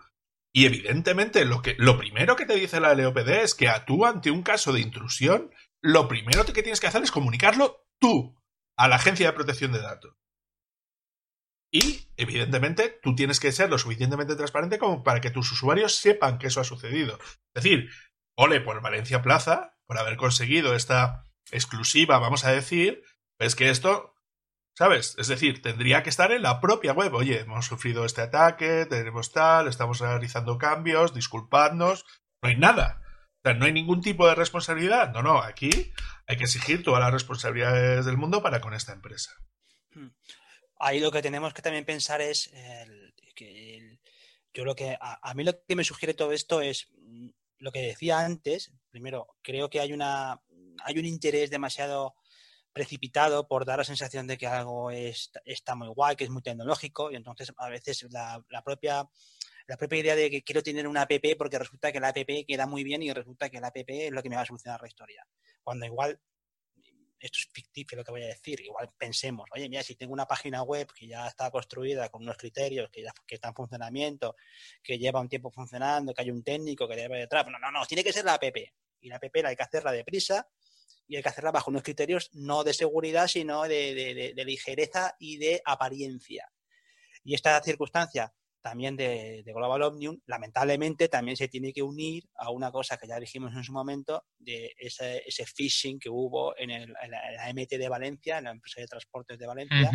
y 0.54 0.66
evidentemente 0.66 1.44
lo, 1.44 1.60
que, 1.60 1.74
lo 1.76 1.98
primero 1.98 2.36
que 2.36 2.46
te 2.46 2.54
dice 2.54 2.78
la 2.78 2.94
LOPD 2.94 3.28
es 3.42 3.56
que 3.56 3.68
ante 3.68 4.30
un 4.30 4.42
caso 4.44 4.72
de 4.72 4.80
intrusión, 4.80 5.50
lo 5.82 6.06
primero 6.06 6.44
que 6.44 6.62
tienes 6.62 6.78
que 6.78 6.86
hacer 6.86 7.02
es 7.02 7.10
comunicarlo 7.10 7.84
tú 8.00 8.40
a 8.78 8.86
la 8.86 8.96
Agencia 8.96 9.26
de 9.26 9.32
Protección 9.32 9.72
de 9.72 9.80
Datos. 9.80 10.14
Y, 11.72 12.06
evidentemente, 12.16 13.00
tú 13.02 13.16
tienes 13.16 13.40
que 13.40 13.50
ser 13.50 13.70
lo 13.70 13.78
suficientemente 13.78 14.36
transparente 14.36 14.78
como 14.78 15.02
para 15.02 15.20
que 15.20 15.30
tus 15.30 15.50
usuarios 15.50 15.96
sepan 15.96 16.38
que 16.38 16.46
eso 16.46 16.60
ha 16.60 16.64
sucedido. 16.64 17.18
Es 17.56 17.64
decir, 17.64 17.90
ole 18.36 18.60
por 18.60 18.82
Valencia 18.82 19.20
Plaza, 19.20 19.74
por 19.86 19.98
haber 19.98 20.16
conseguido 20.16 20.76
esta 20.76 21.24
exclusiva, 21.50 22.18
vamos 22.18 22.44
a 22.44 22.52
decir, 22.52 23.02
es 23.42 23.54
que 23.54 23.70
esto, 23.70 24.14
¿sabes? 24.74 25.14
Es 25.18 25.28
decir, 25.28 25.62
tendría 25.62 26.02
que 26.02 26.10
estar 26.10 26.32
en 26.32 26.42
la 26.42 26.60
propia 26.60 26.92
web. 26.92 27.14
Oye, 27.14 27.40
hemos 27.40 27.66
sufrido 27.66 28.04
este 28.04 28.22
ataque, 28.22 28.86
tenemos 28.86 29.32
tal, 29.32 29.68
estamos 29.68 30.00
realizando 30.00 30.58
cambios, 30.58 31.14
disculpadnos. 31.14 32.04
No 32.42 32.48
hay 32.48 32.56
nada. 32.56 33.02
O 33.38 33.48
sea, 33.48 33.54
no 33.54 33.66
hay 33.66 33.72
ningún 33.72 34.00
tipo 34.00 34.26
de 34.26 34.34
responsabilidad. 34.34 35.12
No, 35.12 35.22
no, 35.22 35.42
aquí 35.42 35.92
hay 36.26 36.36
que 36.36 36.44
exigir 36.44 36.82
todas 36.82 37.00
las 37.00 37.12
responsabilidades 37.12 38.06
del 38.06 38.16
mundo 38.16 38.42
para 38.42 38.60
con 38.60 38.74
esta 38.74 38.92
empresa. 38.92 39.32
Hmm 39.94 40.08
ahí 40.82 40.98
lo 40.98 41.10
que 41.10 41.22
tenemos 41.22 41.54
que 41.54 41.62
también 41.62 41.84
pensar 41.84 42.20
es 42.20 42.50
que 43.34 43.98
yo 44.52 44.64
lo 44.64 44.74
que 44.74 44.96
a, 45.00 45.34
mí 45.34 45.44
lo 45.44 45.52
que 45.66 45.76
me 45.76 45.84
sugiere 45.84 46.12
todo 46.12 46.32
esto 46.32 46.60
es 46.60 46.88
mm, 46.98 47.28
lo 47.58 47.72
que 47.72 47.80
decía 47.80 48.20
antes. 48.20 48.72
Primero, 48.90 49.28
creo 49.42 49.70
que 49.70 49.80
hay 49.80 49.92
una 49.92 50.42
hay 50.84 50.98
un 50.98 51.06
interés 51.06 51.50
demasiado 51.50 52.14
precipitado 52.72 53.46
por 53.46 53.64
dar 53.64 53.78
la 53.78 53.84
sensación 53.84 54.26
de 54.26 54.38
que 54.38 54.46
algo 54.46 54.90
está 54.90 55.74
muy 55.74 55.88
guay, 55.88 56.16
que 56.16 56.24
es 56.24 56.30
muy 56.30 56.42
tecnológico 56.42 57.10
y 57.10 57.16
entonces 57.16 57.52
a 57.56 57.68
veces 57.68 58.06
la, 58.10 58.42
propia 58.64 59.08
la 59.66 59.76
propia 59.76 59.98
idea 59.98 60.16
de 60.16 60.30
que 60.30 60.42
quiero 60.42 60.62
tener 60.62 60.88
una 60.88 61.02
app 61.02 61.12
porque 61.38 61.58
resulta 61.58 61.92
que 61.92 62.00
la 62.00 62.08
app 62.08 62.16
queda 62.46 62.66
muy 62.66 62.82
bien 62.82 63.02
y 63.02 63.12
resulta 63.12 63.50
que 63.50 63.60
la 63.60 63.68
app 63.68 63.76
es 63.86 64.10
lo 64.10 64.22
que 64.22 64.28
me 64.28 64.36
va 64.36 64.42
a 64.42 64.46
solucionar 64.46 64.80
la 64.80 64.88
historia. 64.88 65.26
Cuando 65.62 65.86
igual 65.86 66.18
esto 67.20 67.38
es 67.38 67.48
ficticio 67.52 67.96
lo 67.96 68.02
que 68.02 68.10
voy 68.10 68.24
a 68.24 68.26
decir, 68.26 68.60
igual 68.60 68.88
pensemos, 68.98 69.48
oye, 69.54 69.68
mira, 69.68 69.84
si 69.84 69.94
tengo 69.94 70.12
una 70.12 70.26
página 70.26 70.64
web 70.64 70.88
que 70.92 71.06
ya 71.06 71.28
está 71.28 71.52
construida 71.52 72.08
con 72.08 72.22
unos 72.22 72.36
criterios, 72.36 72.90
que 72.90 73.02
ya 73.02 73.12
está 73.28 73.48
en 73.48 73.54
funcionamiento, 73.54 74.34
que 74.82 74.98
lleva 74.98 75.20
un 75.20 75.28
tiempo 75.28 75.50
funcionando, 75.50 76.12
que 76.12 76.22
hay 76.22 76.30
un 76.32 76.42
técnico 76.42 76.88
que 76.88 76.96
debe 76.96 77.20
detrás, 77.20 77.46
no, 77.46 77.60
no, 77.60 77.70
no, 77.70 77.86
tiene 77.86 78.02
que 78.02 78.12
ser 78.12 78.24
la 78.24 78.34
app. 78.34 78.56
Y 79.00 79.08
la 79.08 79.16
app 79.16 79.36
la 79.36 79.50
hay 79.50 79.56
que 79.56 79.62
hacerla 79.62 79.92
deprisa 79.92 80.48
y 81.06 81.16
hay 81.16 81.22
que 81.22 81.28
hacerla 81.28 81.52
bajo 81.52 81.70
unos 81.70 81.82
criterios 81.82 82.30
no 82.32 82.64
de 82.64 82.74
seguridad, 82.74 83.28
sino 83.28 83.62
de 83.62 84.42
ligereza 84.46 85.16
y 85.18 85.36
de 85.38 85.62
apariencia. 85.64 86.50
Y 87.24 87.34
esta 87.34 87.62
circunstancia 87.62 88.32
también 88.62 88.96
de, 88.96 89.42
Global 89.44 89.82
Omnium, 89.82 90.20
lamentablemente 90.26 91.08
también 91.08 91.36
se 91.36 91.48
tiene 91.48 91.72
que 91.72 91.82
unir 91.82 92.28
a 92.36 92.50
una 92.50 92.70
cosa 92.70 92.96
que 92.96 93.08
ya 93.08 93.18
dijimos 93.18 93.54
en 93.54 93.64
su 93.64 93.72
momento, 93.72 94.24
de 94.38 94.72
ese, 94.78 95.22
phishing 95.44 95.98
que 95.98 96.08
hubo 96.08 96.56
en, 96.56 96.92
la, 96.92 97.52
MT 97.52 97.70
de 97.70 97.88
Valencia, 97.88 98.38
en 98.38 98.44
la 98.44 98.50
empresa 98.52 98.80
de 98.80 98.86
transportes 98.86 99.38
de 99.38 99.46
Valencia, 99.46 99.90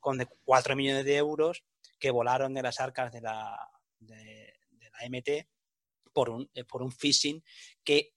con 0.00 0.18
de 0.18 0.26
4 0.44 0.76
millones 0.76 1.04
de 1.04 1.16
euros 1.16 1.64
que 1.98 2.10
volaron 2.10 2.52
de 2.52 2.62
las 2.62 2.80
arcas 2.80 3.12
de 3.12 3.20
la, 3.20 3.56
de, 4.00 4.52
la 4.80 5.08
MT 5.08 5.46
por 6.12 6.28
un, 6.28 6.50
eh, 6.54 6.64
por 6.64 6.82
un 6.82 6.90
phishing 6.90 7.42
que, 7.84 8.14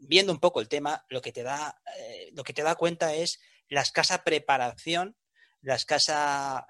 viendo 0.00 0.32
un 0.32 0.40
poco 0.40 0.60
el 0.60 0.68
tema, 0.68 1.04
lo 1.08 1.20
que 1.20 1.32
te 1.32 1.42
da, 1.42 1.80
eh, 1.98 2.30
lo 2.34 2.42
que 2.42 2.52
te 2.52 2.62
da 2.62 2.74
cuenta 2.74 3.14
es 3.14 3.40
la 3.68 3.82
escasa 3.82 4.24
preparación, 4.24 5.16
la 5.62 5.74
escasa... 5.74 6.66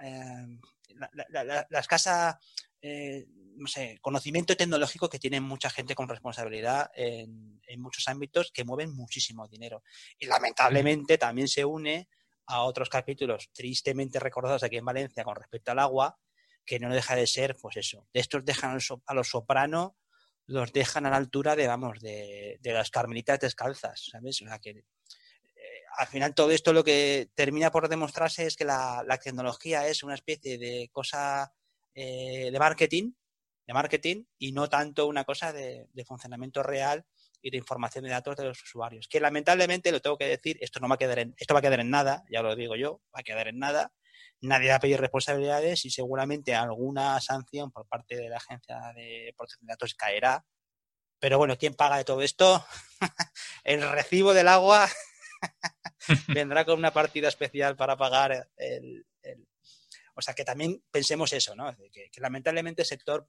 Conocimiento 4.01 4.57
tecnológico 4.57 5.11
que 5.11 5.19
tiene 5.19 5.41
mucha 5.41 5.69
gente 5.69 5.95
con 5.95 6.09
responsabilidad 6.09 6.91
en, 6.95 7.61
muchos 7.79 8.09
ámbitos 8.09 8.51
que 8.53 8.65
mueven 8.65 8.95
muchísimo 8.95 9.47
dinero. 9.49 9.83
Y 10.19 10.27
lamentablemente 10.27 11.19
también 11.19 11.47
se 11.47 11.65
une 11.65 12.09
a 12.47 12.63
otros 12.63 12.89
capítulos 12.89 13.51
tristemente 13.53 14.19
recordados 14.19 14.63
aquí 14.63 14.77
en 14.77 14.85
Valencia 14.85 15.25
con 15.25 15.37
respecto 15.37 15.71
al 15.71 15.79
agua, 15.79 16.19
que 16.65 16.79
no 16.79 16.93
deja 16.93 17.15
de 17.17 17.27
ser, 17.27 17.57
pues 17.61 17.77
eso, 17.77 18.07
de 18.13 18.21
estos 18.21 18.45
dejan 18.45 18.79
a 19.07 19.15
los 19.15 19.29
sopranos, 19.29 19.93
los 20.51 20.73
dejan 20.73 21.07
a 21.07 21.11
la 21.11 21.17
altura 21.17 21.57
de, 21.57 21.67
vamos, 21.67 22.01
de, 22.01 22.59
de 22.61 22.73
las 22.73 22.91
carmelitas 22.91 23.41
descalzas, 23.41 24.09
¿sabes? 24.11 24.43
O 24.43 24.47
sea, 24.47 24.59
que 24.59 24.85
al 25.97 26.07
final 26.07 26.35
todo 26.35 26.51
esto 26.51 26.73
lo 26.73 26.85
que 26.85 27.31
termina 27.35 27.71
por 27.71 27.89
demostrarse 27.89 28.47
es 28.47 28.57
que 28.57 28.65
la, 28.65 29.05
tecnología 29.23 29.87
es 29.87 30.03
una 30.03 30.15
especie 30.15 30.59
de 30.59 30.89
cosa 30.93 31.53
eh, 31.95 32.51
de 32.53 32.59
marketing, 32.59 33.13
de 33.67 33.75
marketing 33.75 34.25
y 34.39 34.53
no 34.53 34.69
tanto 34.69 35.07
una 35.07 35.25
cosa 35.25 35.53
de, 35.53 35.89
funcionamiento 36.07 36.63
real 36.63 37.05
y 37.43 37.51
de 37.51 37.59
información 37.59 38.05
de 38.05 38.11
datos 38.11 38.37
de 38.37 38.45
los 38.45 38.63
usuarios. 38.63 39.09
Que 39.09 39.21
lamentablemente 39.21 39.93
lo 39.93 40.01
tengo 40.01 40.19
que 40.19 40.27
decir, 40.27 40.59
esto 40.61 40.81
no 40.81 40.89
va 40.89 40.95
a 40.95 40.99
quedar 40.99 41.19
en, 41.19 41.35
esto 41.37 41.55
va 41.55 41.61
a 41.61 41.63
quedar 41.63 41.81
en 41.81 41.91
nada, 41.91 42.25
ya 42.31 42.43
lo 42.43 42.55
digo 42.57 42.77
yo, 42.77 43.01
va 43.15 43.21
a 43.21 43.23
quedar 43.23 43.49
en 43.49 43.59
nada. 43.59 43.93
Nadie 44.43 44.71
va 44.71 44.77
a 44.77 44.81
pedir 44.81 45.01
responsabilidades 45.01 45.85
y 45.85 45.91
seguramente 45.91 46.55
alguna 46.55 47.21
sanción 47.21 47.71
por 47.71 47.87
parte 47.87 48.17
de 48.17 48.29
la 48.29 48.39
agencia 48.39 48.79
de 48.95 49.35
protección 49.37 49.67
de 49.67 49.73
datos 49.73 49.95
caerá. 49.95 50.45
Pero 51.19 51.37
bueno, 51.37 51.59
¿quién 51.59 51.75
paga 51.75 51.99
de 51.99 52.05
todo 52.05 52.23
esto? 52.23 52.65
el 53.65 53.89
recibo 53.91 54.33
del 54.33 54.49
agua 54.49 54.89
vendrá 56.29 56.65
con 56.65 56.79
una 56.79 56.93
partida 56.93 57.29
especial 57.29 57.77
para 57.77 57.97
pagar 57.97 58.49
el, 58.57 59.07
O 60.15 60.23
sea, 60.23 60.35
que 60.35 60.45
también 60.45 60.83
pensemos 60.91 61.33
eso, 61.33 61.55
¿no? 61.55 61.75
Que, 61.93 62.11
lamentablemente 62.17 62.83
el 62.83 62.89
sector 62.89 63.29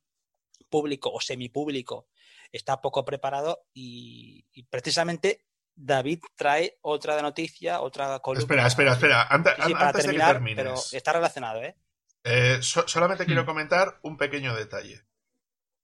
público 0.70 1.12
o 1.12 1.22
semipúblico 1.22 2.08
está 2.52 2.82
poco 2.82 3.06
preparado 3.06 3.66
y, 3.74 4.46
precisamente 4.70 5.46
David 5.76 6.20
trae 6.36 6.78
otra 6.82 7.22
noticia, 7.22 7.82
otra 7.82 8.20
columna. 8.20 8.44
Espera, 8.44 8.68
espera, 8.68 8.94
espera. 8.94 9.28
Antes, 9.28 9.58
de 9.58 10.14
que 10.14 10.20
termines. 10.20 10.56
Pero 10.56 10.76
está 10.92 11.14
relacionado, 11.14 11.62
¿eh? 11.64 11.76
eh 12.24 12.60
solamente 12.62 13.26
quiero 13.26 13.44
hmm. 13.44 13.48
comentar 13.48 14.00
un 14.04 14.18
pequeño 14.18 14.56
detalle. 14.56 15.06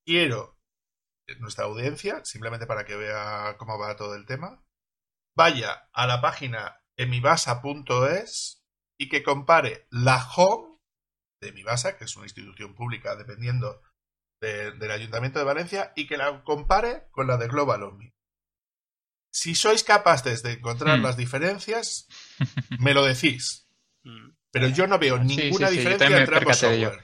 Quiero 0.06 0.58
nuestra 1.40 1.66
audiencia, 1.66 2.24
simplemente 2.24 2.68
para 2.68 2.86
que 2.86 2.96
vea 2.96 3.56
cómo 3.58 3.78
va 3.78 3.96
todo 3.96 4.16
el 4.16 4.26
tema, 4.26 4.64
vaya 5.36 5.90
a 5.92 6.08
la 6.08 6.22
página 6.22 6.82
emibasa.es 6.98 8.64
y 8.98 9.10
que 9.10 9.24
compare 9.24 9.88
la 9.92 10.26
home 10.36 10.78
de 11.42 11.50
Emibasa, 11.50 11.98
que 11.98 12.06
es 12.06 12.16
una 12.16 12.26
institución 12.26 12.74
pública 12.74 13.16
dependiendo 13.16 13.82
del 14.42 14.92
Ayuntamiento 14.92 15.40
de 15.40 15.46
Valencia, 15.46 15.94
y 15.96 16.08
que 16.08 16.18
la 16.18 16.44
compare 16.44 17.08
con 17.12 17.28
la 17.28 17.38
de 17.38 17.48
Global 17.48 17.84
Omni. 17.84 18.14
Si 19.38 19.54
sois 19.54 19.84
capaces 19.84 20.42
de 20.42 20.54
encontrar 20.54 20.98
hmm. 20.98 21.04
las 21.04 21.16
diferencias, 21.16 22.08
me 22.80 22.96
lo 22.96 23.06
decís. 23.06 23.68
Hmm. 24.02 24.32
Pero 24.50 24.68
yo 24.70 24.88
no 24.88 24.98
veo 24.98 25.20
ninguna 25.20 25.70
diferencia 25.70 26.08
entre 26.08 26.38
ambos 26.38 26.58
software. 26.58 27.04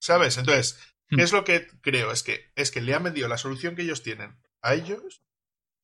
¿Sabes? 0.00 0.38
Entonces, 0.38 0.78
¿qué 1.08 1.16
hmm. 1.16 1.20
es 1.20 1.32
lo 1.32 1.44
que 1.44 1.66
creo? 1.82 2.10
Es 2.10 2.22
que, 2.22 2.52
es 2.56 2.70
que 2.70 2.80
le 2.80 2.94
han 2.94 3.02
vendido 3.02 3.28
la 3.28 3.36
solución 3.36 3.76
que 3.76 3.82
ellos 3.82 4.02
tienen 4.02 4.40
a 4.62 4.72
ellos 4.72 5.22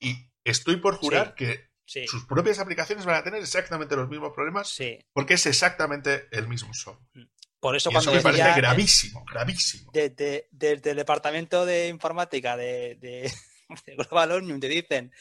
y 0.00 0.32
estoy 0.42 0.76
por 0.76 0.96
jurar 0.96 1.34
que 1.34 1.68
sus 1.84 2.24
propias 2.24 2.60
aplicaciones 2.60 3.04
van 3.04 3.16
a 3.16 3.22
tener 3.22 3.42
exactamente 3.42 3.94
los 3.94 4.08
mismos 4.08 4.32
problemas 4.34 4.74
porque 5.12 5.34
es 5.34 5.44
exactamente 5.44 6.28
el 6.30 6.48
mismo 6.48 6.72
software. 6.72 7.26
Mm. 7.26 7.28
Por 7.60 7.76
eso, 7.76 7.90
cuando 7.90 8.10
eso 8.10 8.16
me 8.16 8.22
parece 8.22 8.58
gravísimo, 8.58 9.22
gravísimo. 9.30 9.92
Desde 9.92 10.48
el 10.50 10.96
departamento 10.96 11.66
de 11.66 11.88
informática 11.88 12.56
de, 12.56 12.94
de, 12.96 13.30
Global 13.96 14.32
Omnium 14.32 14.60
te 14.60 14.68
dicen, 14.68 15.12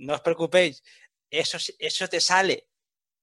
no 0.00 0.14
os 0.14 0.20
preocupéis, 0.20 0.82
eso, 1.30 1.58
eso 1.78 2.08
te 2.08 2.20
sale 2.20 2.68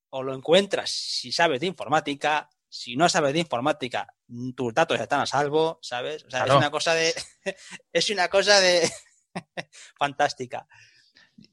o 0.09 0.23
lo 0.23 0.33
encuentras 0.33 0.89
si 0.89 1.31
sabes 1.31 1.59
de 1.59 1.67
informática, 1.67 2.49
si 2.69 2.95
no 2.95 3.09
sabes 3.09 3.33
de 3.33 3.39
informática, 3.39 4.07
tus 4.55 4.73
datos 4.73 4.99
están 4.99 5.21
a 5.21 5.25
salvo, 5.25 5.79
¿sabes? 5.81 6.23
O 6.23 6.29
sea, 6.29 6.45
es 6.45 6.51
una 6.51 6.71
cosa 6.71 6.93
de. 6.93 7.13
es 7.93 8.09
una 8.09 8.27
cosa 8.29 8.59
de. 8.59 8.89
fantástica 9.99 10.67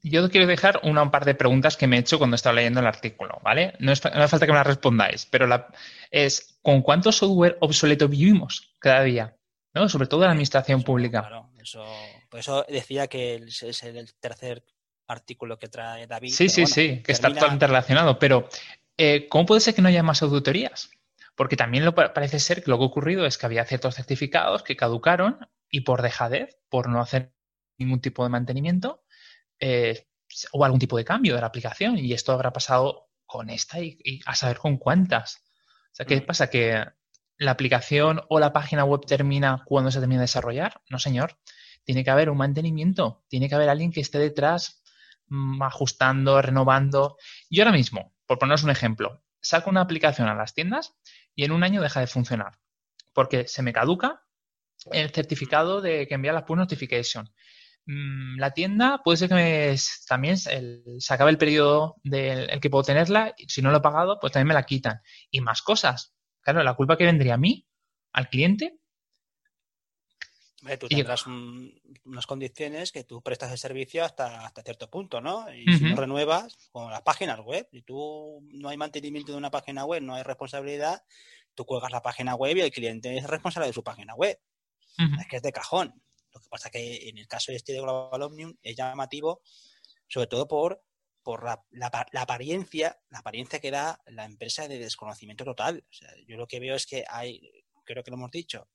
yo 0.01 0.29
quiero 0.29 0.47
dejar 0.47 0.79
una, 0.83 1.03
un 1.03 1.11
par 1.11 1.25
de 1.25 1.35
preguntas 1.35 1.77
que 1.77 1.87
me 1.87 1.97
he 1.97 1.99
hecho 1.99 2.17
cuando 2.17 2.35
estaba 2.35 2.55
leyendo 2.55 2.79
el 2.79 2.87
artículo, 2.87 3.39
¿vale? 3.43 3.73
No, 3.79 3.91
hace 3.91 4.27
falta 4.27 4.45
que 4.45 4.51
me 4.51 4.57
las 4.57 4.67
respondáis, 4.67 5.25
pero 5.25 5.47
la, 5.47 5.67
es 6.11 6.57
¿con 6.61 6.81
cuánto 6.81 7.11
software 7.11 7.57
obsoleto 7.61 8.07
vivimos 8.07 8.73
cada 8.79 9.03
día? 9.03 9.37
¿no? 9.73 9.89
Sobre 9.89 10.07
todo 10.07 10.21
en 10.21 10.27
la 10.27 10.31
administración 10.31 10.83
pública. 10.83 11.21
Claro, 11.21 11.49
eso, 11.61 11.85
por 12.29 12.39
eso 12.39 12.65
decía 12.67 13.07
que 13.07 13.35
es 13.35 13.83
el 13.83 14.13
tercer 14.15 14.63
artículo 15.07 15.59
que 15.59 15.67
trae 15.67 16.07
David. 16.07 16.31
Sí, 16.31 16.49
sí, 16.49 16.65
sí, 16.65 17.01
que 17.03 17.11
está 17.11 17.29
totalmente 17.29 17.67
relacionado, 17.67 18.19
pero 18.19 18.49
eh, 18.97 19.27
¿cómo 19.29 19.45
puede 19.45 19.61
ser 19.61 19.75
que 19.75 19.81
no 19.81 19.89
haya 19.89 20.03
más 20.03 20.21
auditorías? 20.21 20.89
Porque 21.35 21.57
también 21.57 21.83
lo, 21.83 21.93
parece 21.93 22.39
ser 22.39 22.63
que 22.63 22.71
lo 22.71 22.77
que 22.77 22.83
ha 22.83 22.87
ocurrido 22.87 23.25
es 23.25 23.37
que 23.37 23.45
había 23.45 23.65
ciertos 23.65 23.95
certificados 23.95 24.63
que 24.63 24.77
caducaron 24.77 25.39
y 25.69 25.81
por 25.81 26.01
dejadez, 26.01 26.57
por 26.69 26.87
no 26.87 27.01
hacer 27.01 27.33
ningún 27.77 27.99
tipo 27.99 28.23
de 28.23 28.29
mantenimiento 28.29 29.03
eh, 29.59 30.07
o 30.53 30.63
algún 30.63 30.79
tipo 30.79 30.97
de 30.97 31.05
cambio 31.05 31.35
de 31.35 31.41
la 31.41 31.47
aplicación 31.47 31.97
y 31.97 32.13
esto 32.13 32.31
habrá 32.31 32.53
pasado 32.53 33.09
con 33.25 33.49
esta 33.49 33.79
y, 33.79 34.21
a 34.25 34.35
saber 34.35 34.57
con 34.59 34.77
cuántas. 34.77 35.43
O 35.91 35.95
sea, 35.95 36.05
¿qué 36.05 36.17
mm. 36.17 36.25
pasa? 36.25 36.49
¿Que 36.49 36.85
la 37.37 37.51
aplicación 37.51 38.21
o 38.29 38.39
la 38.39 38.53
página 38.53 38.85
web 38.85 39.01
termina 39.05 39.63
cuando 39.65 39.91
se 39.91 39.99
termina 39.99 40.21
de 40.21 40.25
desarrollar? 40.25 40.81
No, 40.89 40.99
señor. 40.99 41.37
Tiene 41.83 42.03
que 42.03 42.09
haber 42.09 42.29
un 42.29 42.37
mantenimiento, 42.37 43.23
tiene 43.27 43.47
que 43.47 43.55
haber 43.55 43.69
alguien 43.69 43.91
que 43.91 44.01
esté 44.01 44.17
detrás 44.17 44.81
ajustando, 45.61 46.41
renovando. 46.41 47.17
Yo 47.49 47.63
ahora 47.63 47.75
mismo, 47.75 48.13
por 48.25 48.39
poneros 48.39 48.63
un 48.63 48.69
ejemplo, 48.69 49.23
saco 49.41 49.69
una 49.69 49.81
aplicación 49.81 50.27
a 50.27 50.35
las 50.35 50.53
tiendas 50.53 50.93
y 51.35 51.45
en 51.45 51.51
un 51.51 51.63
año 51.63 51.81
deja 51.81 51.99
de 51.99 52.07
funcionar 52.07 52.59
porque 53.15 53.47
se 53.47 53.63
me 53.63 53.73
caduca 53.73 54.21
el 54.91 55.09
certificado 55.09 55.81
de 55.81 56.05
que 56.05 56.13
envía 56.13 56.33
la 56.33 56.45
push 56.45 56.57
notification. 56.57 57.33
Mm, 57.87 58.37
la 58.39 58.51
tienda 58.51 59.01
puede 59.03 59.17
ser 59.17 59.29
que 59.29 59.75
también 60.07 60.37
se 60.37 61.13
acabe 61.13 61.31
el 61.31 61.37
periodo 61.37 61.95
del 62.03 62.59
que 62.59 62.69
puedo 62.69 62.83
tenerla 62.83 63.33
y 63.37 63.47
si 63.47 63.61
no 63.63 63.71
lo 63.71 63.77
he 63.77 63.81
pagado, 63.81 64.19
pues 64.19 64.33
también 64.33 64.49
me 64.49 64.53
la 64.53 64.65
quitan. 64.65 65.01
Y 65.31 65.41
más 65.41 65.63
cosas. 65.63 66.13
Claro, 66.41 66.61
la 66.61 66.75
culpa 66.75 66.97
que 66.97 67.05
vendría 67.05 67.35
a 67.35 67.37
mí, 67.37 67.65
al 68.11 68.29
cliente. 68.29 68.77
Tú 70.79 70.87
tendrás 70.87 71.27
unas 71.27 72.25
condiciones 72.25 72.91
que 72.91 73.03
tú 73.03 73.21
prestas 73.21 73.51
el 73.51 73.57
servicio 73.57 74.03
hasta, 74.03 74.45
hasta 74.45 74.63
cierto 74.63 74.89
punto, 74.89 75.21
¿no? 75.21 75.51
Y 75.53 75.65
si 75.77 75.83
no 75.83 75.95
renuevas, 75.95 76.57
con 76.71 76.89
las 76.89 77.01
páginas 77.01 77.39
web, 77.39 77.67
y 77.71 77.83
tú 77.83 78.41
no 78.51 78.69
hay 78.69 78.77
mantenimiento 78.77 79.31
de 79.31 79.37
una 79.37 79.51
página 79.51 79.85
web, 79.85 80.01
no 80.01 80.15
hay 80.15 80.23
responsabilidad, 80.23 81.03
tú 81.53 81.65
cuelgas 81.65 81.91
la 81.91 82.01
página 82.01 82.35
web 82.35 82.57
y 82.57 82.61
el 82.61 82.71
cliente 82.71 83.15
es 83.17 83.27
responsable 83.27 83.67
de 83.67 83.73
su 83.73 83.83
página 83.83 84.15
web. 84.15 84.39
Es 85.19 85.27
que 85.27 85.37
es 85.37 85.41
de 85.41 85.51
cajón. 85.51 86.01
Lo 86.33 86.39
que 86.39 86.49
pasa 86.49 86.69
es 86.69 86.71
que 86.71 87.09
en 87.09 87.17
el 87.17 87.27
caso 87.27 87.51
este 87.51 87.73
de 87.73 87.81
Global 87.81 88.21
Omnium 88.21 88.55
es 88.61 88.75
llamativo, 88.75 89.41
sobre 90.07 90.27
todo 90.27 90.47
por, 90.47 90.81
por 91.21 91.43
la, 91.43 91.91
apariencia, 92.13 92.99
la 93.09 93.19
apariencia 93.19 93.59
que 93.59 93.71
da 93.71 94.01
la 94.07 94.25
empresa 94.25 94.67
de 94.67 94.79
desconocimiento 94.79 95.43
total. 95.43 95.83
yo 96.27 96.37
lo 96.37 96.47
que 96.47 96.59
veo 96.59 96.75
es 96.75 96.85
que 96.85 97.03
hay, 97.07 97.41
creo 97.83 98.03
que 98.03 98.11
lo 98.11 98.17
hemos 98.17 98.31
dicho, 98.31 98.67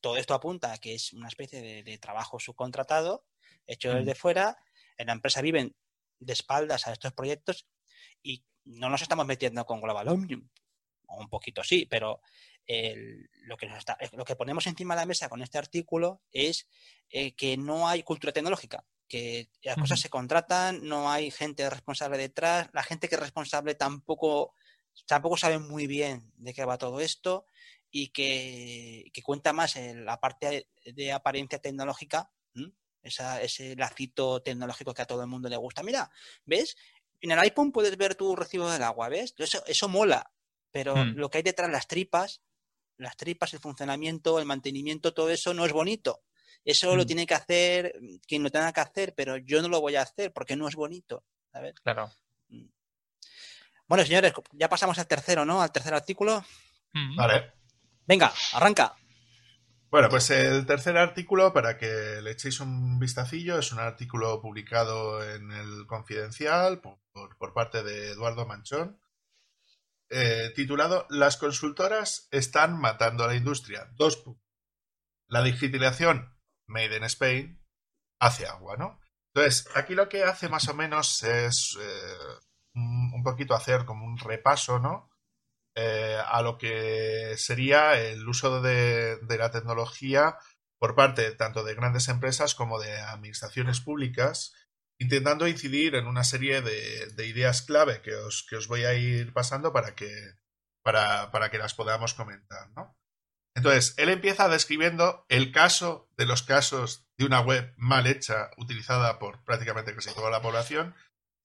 todo 0.00 0.16
esto 0.16 0.34
apunta 0.34 0.72
a 0.72 0.78
que 0.78 0.94
es 0.94 1.12
una 1.12 1.28
especie 1.28 1.82
de, 1.82 1.98
trabajo 1.98 2.38
subcontratado, 2.38 3.24
hecho 3.66 3.94
desde 3.94 4.14
fuera. 4.14 4.56
En 4.96 5.06
la 5.06 5.12
empresa 5.12 5.40
viven 5.40 5.74
de 6.18 6.32
espaldas 6.32 6.86
a 6.86 6.92
estos 6.92 7.12
proyectos 7.12 7.66
y 8.22 8.44
no 8.64 8.90
nos 8.90 9.02
estamos 9.02 9.26
metiendo 9.26 9.64
con 9.64 9.80
Global 9.80 10.08
Omnium. 10.08 10.48
O 11.06 11.20
un 11.20 11.28
poquito 11.28 11.64
sí, 11.64 11.86
pero 11.86 12.20
lo, 13.42 13.56
que 13.56 13.68
lo 14.12 14.24
que 14.24 14.36
ponemos 14.36 14.66
encima 14.66 14.94
de 14.94 15.00
la 15.00 15.06
mesa 15.06 15.28
con 15.28 15.42
este 15.42 15.58
artículo 15.58 16.22
es 16.30 16.68
eh, 17.08 17.34
que 17.34 17.56
no 17.56 17.88
hay 17.88 18.02
cultura 18.02 18.32
tecnológica, 18.32 18.84
que 19.08 19.50
las 19.62 19.76
cosas 19.76 19.98
se 19.98 20.08
contratan, 20.08 20.86
no 20.86 21.10
hay 21.10 21.30
gente 21.32 21.68
responsable 21.68 22.16
detrás, 22.16 22.68
la 22.72 22.84
gente 22.84 23.08
que 23.08 23.16
es 23.16 23.20
responsable 23.20 23.74
tampoco, 23.74 24.54
tampoco 25.06 25.36
sabe 25.36 25.58
muy 25.58 25.88
bien 25.88 26.30
de 26.36 26.54
qué 26.54 26.64
va 26.64 26.78
todo 26.78 27.00
esto 27.00 27.44
y 27.90 28.08
que, 28.08 29.10
cuenta 29.22 29.52
más 29.52 29.76
en 29.76 30.04
la 30.04 30.20
parte 30.20 30.68
de 30.84 31.12
apariencia 31.12 31.58
tecnológica, 31.58 32.30
ese 33.02 33.76
lacito 33.76 34.42
tecnológico 34.42 34.92
que 34.92 35.02
a 35.02 35.06
todo 35.06 35.22
el 35.22 35.28
mundo 35.28 35.48
le 35.48 35.56
gusta. 35.56 35.82
Mira, 35.82 36.10
¿ves? 36.44 36.76
En 37.20 37.30
el 37.30 37.38
iPhone 37.38 37.72
puedes 37.72 37.96
ver 37.96 38.14
tu 38.14 38.36
recibo 38.36 38.70
del 38.70 38.82
agua, 38.82 39.08
¿ves? 39.08 39.34
Eso, 39.38 39.64
eso 39.66 39.88
mola, 39.88 40.32
pero 40.70 40.96
mm. 40.96 41.16
lo 41.16 41.30
que 41.30 41.38
hay 41.38 41.42
detrás, 41.42 41.70
las 41.70 41.86
tripas, 41.86 42.42
las 42.96 43.16
tripas, 43.16 43.54
el 43.54 43.60
funcionamiento, 43.60 44.38
el 44.38 44.46
mantenimiento, 44.46 45.14
todo 45.14 45.30
eso 45.30 45.54
no 45.54 45.64
es 45.64 45.72
bonito. 45.72 46.22
Eso 46.64 46.94
lo 46.94 47.04
mm. 47.04 47.06
tiene 47.06 47.26
que 47.26 47.34
hacer 47.34 47.98
quien 48.26 48.42
lo 48.42 48.50
tenga 48.50 48.72
que 48.72 48.80
hacer, 48.80 49.14
pero 49.14 49.38
yo 49.38 49.62
no 49.62 49.68
lo 49.68 49.80
voy 49.80 49.96
a 49.96 50.02
hacer 50.02 50.32
porque 50.32 50.56
no 50.56 50.68
es 50.68 50.74
bonito. 50.74 51.24
Claro. 51.82 52.10
Mm. 52.48 52.66
Bueno, 53.86 54.04
señores, 54.04 54.32
ya 54.52 54.68
pasamos 54.68 54.98
al 54.98 55.06
tercero, 55.06 55.44
¿no? 55.44 55.62
Al 55.62 55.72
tercer 55.72 55.94
artículo. 55.94 56.44
Mm. 56.92 57.16
Vale. 57.16 57.59
Venga, 58.10 58.32
arranca. 58.54 58.96
Bueno, 59.88 60.08
pues 60.08 60.30
el 60.30 60.66
tercer 60.66 60.98
artículo, 60.98 61.52
para 61.52 61.78
que 61.78 62.20
le 62.20 62.32
echéis 62.32 62.58
un 62.58 62.98
vistacillo, 62.98 63.56
es 63.60 63.70
un 63.70 63.78
artículo 63.78 64.42
publicado 64.42 65.22
en 65.22 65.52
el 65.52 65.86
Confidencial 65.86 66.80
por, 66.80 67.54
parte 67.54 67.84
de 67.84 68.10
Eduardo 68.10 68.46
Manchón, 68.46 69.00
eh, 70.08 70.50
titulado 70.56 71.06
Las 71.08 71.36
consultoras 71.36 72.26
están 72.32 72.80
matando 72.80 73.22
a 73.22 73.28
la 73.28 73.36
industria. 73.36 73.88
Dos 73.94 74.24
La 75.28 75.44
digitalización 75.44 76.36
made 76.66 76.96
in 76.96 77.04
Spain 77.04 77.64
hace 78.18 78.44
agua, 78.44 78.76
¿no? 78.76 78.98
Entonces, 79.32 79.68
aquí 79.76 79.94
lo 79.94 80.08
que 80.08 80.24
hace 80.24 80.48
más 80.48 80.66
o 80.66 80.74
menos 80.74 81.22
es 81.22 81.78
eh, 81.80 82.40
un 82.74 83.22
poquito 83.22 83.54
hacer 83.54 83.84
como 83.84 84.04
un 84.04 84.18
repaso, 84.18 84.80
¿no? 84.80 85.09
Eh, 85.76 86.18
a 86.26 86.42
lo 86.42 86.58
que 86.58 87.34
sería 87.36 88.00
el 88.00 88.28
uso 88.28 88.60
de, 88.60 89.16
de, 89.18 89.38
la 89.38 89.52
tecnología 89.52 90.36
por 90.80 90.96
parte 90.96 91.30
tanto 91.30 91.62
de 91.62 91.74
grandes 91.74 92.08
empresas 92.08 92.56
como 92.56 92.80
de 92.80 92.98
administraciones 92.98 93.80
públicas 93.80 94.52
intentando 95.00 95.48
incidir 95.48 95.94
en 95.94 96.06
una 96.06 96.24
serie 96.24 96.60
de, 96.60 97.26
ideas 97.26 97.62
clave 97.62 98.02
que 98.02 98.14
os, 98.14 98.46
que 98.48 98.56
os, 98.56 98.68
voy 98.68 98.84
a 98.84 98.94
ir 98.94 99.32
pasando 99.32 99.72
para 99.72 99.94
que, 99.94 100.12
para, 100.82 101.30
para 101.30 101.50
que 101.50 101.58
las 101.58 101.74
podamos 101.74 102.12
comentar. 102.12 102.70
¿no? 102.76 102.96
Entonces, 103.56 103.94
él 103.96 104.10
empieza 104.10 104.48
describiendo 104.48 105.24
el 105.28 105.52
caso 105.52 106.10
de 106.18 106.26
los 106.26 106.42
casos 106.42 107.08
de 107.16 107.24
una 107.24 107.40
web 107.40 107.72
mal 107.76 108.06
hecha, 108.06 108.50
utilizada 108.58 109.18
por 109.18 109.42
prácticamente 109.42 109.94
casi 109.94 110.14
toda 110.14 110.30
la 110.30 110.42
población, 110.42 110.94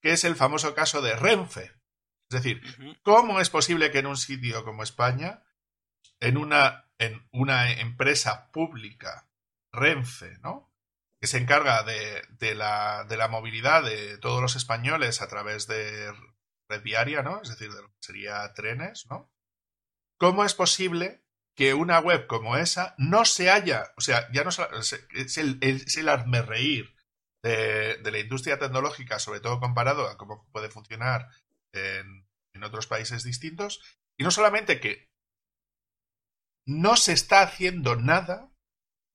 que 0.01 0.11
es 0.11 0.25
el 0.25 0.35
famoso 0.35 0.75
caso 0.75 1.01
de 1.01 1.15
Renfe. 1.15 1.71
Es 2.29 2.41
decir, 2.41 2.61
¿cómo 3.03 3.39
es 3.39 3.49
posible 3.49 3.91
que 3.91 3.99
en 3.99 4.07
un 4.07 4.17
sitio 4.17 4.63
como 4.63 4.83
España, 4.83 5.43
en 6.19 6.37
una, 6.37 6.89
en 6.97 7.27
una 7.31 7.71
empresa 7.71 8.51
pública, 8.51 9.29
Renfe, 9.71 10.37
¿no? 10.39 10.71
que 11.19 11.27
se 11.27 11.37
encarga 11.37 11.83
de, 11.83 12.23
de, 12.39 12.55
la, 12.55 13.05
de, 13.07 13.17
la, 13.17 13.27
movilidad 13.27 13.83
de 13.83 14.17
todos 14.17 14.41
los 14.41 14.55
españoles 14.55 15.21
a 15.21 15.27
través 15.27 15.67
de 15.67 16.13
red 16.67 16.81
viaria, 16.83 17.21
¿no? 17.21 17.41
Es 17.41 17.49
decir, 17.49 17.71
de 17.71 17.81
lo 17.81 17.87
que 17.87 17.97
sería 17.99 18.53
trenes, 18.53 19.05
¿no? 19.09 19.31
¿Cómo 20.17 20.43
es 20.43 20.53
posible 20.53 21.23
que 21.55 21.73
una 21.73 21.99
web 21.99 22.27
como 22.27 22.57
esa 22.57 22.95
no 22.97 23.23
se 23.25 23.49
haya, 23.49 23.93
o 23.97 24.01
sea, 24.01 24.29
ya 24.31 24.43
no 24.43 24.49
es 24.49 25.37
el, 25.37 25.57
es 25.61 25.97
el 25.97 26.45
reír 26.45 26.93
de, 27.41 27.97
de, 27.97 28.11
la 28.11 28.19
industria 28.19 28.59
tecnológica, 28.59 29.19
sobre 29.19 29.39
todo 29.39 29.59
comparado 29.59 30.07
a 30.07 30.17
cómo 30.17 30.49
puede 30.51 30.69
funcionar 30.69 31.29
otros 32.65 32.87
países 32.87 33.23
distintos, 33.23 33.81
y 34.17 34.23
no 34.23 34.31
solamente 34.31 34.79
que 34.79 35.09
no 36.67 36.95
se 36.95 37.13
está 37.13 37.41
haciendo 37.41 37.95
nada 37.95 38.51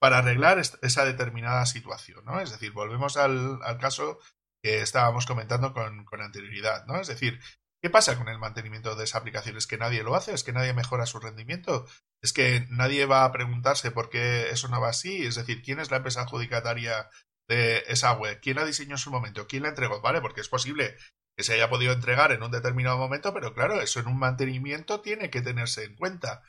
para 0.01 0.18
arreglar 0.18 0.59
esa 0.59 1.05
determinada 1.05 1.66
situación, 1.66 2.24
¿no? 2.24 2.40
Es 2.40 2.51
decir, 2.51 2.72
volvemos 2.72 3.16
al, 3.16 3.61
caso 3.78 4.18
que 4.62 4.80
estábamos 4.80 5.26
comentando 5.26 5.74
con, 5.74 6.07
anterioridad, 6.20 6.86
¿no? 6.86 7.01
Es 7.01 7.09
decir, 7.09 7.38
¿qué 7.82 7.90
pasa 7.90 8.16
con 8.16 8.28
el 8.28 8.38
mantenimiento 8.38 8.96
de 8.96 9.05
esa 9.05 9.18
aplicación? 9.18 9.57
¿Es 9.59 9.66
que 9.66 9.76
nadie 9.76 10.03
lo 10.03 10.14
hace? 10.14 10.32
¿Es 10.32 10.42
que 10.42 10.53
nadie 10.53 10.72
mejora 10.72 11.05
su 11.05 11.20
rendimiento? 11.20 11.86
¿Es 12.22 12.32
que 12.32 12.66
nadie 12.70 13.05
va 13.05 13.24
a 13.24 13.32
preguntarse 13.32 13.90
por 13.90 14.09
qué 14.09 14.48
eso 14.51 14.68
no 14.68 14.80
va 14.80 14.88
así? 14.88 15.26
Es 15.26 15.34
decir, 15.34 15.62
¿quién 15.62 15.80
es 15.80 15.90
la 15.90 15.98
empresa 15.98 16.22
adjudicataria 16.22 17.11
de 17.46 17.84
esa 17.88 18.12
web? 18.12 18.40
¿Quién 18.40 18.57
la 18.57 18.64
diseñó 18.64 18.92
en 18.92 18.98
su 18.98 19.11
momento? 19.11 19.46
¿Quién 19.46 19.64
la 19.64 19.70
entregó? 19.70 20.01
¿Vale? 20.01 20.22
Porque 20.22 20.40
es 20.40 20.48
posible 20.48 20.96
que 21.41 21.45
se 21.45 21.55
haya 21.55 21.70
podido 21.70 21.95
entregar 21.95 22.32
en 22.32 22.43
un 22.43 22.51
determinado 22.51 22.99
momento, 22.99 23.32
pero 23.32 23.55
claro, 23.55 23.80
eso 23.80 23.99
en 23.99 24.09
un 24.09 24.18
mantenimiento 24.18 25.01
tiene 25.01 25.30
que 25.30 25.41
tenerse 25.41 25.84
en 25.84 25.97
cuenta. 25.97 26.43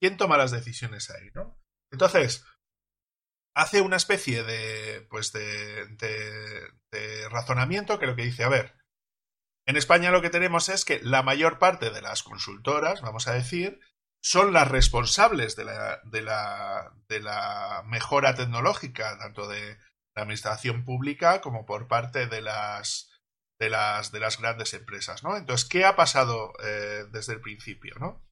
¿Quién 0.00 0.16
toma 0.16 0.36
las 0.36 0.52
decisiones 0.52 1.10
ahí, 1.10 1.32
no? 1.34 1.58
Entonces, 1.90 2.44
hace 3.56 3.80
una 3.80 3.96
especie 3.96 4.44
de, 4.44 5.04
pues 5.10 5.32
de, 5.32 5.98
razonamiento 7.28 7.98
que 7.98 8.06
lo 8.06 8.14
que 8.14 8.22
dice, 8.22 8.44
a 8.44 8.48
ver, 8.48 8.76
en 9.66 9.76
España 9.76 10.12
lo 10.12 10.22
que 10.22 10.30
tenemos 10.30 10.68
es 10.68 10.84
que 10.84 11.00
la 11.02 11.24
mayor 11.24 11.58
parte 11.58 11.90
de 11.90 12.00
las 12.00 12.22
consultoras, 12.22 13.02
vamos 13.02 13.26
a 13.26 13.32
decir, 13.32 13.80
son 14.22 14.52
las 14.52 14.68
responsables 14.68 15.56
de 15.56 15.64
la 16.22 17.82
mejora 17.84 18.36
tecnológica, 18.36 19.18
tanto 19.18 19.48
de 19.48 19.76
la 20.14 20.22
administración 20.22 20.84
pública 20.84 21.40
como 21.40 21.66
por 21.66 21.88
parte 21.88 22.28
de 22.28 22.42
las, 22.42 23.10
de 23.58 23.70
las, 23.70 24.12
de 24.12 24.20
las 24.20 24.38
grandes 24.38 24.74
empresas, 24.74 25.22
¿no? 25.22 25.36
Entonces, 25.36 25.68
¿qué 25.68 25.84
ha 25.84 25.96
pasado 25.96 26.52
eh, 26.62 27.04
desde 27.10 27.34
el 27.34 27.40
principio, 27.40 27.94
no? 27.98 28.24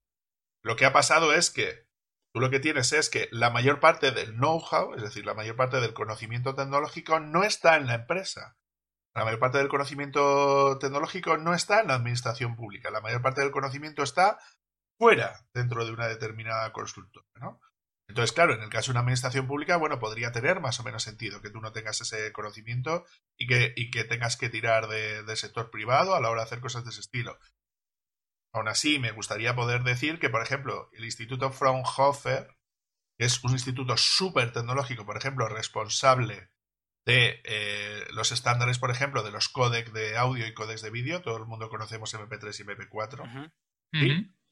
Lo 0.63 0.77
que 0.77 0.87
ha 0.87 0.93
pasado 0.93 1.33
es 1.33 1.51
que 1.51 1.85
Tú 2.35 2.41
lo 2.41 2.51
que 2.51 2.59
tienes 2.59 2.93
es 2.93 3.11
que 3.11 3.29
la 3.31 3.51
mayor 3.51 3.79
parte 3.79 4.11
del 4.11 4.35
know-how, 4.35 4.95
es 4.95 5.03
decir, 5.03 5.25
la 5.25 5.35
mayor 5.35 5.55
parte 5.55 5.81
del 5.81 5.95
conocimiento 5.95 6.57
tecnológico, 6.57 7.21
no 7.21 7.45
está 7.45 7.77
en 7.77 7.87
la 7.87 7.95
empresa. 7.95 8.57
La 9.15 9.25
mayor 9.25 9.39
parte 9.39 9.59
del 9.59 9.69
conocimiento 9.69 10.77
tecnológico 10.81 11.37
no 11.37 11.55
está 11.55 11.81
en 11.81 11.87
la 11.87 11.95
administración 11.95 12.57
pública. 12.57 12.91
La 12.91 13.01
mayor 13.01 13.23
parte 13.23 13.41
del 13.41 13.53
conocimiento 13.53 14.03
está 14.03 14.41
fuera, 14.99 15.47
dentro 15.55 15.85
de 15.85 15.93
una 15.93 16.09
determinada 16.09 16.73
constructora. 16.73 17.25
¿no? 17.37 17.61
Entonces, 18.15 18.33
claro, 18.33 18.55
en 18.55 18.63
el 18.63 18.69
caso 18.69 18.87
de 18.87 18.91
una 18.93 19.01
administración 19.01 19.49
pública, 19.49 19.77
bueno, 19.77 19.99
podría 19.99 20.31
tener 20.31 20.61
más 20.61 20.79
o 20.79 20.85
menos 20.85 21.03
sentido 21.03 21.43
que 21.43 21.51
tú 21.51 21.61
no 21.61 21.73
tengas 21.73 22.01
ese 22.01 22.31
conocimiento 22.31 23.05
y 23.37 23.49
que, 23.49 23.73
y 23.75 23.91
que 23.91 24.05
tengas 24.05 24.37
que 24.37 24.49
tirar 24.49 24.87
de, 24.87 25.25
del 25.25 25.37
sector 25.37 25.69
privado 25.69 26.15
a 26.15 26.21
la 26.21 26.31
hora 26.31 26.43
de 26.43 26.45
hacer 26.45 26.61
cosas 26.61 26.85
de 26.85 26.91
ese 26.91 27.01
estilo. 27.01 27.37
Aún 28.53 28.69
así, 28.69 29.01
me 29.01 29.11
gustaría 29.11 29.57
poder 29.57 29.83
decir 29.83 30.21
que, 30.21 30.31
por 30.31 30.43
ejemplo, 30.43 30.91
el 30.93 31.05
Instituto 31.05 31.51
Fraunhofer, 31.51 32.57
que 33.19 33.25
es 33.25 33.43
un 33.43 33.51
instituto 33.51 33.97
súper 33.97 34.53
tecnológico, 34.53 35.05
por 35.05 35.17
ejemplo, 35.17 35.49
responsable 35.49 36.51
de 37.05 37.43
eh, 37.43 38.07
los 38.13 38.31
estándares, 38.31 38.79
por 38.79 38.93
ejemplo, 38.93 39.25
de 39.25 39.33
los 39.33 39.49
códecs 39.49 39.93
de 39.93 40.17
audio 40.17 40.47
y 40.47 40.55
códecs 40.55 40.83
de 40.83 40.91
vídeo. 40.91 41.21
Todo 41.21 41.39
el 41.39 41.47
mundo 41.47 41.69
conocemos 41.69 42.15
MP3 42.15 42.61
y 42.61 42.63
MP4. 42.63 43.53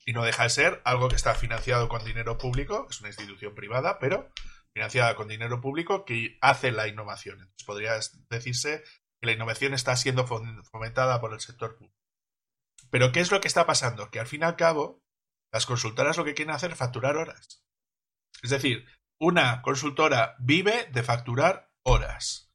Y, 0.05 0.13
no 0.13 0.25
deja 0.25 0.45
de 0.45 0.51
ser 0.51 0.83
algo 0.85 1.09
que 1.09 1.17
está 1.17 1.35
financiado 1.35 1.89
con 1.89 2.05
dinero 2.05 2.39
público, 2.39 2.87
es 2.91 3.01
una 3.01 3.11
institución 3.11 3.55
privada, 3.55 3.99
pero 3.99 4.31
financiada 4.75 5.15
con 5.15 5.29
dinero 5.29 5.61
público 5.61 6.05
que 6.05 6.39
hace 6.41 6.73
la 6.73 6.89
innovación. 6.89 7.41
Entonces 7.41 7.65
podría 7.67 7.93
decirse 8.31 8.83
que 9.21 9.27
la 9.27 9.33
innovación 9.33 9.75
está 9.75 9.95
siendo 9.97 10.27
fomentada 10.27 11.21
por 11.21 11.33
el 11.33 11.41
sector 11.41 11.77
público. 11.77 11.97
Pero 12.91 13.13
¿qué 13.13 13.21
es 13.21 13.31
lo 13.31 13.41
que 13.41 13.49
está 13.49 13.67
pasando? 13.67 14.11
Que 14.11 14.21
al 14.21 14.27
fin 14.27 14.43
y 14.43 14.45
al 14.45 14.57
cabo, 14.57 15.03
las 15.53 15.67
consultoras 15.67 16.17
lo 16.17 16.25
que 16.25 16.35
quieren 16.35 16.55
hacer 16.55 16.73
es 16.73 16.79
facturar 16.79 17.17
horas. 17.17 17.63
Es 18.43 18.51
decir, 18.51 18.87
una 19.21 19.63
consultora 19.63 20.35
vive 20.41 20.89
de 20.93 21.03
facturar 21.03 21.71
horas. 21.85 22.51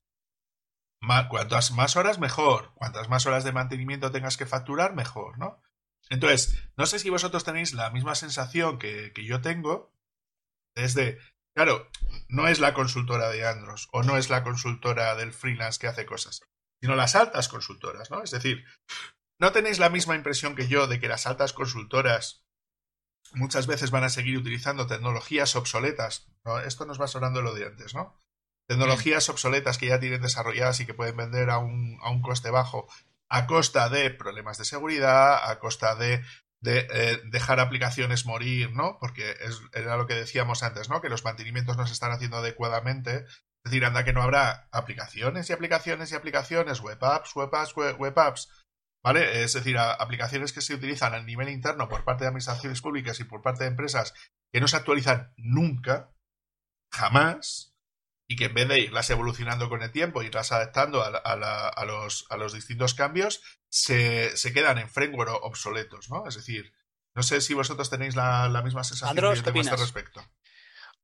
cuantas 1.29 1.71
más 1.71 1.95
horas, 1.95 2.19
mejor. 2.19 2.73
Cuantas 2.73 3.07
más 3.09 3.25
horas 3.25 3.43
de 3.43 3.53
mantenimiento 3.53 4.11
tengas 4.11 4.35
que 4.35 4.45
facturar, 4.45 4.93
mejor, 4.93 5.37
¿no? 5.37 5.61
Entonces, 6.09 6.57
no 6.77 6.85
sé 6.85 6.99
si 6.99 7.09
vosotros 7.09 7.43
tenéis 7.43 7.73
la 7.73 7.89
misma 7.91 8.15
sensación 8.15 8.79
que, 8.79 9.11
que 9.13 9.25
yo 9.25 9.41
tengo. 9.41 9.93
Desde, 10.75 11.19
claro, 11.55 11.89
no 12.29 12.47
es 12.47 12.59
la 12.59 12.73
consultora 12.73 13.29
de 13.29 13.47
Andros 13.47 13.89
o 13.91 14.03
no 14.03 14.17
es 14.17 14.29
la 14.29 14.43
consultora 14.43 15.15
del 15.15 15.33
freelance 15.33 15.79
que 15.79 15.87
hace 15.87 16.05
cosas, 16.05 16.41
sino 16.81 16.95
las 16.95 17.15
altas 17.15 17.47
consultoras, 17.47 18.11
¿no? 18.11 18.21
Es 18.21 18.31
decir, 18.31 18.63
¿no 19.39 19.51
tenéis 19.51 19.79
la 19.79 19.89
misma 19.89 20.15
impresión 20.15 20.55
que 20.55 20.67
yo 20.67 20.87
de 20.87 20.99
que 20.99 21.07
las 21.07 21.27
altas 21.27 21.53
consultoras 21.53 22.45
muchas 23.33 23.67
veces 23.67 23.91
van 23.91 24.03
a 24.03 24.09
seguir 24.09 24.37
utilizando 24.37 24.87
tecnologías 24.87 25.55
obsoletas? 25.55 26.31
¿no? 26.45 26.59
Esto 26.59 26.85
nos 26.85 27.01
va 27.01 27.07
sonando 27.07 27.41
lo 27.41 27.53
de 27.53 27.65
antes, 27.65 27.93
¿no? 27.93 28.21
Tecnologías 28.67 29.29
obsoletas 29.29 29.77
que 29.77 29.87
ya 29.87 29.99
tienen 29.99 30.21
desarrolladas 30.21 30.79
y 30.81 30.85
que 30.85 30.93
pueden 30.93 31.15
vender 31.15 31.49
a 31.49 31.57
un, 31.57 31.97
a 32.01 32.09
un 32.09 32.21
coste 32.21 32.51
bajo 32.51 32.87
a 33.29 33.45
costa 33.45 33.89
de 33.89 34.09
problemas 34.09 34.57
de 34.57 34.65
seguridad, 34.65 35.49
a 35.49 35.59
costa 35.59 35.95
de, 35.95 36.23
eh, 36.63 37.21
dejar 37.25 37.59
aplicaciones 37.59 38.25
morir, 38.25 38.73
¿no? 38.73 38.97
Porque 38.99 39.31
es, 39.41 39.61
era 39.73 39.97
lo 39.97 40.07
que 40.07 40.15
decíamos 40.15 40.63
antes, 40.63 40.89
¿no? 40.89 41.01
Que 41.01 41.09
los 41.09 41.23
mantenimientos 41.23 41.77
no 41.77 41.85
se 41.85 41.93
están 41.93 42.11
haciendo 42.11 42.37
adecuadamente. 42.37 43.25
Es 43.65 43.71
decir, 43.71 43.85
anda 43.85 44.05
que 44.05 44.13
no 44.13 44.21
habrá 44.21 44.69
aplicaciones 44.71 45.49
y 45.49 45.53
aplicaciones 45.53 46.11
y 46.11 46.15
aplicaciones, 46.15 46.79
web 46.79 47.03
apps, 47.03 47.35
web 47.35 47.53
apps, 47.53 47.75
web, 47.75 48.17
apps, 48.17 48.49
¿vale? 49.03 49.43
Es 49.43 49.53
decir, 49.53 49.77
aplicaciones 49.77 50.53
que 50.53 50.61
se 50.61 50.73
utilizan 50.73 51.13
a 51.13 51.21
nivel 51.21 51.49
interno 51.49 51.89
por 51.89 52.05
parte 52.05 52.23
de 52.23 52.29
administraciones 52.29 52.81
públicas 52.81 53.19
y 53.19 53.25
por 53.25 53.41
parte 53.41 53.65
de 53.65 53.71
empresas 53.71 54.13
que 54.53 54.61
no 54.61 54.67
se 54.67 54.77
actualizan 54.77 55.33
nunca, 55.35 56.13
jamás, 56.93 57.76
y 58.27 58.35
que 58.35 58.45
en 58.45 58.53
vez 58.53 58.67
de 58.67 58.79
irlas 58.79 59.09
evolucionando 59.09 59.69
con 59.69 59.81
el 59.81 59.91
tiempo, 59.91 60.21
irlas 60.21 60.51
adaptando 60.51 61.01
a, 61.01 61.07
a, 61.07 61.85
los, 61.85 62.25
a 62.29 62.37
los, 62.37 62.53
distintos 62.53 62.93
cambios, 62.93 63.41
se, 63.69 64.35
se, 64.35 64.53
quedan 64.53 64.77
en 64.77 64.89
framework 64.89 65.31
obsoletos, 65.43 66.09
¿no? 66.09 66.27
Es 66.27 66.35
decir, 66.35 66.73
no 67.15 67.23
sé 67.23 67.39
si 67.41 67.53
vosotros 67.53 67.89
tenéis 67.89 68.15
la, 68.15 68.49
la 68.49 68.61
misma 68.61 68.83
sensación 68.83 69.17
Andros, 69.17 69.41
que 69.41 69.59
este 69.59 69.75
respecto. 69.75 70.21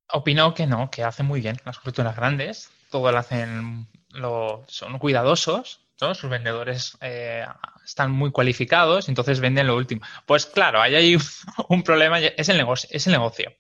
Opino 0.09 0.53
que 0.53 0.67
no, 0.67 0.91
que 0.91 1.03
hacen 1.03 1.25
muy 1.25 1.39
bien 1.39 1.57
las 1.65 1.79
culturas 1.79 2.15
grandes, 2.15 2.69
todo 2.91 3.11
lo 3.11 3.17
hacen, 3.17 3.87
lo, 4.09 4.65
son 4.67 4.99
cuidadosos, 4.99 5.79
todos 5.95 6.17
sus 6.17 6.29
vendedores 6.29 6.97
eh, 7.01 7.45
están 7.85 8.11
muy 8.11 8.31
cualificados, 8.31 9.07
entonces 9.07 9.39
venden 9.39 9.67
lo 9.67 9.75
último. 9.75 10.05
Pues 10.25 10.45
claro, 10.45 10.81
ahí 10.81 10.95
hay 10.95 11.17
un 11.69 11.83
problema, 11.83 12.19
es 12.19 12.49
el 12.49 12.57
negocio. 12.57 12.89
Es 12.91 13.07
el 13.07 13.13
negocio. 13.13 13.53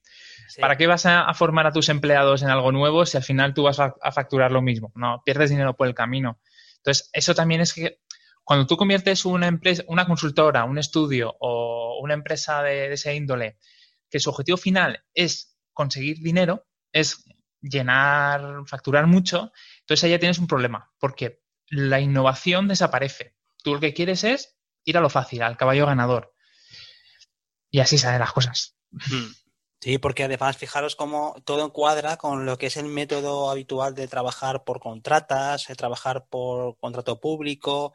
¿Para 0.59 0.77
qué 0.77 0.87
vas 0.87 1.05
a, 1.05 1.33
formar 1.33 1.67
a 1.67 1.71
tus 1.71 1.89
empleados 1.89 2.41
en 2.43 2.49
algo 2.49 2.71
nuevo 2.71 3.05
si 3.05 3.17
al 3.17 3.23
final 3.23 3.53
tú 3.53 3.63
vas 3.63 3.79
a, 3.79 3.93
facturar 4.11 4.51
lo 4.51 4.61
mismo? 4.61 4.91
No, 4.95 5.21
pierdes 5.25 5.49
dinero 5.49 5.75
por 5.75 5.87
el 5.87 5.95
camino. 5.95 6.39
Entonces, 6.77 7.09
eso 7.13 7.33
también 7.33 7.61
es 7.61 7.73
que 7.73 7.99
cuando 8.43 8.67
tú 8.67 8.77
conviertes 8.77 9.25
una 9.25 9.47
empresa, 9.47 9.83
una 9.87 10.05
consultora, 10.05 10.65
un 10.65 10.77
estudio 10.77 11.35
o 11.39 11.99
una 12.01 12.13
empresa 12.13 12.61
de, 12.61 12.93
ese 12.93 13.15
índole, 13.15 13.57
que 14.09 14.19
su 14.19 14.29
objetivo 14.29 14.57
final 14.57 15.03
es 15.13 15.57
conseguir 15.71 16.17
dinero, 16.19 16.67
es 16.91 17.23
llenar, 17.61 18.63
facturar 18.67 19.07
mucho, 19.07 19.51
entonces 19.79 20.03
ahí 20.03 20.11
ya 20.11 20.19
tienes 20.19 20.39
un 20.39 20.47
problema, 20.47 20.91
porque 20.99 21.41
la 21.67 21.99
innovación 21.99 22.67
desaparece. 22.67 23.35
Tú 23.63 23.73
lo 23.75 23.79
que 23.79 23.93
quieres 23.93 24.23
es 24.23 24.57
ir 24.83 24.97
a 24.97 25.01
lo 25.01 25.09
fácil, 25.09 25.41
al 25.41 25.57
caballo 25.57 25.85
ganador. 25.85 26.33
Y 27.71 27.79
así 27.79 27.97
salen 27.97 28.19
las 28.19 28.33
cosas. 28.33 28.77
Hmm. 28.91 29.31
Sí, 29.83 29.97
porque 29.97 30.23
además 30.23 30.55
fijaros 30.55 30.95
cómo 30.95 31.35
todo 31.43 31.65
encuadra 31.65 32.15
con 32.15 32.45
lo 32.45 32.57
que 32.57 32.67
es 32.67 32.77
el 32.77 32.85
método 32.85 33.51
habitual 33.51 33.93
de 33.93 34.07
trabajar 34.07 34.63
por 34.63 34.79
contratas, 34.79 35.67
de 35.67 35.75
trabajar 35.75 36.25
por 36.29 36.77
contrato 36.77 37.19
público, 37.19 37.93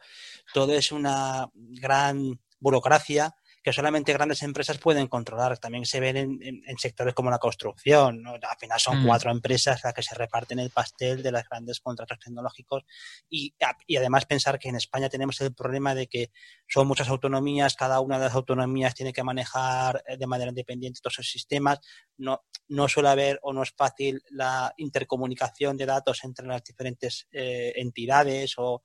todo 0.53 0.75
es 0.75 0.93
una 0.93 1.49
gran 1.55 2.39
burocracia 2.61 3.35
que 3.63 3.73
solamente 3.73 4.13
grandes 4.13 4.43
empresas 4.43 4.77
pueden 4.77 5.07
controlar. 5.07 5.57
También 5.57 5.87
se 5.87 5.99
ven 5.99 6.17
en, 6.19 6.79
sectores 6.79 7.15
como 7.15 7.31
la 7.31 7.39
construcción. 7.39 8.27
Al 8.27 8.59
final 8.59 8.79
son 8.79 9.03
mm. 9.03 9.07
cuatro 9.07 9.31
empresas 9.31 9.81
las 9.83 9.95
que 9.95 10.03
se 10.03 10.15
reparten 10.15 10.59
el 10.59 10.69
pastel 10.69 11.23
de 11.23 11.33
los 11.33 11.43
grandes 11.49 11.81
contratos 11.81 12.19
tecnológicos 12.19 12.85
y, 13.31 13.55
y, 13.87 13.97
además 13.97 14.27
pensar 14.27 14.59
que 14.59 14.69
en 14.69 14.77
España 14.77 15.09
tenemos 15.09 15.41
el 15.41 15.55
problema 15.55 15.95
de 15.95 16.07
que 16.07 16.31
son 16.69 16.87
muchas 16.87 17.09
autonomías, 17.09 17.75
cada 17.75 18.01
una 18.01 18.19
de 18.19 18.27
las 18.27 18.35
autonomías 18.35 18.95
tiene 18.95 19.13
que 19.13 19.25
manejar 19.25 20.03
eh, 20.07 20.17
de 20.19 20.27
manera 20.27 20.51
independiente 20.51 21.01
todos 21.03 21.15
esos 21.15 21.33
sistemas. 21.33 21.81
No, 22.19 22.45
no 22.69 22.89
suele 22.89 23.09
haber 23.09 23.39
o 23.43 23.53
no 23.53 23.63
es 23.63 23.73
fácil 23.77 24.23
la 24.31 24.73
intercomunicación 24.77 25.77
de 25.77 25.87
datos 25.87 26.23
entre 26.25 26.47
las 26.47 26.63
diferentes 26.63 27.27
eh, 27.33 27.73
entidades 27.77 28.55
o 28.59 28.83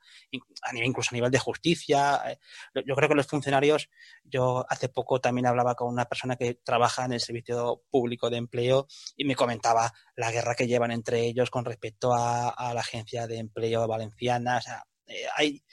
a 0.61 0.75
incluso 0.77 1.09
a 1.11 1.15
nivel 1.15 1.31
de 1.31 1.39
justicia. 1.39 2.21
Eh, 2.31 2.39
yo 2.85 2.95
creo 2.95 3.09
que 3.09 3.15
los 3.15 3.27
funcionarios, 3.27 3.89
yo 4.23 4.65
hace 4.69 4.89
poco 4.89 5.19
también 5.19 5.47
hablaba 5.47 5.75
con 5.75 5.89
una 5.89 6.05
persona 6.05 6.35
que 6.37 6.55
trabaja 6.55 7.05
en 7.05 7.13
el 7.13 7.19
servicio 7.19 7.83
público 7.89 8.29
de 8.29 8.37
empleo 8.37 8.87
y 9.17 9.25
me 9.25 9.35
comentaba 9.35 9.91
la 10.15 10.31
guerra 10.31 10.55
que 10.55 10.67
llevan 10.67 10.91
entre 10.91 11.21
ellos 11.25 11.49
con 11.49 11.65
respecto 11.65 12.13
a, 12.13 12.73
la 12.73 12.79
agencia 12.79 13.27
de 13.27 13.37
empleo 13.37 13.87
valenciana. 13.87 14.57
O 14.57 14.61
sea, 14.61 14.83
eh, 15.07 15.25
hay, 15.35 15.63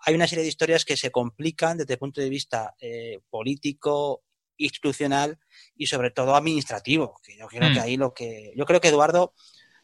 hay 0.00 0.14
una 0.14 0.26
serie 0.26 0.42
de 0.42 0.48
historias 0.48 0.84
que 0.84 0.96
se 0.96 1.10
complican 1.10 1.78
desde 1.78 1.94
el 1.94 1.98
punto 1.98 2.20
de 2.20 2.28
vista 2.28 2.74
eh, 2.80 3.20
político, 3.30 4.22
institucional 4.58 5.38
y 5.76 5.86
sobre 5.86 6.10
todo 6.10 6.34
administrativo. 6.34 7.20
Que 7.22 7.36
yo 7.36 7.46
creo 7.46 7.72
que 7.72 7.80
mm. 7.80 7.82
ahí 7.82 7.96
lo 7.96 8.12
que. 8.12 8.52
Yo 8.56 8.64
creo 8.66 8.80
que 8.80 8.88
Eduardo, 8.88 9.34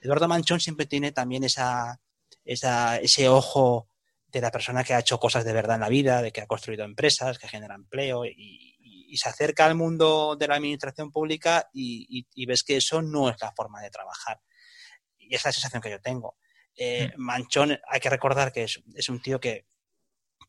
Eduardo 0.01 0.29
Manchón 0.29 0.61
siempre 0.61 0.87
tiene 0.87 1.13
también 1.13 1.45
esa, 1.45 2.01
esa, 2.45 2.99
ese 2.99 3.29
ojo 3.29 3.89
de 4.35 4.41
la 4.41 4.51
persona 4.51 4.85
que 4.85 4.95
ha 4.95 4.99
hecho 4.99 5.19
cosas 5.19 5.45
de 5.45 5.53
verdad 5.53 5.77
en 5.77 5.83
la 5.83 5.89
vida, 5.89 6.21
de 6.21 6.33
que 6.33 6.41
ha 6.41 6.47
construido 6.47 6.85
empresas, 6.85 7.39
que 7.39 7.49
genera 7.49 7.75
empleo 7.77 8.25
y, 8.27 8.73
se 9.17 9.29
acerca 9.29 9.65
al 9.65 9.77
mundo 9.77 10.35
de 10.35 10.49
la 10.49 10.57
administración 10.57 11.13
pública 11.13 11.71
y, 11.73 12.47
ves 12.47 12.65
que 12.65 12.79
eso 12.79 13.01
no 13.01 13.31
es 13.31 13.37
la 13.41 13.53
forma 13.53 13.81
de 13.81 13.89
trabajar. 13.89 14.41
Y 15.17 15.37
esa 15.37 15.51
es 15.51 15.55
la 15.57 15.61
sensación 15.61 15.83
que 15.83 15.91
yo 15.91 16.01
tengo. 16.01 16.37
Eh, 16.75 17.13
mm. 17.17 17.21
Manchón, 17.21 17.79
hay 17.89 18.01
que 18.01 18.11
recordar 18.11 18.51
que 18.51 18.65
es, 18.65 19.09
un 19.09 19.23
tío 19.23 19.39
que, 19.39 19.67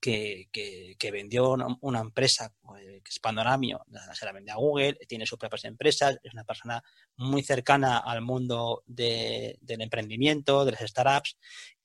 que, 0.05 1.11
vendió 1.11 1.55
una, 1.81 1.99
empresa 1.99 2.53
eh, 2.77 3.01
que 3.03 3.09
es 3.09 3.19
Panoramio, 3.19 3.83
se 4.13 4.25
la 4.25 4.31
vende 4.31 4.51
a 4.51 4.55
Google, 4.55 4.97
tiene 5.07 5.25
sus 5.25 5.39
propias 5.39 5.65
empresas, 5.65 6.19
es 6.21 6.33
una 6.33 6.43
persona 6.43 6.83
muy 7.17 7.41
cercana 7.41 7.97
al 7.97 8.21
mundo 8.21 8.83
del 8.85 9.57
emprendimiento, 9.67 10.65
de 10.65 10.73
las 10.73 10.81
startups 10.81 11.37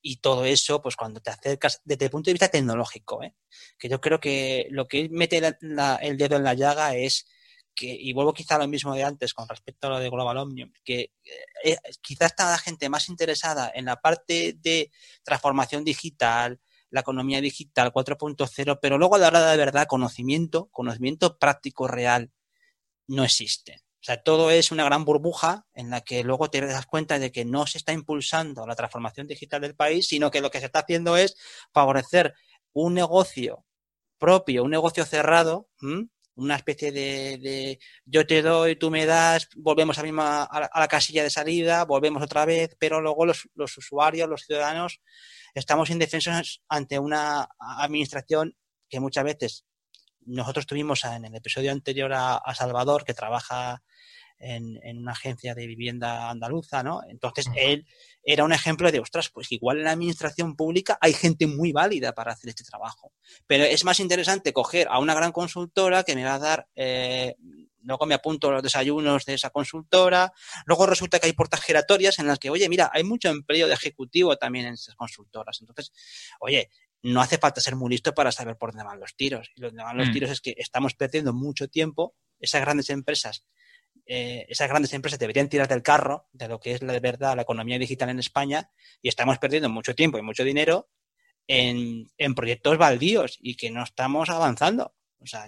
y 0.02 0.16
todo 0.16 0.44
eso, 0.44 0.82
pues 0.82 0.96
cuando 0.96 1.20
te 1.20 1.30
acercas 1.30 1.80
desde 1.84 2.06
el 2.06 2.10
punto 2.10 2.28
de 2.28 2.34
vista 2.34 2.48
tecnológico, 2.48 3.22
¿eh? 3.22 3.34
que 3.78 3.88
yo 3.88 4.00
creo 4.00 4.20
que 4.20 4.66
lo 4.70 4.86
que 4.86 5.08
mete 5.10 5.38
el 5.38 6.18
dedo 6.18 6.36
en 6.36 6.44
la 6.44 6.54
llaga 6.54 6.94
es 6.96 7.26
que, 7.74 7.86
y 7.86 8.12
vuelvo 8.12 8.34
quizá 8.34 8.56
a 8.56 8.58
lo 8.58 8.68
mismo 8.68 8.94
de 8.94 9.04
antes 9.04 9.32
con 9.32 9.48
respecto 9.48 9.86
a 9.86 9.90
lo 9.90 9.98
de 9.98 10.10
Global 10.10 10.36
Omnium, 10.36 10.72
que 10.84 11.12
eh, 11.64 11.76
quizás 12.02 12.32
está 12.32 12.50
la 12.50 12.58
gente 12.58 12.88
más 12.88 13.08
interesada 13.08 13.70
en 13.74 13.86
la 13.86 13.96
parte 13.96 14.54
de 14.58 14.90
transformación 15.22 15.84
digital, 15.84 16.60
la 16.90 17.00
economía 17.00 17.40
digital 17.40 17.92
4.0, 17.92 18.78
pero 18.80 18.98
luego 18.98 19.14
a 19.14 19.18
la 19.18 19.28
hora 19.28 19.50
de 19.50 19.56
verdad 19.56 19.86
conocimiento, 19.86 20.68
conocimiento 20.72 21.38
práctico 21.38 21.88
real, 21.88 22.30
no 23.06 23.24
existe. 23.24 23.82
O 24.00 24.02
sea, 24.02 24.22
todo 24.22 24.50
es 24.50 24.72
una 24.72 24.84
gran 24.84 25.04
burbuja 25.04 25.66
en 25.74 25.90
la 25.90 26.00
que 26.00 26.24
luego 26.24 26.48
te 26.48 26.60
das 26.62 26.86
cuenta 26.86 27.18
de 27.18 27.30
que 27.30 27.44
no 27.44 27.66
se 27.66 27.76
está 27.78 27.92
impulsando 27.92 28.66
la 28.66 28.74
transformación 28.74 29.26
digital 29.26 29.60
del 29.60 29.76
país, 29.76 30.08
sino 30.08 30.30
que 30.30 30.40
lo 30.40 30.50
que 30.50 30.60
se 30.60 30.66
está 30.66 30.80
haciendo 30.80 31.16
es 31.16 31.36
favorecer 31.72 32.34
un 32.72 32.94
negocio 32.94 33.66
propio, 34.18 34.64
un 34.64 34.70
negocio 34.70 35.04
cerrado, 35.04 35.68
una 36.40 36.56
especie 36.56 36.90
de, 36.90 37.78
yo 38.04 38.26
te 38.26 38.40
doy, 38.40 38.76
tú 38.76 38.90
me 38.90 39.04
das, 39.04 39.48
volvemos 39.56 39.98
a, 39.98 40.02
misma, 40.02 40.44
a, 40.44 40.80
la, 40.80 40.88
casilla 40.88 41.22
de 41.22 41.30
salida, 41.30 41.84
volvemos 41.84 42.22
otra 42.22 42.46
vez, 42.46 42.76
pero 42.78 43.00
luego 43.00 43.26
los, 43.26 43.48
los 43.54 43.76
usuarios, 43.76 44.28
los 44.28 44.42
ciudadanos, 44.42 45.00
estamos 45.54 45.90
indefensos 45.90 46.62
ante 46.68 46.98
una 46.98 47.48
administración 47.58 48.56
que 48.88 49.00
muchas 49.00 49.24
veces 49.24 49.64
nosotros 50.22 50.66
tuvimos 50.66 51.04
en 51.04 51.26
el 51.26 51.34
episodio 51.34 51.72
anterior 51.72 52.10
a, 52.14 52.54
Salvador, 52.54 53.04
que 53.04 53.14
trabaja 53.14 53.82
en, 54.40 54.98
una 54.98 55.12
agencia 55.12 55.54
de 55.54 55.66
vivienda 55.66 56.30
andaluza, 56.30 56.82
¿no? 56.82 57.02
Entonces, 57.08 57.46
él 57.56 57.86
era 58.22 58.44
un 58.44 58.52
ejemplo 58.52 58.90
de, 58.90 59.00
ostras, 59.00 59.30
pues 59.30 59.52
igual 59.52 59.78
en 59.78 59.84
la 59.84 59.92
administración 59.92 60.56
pública 60.56 60.98
hay 61.00 61.12
gente 61.12 61.46
muy 61.46 61.72
válida 61.72 62.12
para 62.12 62.32
hacer 62.32 62.50
este 62.50 62.64
trabajo. 62.64 63.12
Pero 63.46 63.64
es 63.64 63.84
más 63.84 64.00
interesante 64.00 64.52
coger 64.52 64.88
a 64.90 64.98
una 64.98 65.14
gran 65.14 65.32
consultora 65.32 66.02
que 66.02 66.14
me 66.14 66.24
va 66.24 66.34
a 66.34 66.38
dar, 66.38 66.68
eh, 66.74 67.36
luego 67.82 68.06
me 68.06 68.14
apunto 68.14 68.50
los 68.50 68.62
desayunos 68.62 69.24
de 69.24 69.34
esa 69.34 69.50
consultora, 69.50 70.32
luego 70.66 70.86
resulta 70.86 71.18
que 71.18 71.26
hay 71.26 71.32
puertas 71.32 71.60
giratorias 71.60 72.18
en 72.18 72.26
las 72.26 72.38
que, 72.38 72.50
oye, 72.50 72.68
mira, 72.68 72.90
hay 72.92 73.04
mucho 73.04 73.28
empleo 73.28 73.68
de 73.68 73.74
ejecutivo 73.74 74.36
también 74.36 74.66
en 74.66 74.74
esas 74.74 74.94
consultoras. 74.94 75.58
Entonces, 75.60 75.92
oye, 76.40 76.70
no 77.02 77.20
hace 77.20 77.38
falta 77.38 77.60
ser 77.60 77.76
muy 77.76 77.90
listo 77.90 78.14
para 78.14 78.32
saber 78.32 78.56
por 78.56 78.72
dónde 78.72 78.84
van 78.84 79.00
los 79.00 79.16
tiros. 79.16 79.50
Y 79.54 79.62
donde 79.62 79.82
van 79.82 79.96
los 79.96 80.08
mm. 80.08 80.12
tiros 80.12 80.30
es 80.30 80.40
que 80.40 80.54
estamos 80.56 80.94
perdiendo 80.94 81.32
mucho 81.32 81.68
tiempo. 81.68 82.14
Esas 82.38 82.62
grandes 82.62 82.88
empresas, 82.90 83.44
eh, 84.06 84.46
esas 84.48 84.68
grandes 84.68 84.92
empresas 84.92 85.18
deberían 85.18 85.48
tirar 85.48 85.68
del 85.68 85.82
carro 85.82 86.28
de 86.32 86.48
lo 86.48 86.58
que 86.58 86.72
es 86.72 86.82
la 86.82 86.92
de 86.92 87.00
verdad 87.00 87.36
la 87.36 87.42
economía 87.42 87.78
digital 87.78 88.08
en 88.10 88.18
España 88.18 88.70
y 89.00 89.08
estamos 89.08 89.38
perdiendo 89.38 89.68
mucho 89.68 89.94
tiempo 89.94 90.18
y 90.18 90.22
mucho 90.22 90.42
dinero 90.42 90.90
en, 91.46 92.34
proyectos 92.34 92.78
baldíos 92.78 93.38
y 93.40 93.56
que 93.56 93.70
no 93.70 93.82
estamos 93.82 94.30
avanzando. 94.30 94.94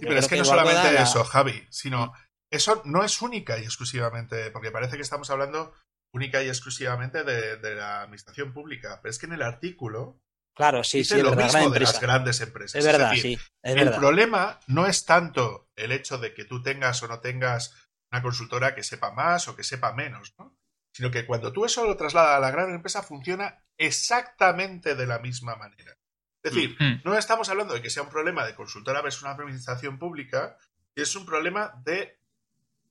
pero 0.01 0.17
es 0.17 0.27
que, 0.27 0.37
no 0.37 0.45
solamente 0.45 1.01
eso, 1.01 1.23
Javi, 1.23 1.65
sino 1.69 2.13
eso 2.49 2.81
no 2.85 3.03
es 3.03 3.21
única 3.21 3.57
y 3.57 3.63
exclusivamente, 3.63 4.51
porque 4.51 4.71
parece 4.71 4.95
que 4.95 5.01
estamos 5.01 5.29
hablando 5.29 5.73
única 6.13 6.43
y 6.43 6.47
exclusivamente 6.47 7.23
de, 7.23 7.57
de 7.57 7.75
la 7.75 8.01
administración 8.01 8.53
pública, 8.53 8.99
pero 9.01 9.11
es 9.11 9.19
que 9.19 9.25
en 9.25 9.33
el 9.33 9.41
artículo 9.41 10.21
Claro, 10.55 10.83
sí, 10.83 11.03
sí. 11.03 11.15
Es 11.15 11.23
lo 11.23 11.35
mismo 11.35 11.69
de 11.71 11.79
las 11.79 11.99
grandes 11.99 12.39
empresas. 12.41 12.75
Es 12.75 12.85
verdad, 12.85 13.13
sí. 13.15 13.37
el 13.63 13.91
problema 13.91 14.59
no 14.67 14.85
es 14.85 15.03
tanto 15.05 15.71
el 15.75 15.91
hecho 15.91 16.19
de 16.19 16.33
que 16.33 16.45
tú 16.45 16.61
tengas 16.61 17.01
o 17.01 17.07
no 17.07 17.21
tengas 17.21 17.73
una 18.13 18.21
consultora 18.21 18.75
que 18.75 18.83
sepa 18.83 19.11
más 19.11 19.47
o 19.47 19.55
que 19.55 19.63
sepa 19.63 19.93
menos, 19.93 20.35
¿no? 20.37 20.55
Sino 20.91 21.09
que 21.09 21.25
cuando 21.25 21.51
tú 21.51 21.65
eso 21.65 21.83
lo 21.85 21.97
trasladas 21.97 22.37
a 22.37 22.39
la 22.39 22.51
gran 22.51 22.71
empresa 22.71 23.01
funciona 23.01 23.65
exactamente 23.75 24.93
de 24.93 25.07
la 25.07 25.17
misma 25.17 25.55
manera. 25.55 25.97
Es 26.43 26.53
decir, 26.53 26.75
mm. 26.79 27.01
no 27.03 27.17
estamos 27.17 27.49
hablando 27.49 27.73
de 27.73 27.81
que 27.81 27.89
sea 27.89 28.03
un 28.03 28.09
problema 28.09 28.45
de 28.45 28.53
consultora 28.53 29.01
versus 29.01 29.23
una 29.23 29.31
administración 29.31 29.97
pública, 29.97 30.57
es 30.93 31.15
un 31.15 31.25
problema 31.25 31.73
de 31.83 32.19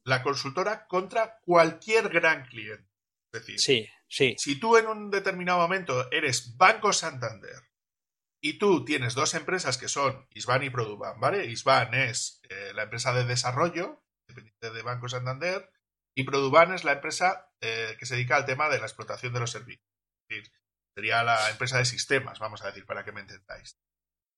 la 0.03 0.25
consultora 0.25 0.89
contra 0.89 1.39
cualquier 1.45 2.09
gran 2.09 2.45
cliente. 2.47 2.91
Es 3.33 3.41
decir, 3.41 3.61
sí. 3.61 3.89
Sí. 4.09 4.35
Si 4.39 4.59
tú 4.59 4.77
en 4.77 4.89
un 4.89 5.11
determinado 5.11 5.61
momento 5.61 6.11
eres 6.11 6.57
Banco 6.57 6.93
Santander 6.93 7.63
y 8.41 8.59
tú 8.59 8.85
tienes 8.85 9.15
dos 9.15 9.35
empresas 9.35 9.79
que 9.79 9.89
son 9.89 10.27
Isban 10.35 10.65
y 10.65 10.71
Produban, 10.71 11.21
¿vale? 11.21 11.47
Isban 11.47 11.95
es 11.95 12.43
eh, 12.51 12.73
la 12.75 12.83
empresa 12.83 13.15
de 13.15 13.25
desarrollo, 13.25 14.02
dependiente 14.35 14.71
de 14.71 14.83
Banco 14.83 15.09
Santander, 15.09 15.71
y 16.15 16.25
Produban 16.25 16.73
es 16.75 16.85
la 16.85 16.93
empresa 16.93 17.51
eh, 17.61 17.97
que 17.99 18.07
se 18.07 18.15
dedica 18.15 18.37
al 18.37 18.45
tema 18.45 18.69
de 18.69 18.79
la 18.79 18.87
explotación 18.87 19.33
de 19.33 19.41
los 19.41 19.51
servicios. 19.51 19.87
Es 20.29 20.37
decir, 20.37 20.53
sería 20.95 21.23
la 21.23 21.51
empresa 21.51 21.79
de 21.79 21.85
sistemas, 21.85 22.39
vamos 22.39 22.63
a 22.63 22.67
decir, 22.67 22.85
para 22.85 23.05
que 23.05 23.13
me 23.13 23.21
entendáis. 23.21 23.79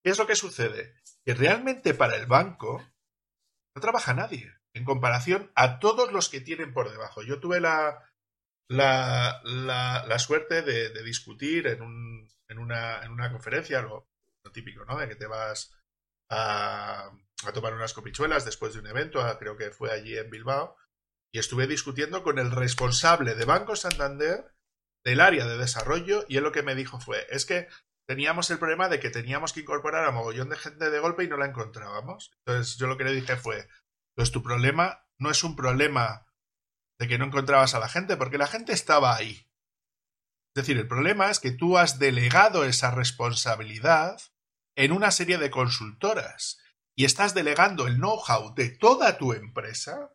¿Qué 0.03 0.11
es 0.11 0.19
lo 0.19 0.27
que 0.27 0.37
sucede? 0.37 0.95
Que 1.25 1.35
realmente 1.35 1.95
para 1.95 2.17
el 2.17 2.27
banco 2.27 2.85
no 3.75 3.81
trabaja 3.81 4.15
nadie 4.15 4.55
en 4.75 4.85
comparación 4.85 5.51
a 5.55 5.79
todos 5.79 6.13
los 6.13 6.29
que 6.29 6.41
tienen 6.41 6.73
por 6.73 6.91
debajo. 6.91 7.23
Yo 7.23 7.41
tuve 7.41 7.61
la, 7.61 8.03
suerte 10.19 10.63
de, 10.63 11.03
discutir 11.03 11.67
en, 11.67 11.83
un, 11.83 12.29
en, 12.49 12.59
una, 12.59 13.03
en 13.03 13.13
una 13.13 13.33
conferencia, 13.33 13.83
lo, 13.83 14.09
típico, 14.53 14.85
¿no? 14.85 14.99
De 14.99 15.09
que 15.09 15.17
te 15.17 15.27
vas 15.27 15.75
a, 16.29 17.11
a, 17.47 17.53
tomar 17.53 17.75
unas 17.75 17.95
copichuelas 17.95 18.45
después 18.45 18.75
de 18.75 18.81
un 18.81 18.87
evento, 18.87 19.21
creo 19.39 19.57
que 19.57 19.71
fue 19.71 19.91
allí 19.91 20.17
en 20.17 20.31
Bilbao, 20.31 20.77
y 21.33 21.39
estuve 21.39 21.67
discutiendo 21.67 22.23
con 22.23 22.39
el 22.39 22.51
responsable 22.51 23.35
de 23.35 23.45
Banco 23.45 23.77
Santander 23.77 24.55
del 25.05 25.21
área 25.21 25.47
de 25.47 25.59
desarrollo, 25.59 26.25
y 26.29 26.37
él 26.37 26.45
lo 26.45 26.53
que 26.53 26.63
me 26.63 26.75
dijo 26.75 27.01
fue, 27.01 27.27
es 27.31 27.45
que 27.45 27.69
teníamos 28.07 28.51
el 28.51 28.59
problema 28.59 28.89
de 28.89 29.01
que 29.01 29.11
teníamos 29.11 29.53
que 29.53 29.61
incorporar 29.61 30.05
a 30.05 30.11
mogollón 30.11 30.49
de 30.49 30.57
gente 30.57 30.91
de 30.91 30.99
golpe 30.99 31.25
y 31.25 31.29
no 31.29 31.37
la 31.37 31.47
encontrábamos. 31.47 32.33
Entonces 32.47 32.77
yo 32.77 32.87
lo 32.87 32.97
que 32.97 33.05
le 33.05 33.13
dije 33.13 33.37
fue, 33.37 33.69
pues 34.15 34.31
tu 34.31 34.43
problema 34.43 35.07
no 35.19 35.31
es 35.31 35.43
un 35.45 35.57
problema 35.57 36.27
de 36.99 37.09
que 37.09 37.19
no 37.19 37.27
encontrabas 37.27 37.75
a 37.75 37.81
la 37.81 37.89
gente, 37.89 38.17
porque 38.17 38.39
la 38.39 38.47
gente 38.47 38.73
estaba 38.73 39.17
ahí. 39.17 39.47
Es 40.55 40.63
decir, 40.63 40.79
el 40.79 40.87
problema 40.87 41.31
es 41.31 41.41
que 41.41 41.51
tú 41.51 41.79
has 41.79 41.99
delegado 41.99 42.65
esa 42.65 42.93
responsabilidad 42.93 44.21
en 44.77 44.93
una 44.93 45.11
serie 45.11 45.39
de 45.39 45.51
consultoras 45.51 46.61
y 46.97 47.05
estás 47.05 47.35
delegando 47.35 47.87
el 47.87 47.97
know-how 47.97 48.55
de 48.55 48.71
toda 48.71 49.19
tu 49.19 49.33
empresa 49.33 50.13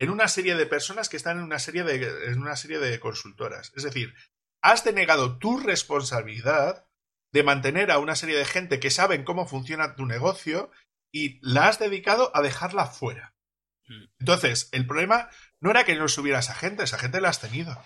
en 0.00 0.10
una 0.10 0.28
serie 0.28 0.54
de 0.54 0.66
personas 0.66 1.08
que 1.08 1.16
están 1.16 1.38
en 1.38 1.44
una 1.44 1.58
serie 1.58 1.84
de, 1.84 2.26
en 2.26 2.40
una 2.40 2.56
serie 2.56 2.78
de 2.78 3.00
consultoras. 3.00 3.72
Es 3.76 3.82
decir, 3.82 4.14
has 4.62 4.84
denegado 4.84 5.38
tu 5.38 5.58
responsabilidad 5.58 6.86
de 7.32 7.42
mantener 7.42 7.90
a 7.90 7.98
una 7.98 8.16
serie 8.16 8.36
de 8.36 8.44
gente 8.44 8.80
que 8.80 8.90
saben 8.90 9.24
cómo 9.24 9.46
funciona 9.46 9.96
tu 9.96 10.06
negocio 10.06 10.70
y 11.12 11.38
la 11.42 11.68
has 11.68 11.78
dedicado 11.78 12.30
a 12.34 12.42
dejarla 12.42 12.86
fuera. 12.86 13.34
Mm. 13.86 14.04
Entonces, 14.20 14.68
el 14.72 14.86
problema 14.86 15.30
no 15.60 15.70
era 15.70 15.84
que 15.84 15.96
no 15.96 16.08
subiera 16.08 16.38
esa 16.38 16.54
gente, 16.54 16.84
esa 16.84 16.98
gente 16.98 17.20
la 17.20 17.28
has 17.28 17.40
tenido. 17.40 17.76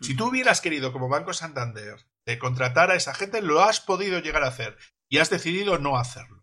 Si 0.00 0.16
tú 0.16 0.28
hubieras 0.30 0.60
querido, 0.60 0.92
como 0.92 1.08
Banco 1.08 1.32
Santander, 1.32 1.94
eh, 2.26 2.36
contratar 2.36 2.90
a 2.90 2.96
esa 2.96 3.14
gente, 3.14 3.40
lo 3.40 3.62
has 3.62 3.80
podido 3.80 4.18
llegar 4.18 4.42
a 4.42 4.48
hacer 4.48 4.76
y 5.08 5.18
has 5.18 5.30
decidido 5.30 5.78
no 5.78 5.96
hacerlo. 5.96 6.41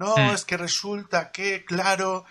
No, 0.00 0.32
es 0.32 0.46
que 0.46 0.56
resulta 0.56 1.30
que, 1.30 1.62
claro, 1.66 2.24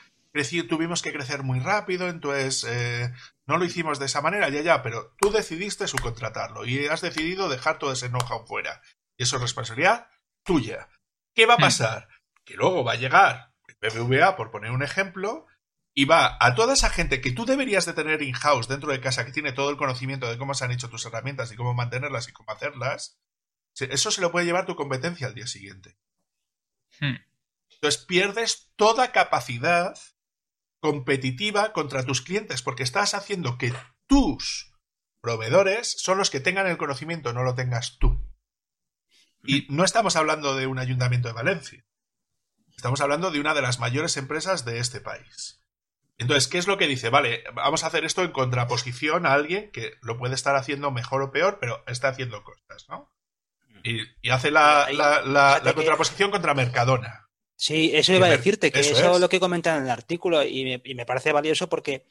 tuvimos 0.68 1.04
que 1.04 1.14
crecer 1.14 1.44
muy 1.44 1.60
rápido, 1.60 2.10
entonces 2.10 2.66
eh, 2.68 3.14
no 3.46 3.58
lo 3.58 3.66
hicimos 3.66 4.00
de 4.00 4.08
esa 4.08 4.22
manera, 4.22 4.50
ya, 4.50 4.62
ya, 4.62 4.82
pero 4.82 5.14
tú 5.20 5.30
decidiste 5.30 5.88
subcontratarlo 5.88 6.66
y 6.66 6.88
has 6.88 7.02
decidido 7.02 7.48
dejar 7.48 7.78
todo 7.78 7.92
ese 7.92 8.10
know-how 8.10 8.44
fuera. 8.48 8.82
Y 9.18 9.24
eso 9.24 9.36
es 9.36 9.44
responsabilidad 9.44 10.10
tuya. 10.44 10.90
¿Qué 11.36 11.46
va 11.46 11.54
a 11.54 11.58
pasar? 11.58 12.08
Que 12.44 12.56
luego 12.56 12.84
va 12.84 12.94
a 12.94 12.96
llegar 12.96 13.54
el 13.68 13.92
BBVA, 13.92 14.36
por 14.36 14.50
poner 14.50 14.72
un 14.72 14.82
ejemplo, 14.82 15.46
y 15.94 16.06
va 16.06 16.38
a 16.40 16.56
toda 16.56 16.74
esa 16.74 16.90
gente 16.90 17.22
que 17.22 17.34
tú 17.34 17.46
deberías 17.46 17.86
de 17.86 17.94
tener 17.94 18.24
in-house 18.24 18.68
dentro 18.68 18.92
de 18.92 19.00
casa, 19.00 19.26
que 19.28 19.32
tiene 19.32 19.52
todo 19.52 19.70
el 19.70 19.78
conocimiento 19.78 20.28
de 20.28 20.40
cómo 20.40 20.56
se 20.56 20.66
han 20.66 20.72
hecho 20.72 20.90
tus 20.90 21.06
herramientas 21.06 21.52
y 21.52 21.56
cómo 21.56 21.76
mantenerlas 21.76 22.30
y 22.30 22.32
cómo 22.32 22.52
hacerlas, 22.52 23.20
eso 23.76 24.10
se 24.10 24.22
lo 24.22 24.32
puede 24.32 24.48
llevar 24.48 24.66
tu 24.66 24.76
competencia 24.76 25.28
al 25.28 25.36
día 25.36 25.46
siguiente. 25.46 25.98
Hmm. 27.00 27.29
Entonces 27.82 28.06
pierdes 28.06 28.72
toda 28.76 29.12
capacidad 29.12 29.98
competitiva 30.82 31.74
contra 31.74 32.04
tus 32.04 32.22
clientes 32.22 32.62
porque 32.62 32.84
estás 32.84 33.14
haciendo 33.14 33.58
que 33.58 33.74
tus 34.08 34.74
proveedores 35.22 35.96
son 35.98 36.18
los 36.18 36.30
que 36.30 36.40
tengan 36.40 36.68
el 36.68 36.78
conocimiento, 36.78 37.34
no 37.34 37.44
lo 37.44 37.56
tengas 37.56 37.98
tú. 37.98 38.22
Y 39.44 39.66
no 39.70 39.86
estamos 39.86 40.16
hablando 40.16 40.56
de 40.56 40.68
un 40.68 40.80
ayuntamiento 40.80 41.30
de 41.30 41.34
Valencia. 41.34 41.86
Estamos 42.76 43.02
hablando 43.02 43.32
de 43.32 43.40
una 43.40 43.54
de 43.54 43.62
las 43.62 43.80
mayores 43.80 44.18
empresas 44.18 44.66
de 44.66 44.80
este 44.80 45.00
país. 45.00 45.64
Entonces, 46.18 46.50
¿qué 46.50 46.58
es 46.58 46.68
lo 46.68 46.78
que 46.78 46.88
dice? 46.88 47.10
Vale, 47.10 47.44
vamos 47.54 47.84
a 47.84 47.88
hacer 47.88 48.04
esto 48.04 48.24
en 48.24 48.32
contraposición 48.32 49.26
a 49.26 49.34
alguien 49.34 49.72
que 49.72 49.94
lo 50.02 50.18
puede 50.18 50.36
estar 50.36 50.56
haciendo 50.58 50.92
mejor 50.92 51.22
o 51.22 51.32
peor, 51.32 51.60
pero 51.62 51.82
está 51.88 52.10
haciendo 52.10 52.44
cosas, 52.44 52.88
¿no? 52.90 53.10
Y, 53.84 54.30
hace 54.30 54.52
la, 54.52 54.90
contraposición 55.74 56.32
contra 56.32 56.54
Mercadona. 56.54 57.29
Sí, 57.62 57.92
eso 57.94 58.14
iba 58.14 58.28
a 58.28 58.30
decirte, 58.30 58.72
que 58.72 58.80
eso, 58.80 59.16
es 59.16 59.20
lo 59.20 59.28
que 59.28 59.42
comentan 59.42 59.80
en 59.80 59.84
el 59.84 59.90
artículo 59.90 60.46
y 60.46 60.82
me, 60.96 61.06
parece 61.06 61.34
valioso 61.34 61.68
porque 61.68 62.06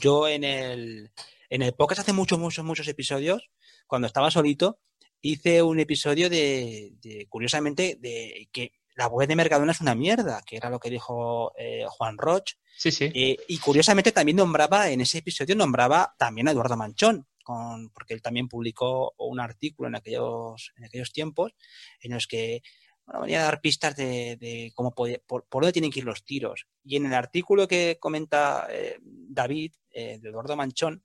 yo 0.00 0.26
en 0.26 0.44
el, 0.44 1.10
en 1.50 1.60
el 1.60 1.74
podcast 1.74 2.00
hace 2.00 2.14
muchos, 2.14 2.38
muchos, 2.38 2.64
muchos 2.64 2.88
episodios, 2.88 3.50
cuando 3.86 4.06
estaba 4.06 4.30
solito, 4.30 4.80
hice 5.20 5.62
un 5.62 5.78
episodio 5.78 6.30
de, 6.30 7.26
curiosamente, 7.28 7.98
de 8.00 8.48
que 8.50 8.72
la 8.94 9.08
web 9.08 9.28
de 9.28 9.36
Mercadona 9.36 9.72
es 9.72 9.82
una 9.82 9.94
mierda, 9.94 10.40
que 10.46 10.56
era 10.56 10.70
lo 10.70 10.80
que 10.80 10.88
dijo 10.88 11.52
eh, 11.58 11.84
Juan 11.86 12.16
Roch, 12.16 12.54
Sí, 12.76 12.90
sí. 12.90 13.10
Eh, 13.14 13.36
y 13.46 13.58
curiosamente 13.58 14.10
también 14.10 14.36
nombraba, 14.36 14.90
en 14.90 15.02
ese 15.02 15.18
episodio 15.18 15.54
nombraba 15.54 16.14
también 16.18 16.48
a 16.48 16.50
Eduardo 16.50 16.76
Manchón, 16.76 17.26
con, 17.44 17.90
porque 17.90 18.14
él 18.14 18.22
también 18.22 18.48
publicó 18.48 19.14
un 19.18 19.38
artículo 19.38 19.88
en 19.88 19.96
aquellos, 19.96 20.72
en 20.76 20.84
aquellos 20.84 21.12
tiempos 21.12 21.52
en 22.00 22.14
los 22.14 22.26
que 22.26 22.62
bueno, 23.06 23.22
venía 23.22 23.40
a 23.40 23.44
dar 23.44 23.60
pistas 23.60 23.96
de, 23.96 24.72
cómo 24.74 24.94
por, 24.94 25.44
dónde 25.50 25.72
tienen 25.72 25.90
que 25.90 26.00
ir 26.00 26.04
los 26.04 26.24
tiros. 26.24 26.66
Y 26.82 26.96
en 26.96 27.06
el 27.06 27.14
artículo 27.14 27.68
que 27.68 27.98
comenta 28.00 28.66
eh, 28.70 28.98
David, 29.00 29.74
eh, 29.90 30.18
de 30.20 30.28
Eduardo 30.28 30.56
Manchón, 30.56 31.04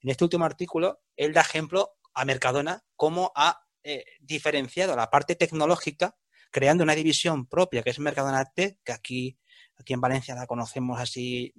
en 0.00 0.10
este 0.10 0.24
último 0.24 0.44
artículo, 0.44 1.00
él 1.16 1.32
da 1.32 1.40
ejemplo 1.40 1.92
a 2.12 2.24
Mercadona 2.24 2.84
cómo 2.96 3.32
ha 3.34 3.60
diferenciado 4.18 4.96
la 4.96 5.10
parte 5.10 5.34
tecnológica 5.34 6.16
creando 6.50 6.84
una 6.84 6.94
división 6.94 7.46
propia 7.46 7.82
que 7.82 7.90
es 7.90 7.98
Mercadona 7.98 8.46
Tech, 8.46 8.78
que 8.82 8.92
aquí 8.92 9.38
Aquí 9.76 9.92
en 9.92 10.00
Valencia 10.00 10.34
la 10.34 10.46
conocemos 10.46 11.00
así, 11.00 11.52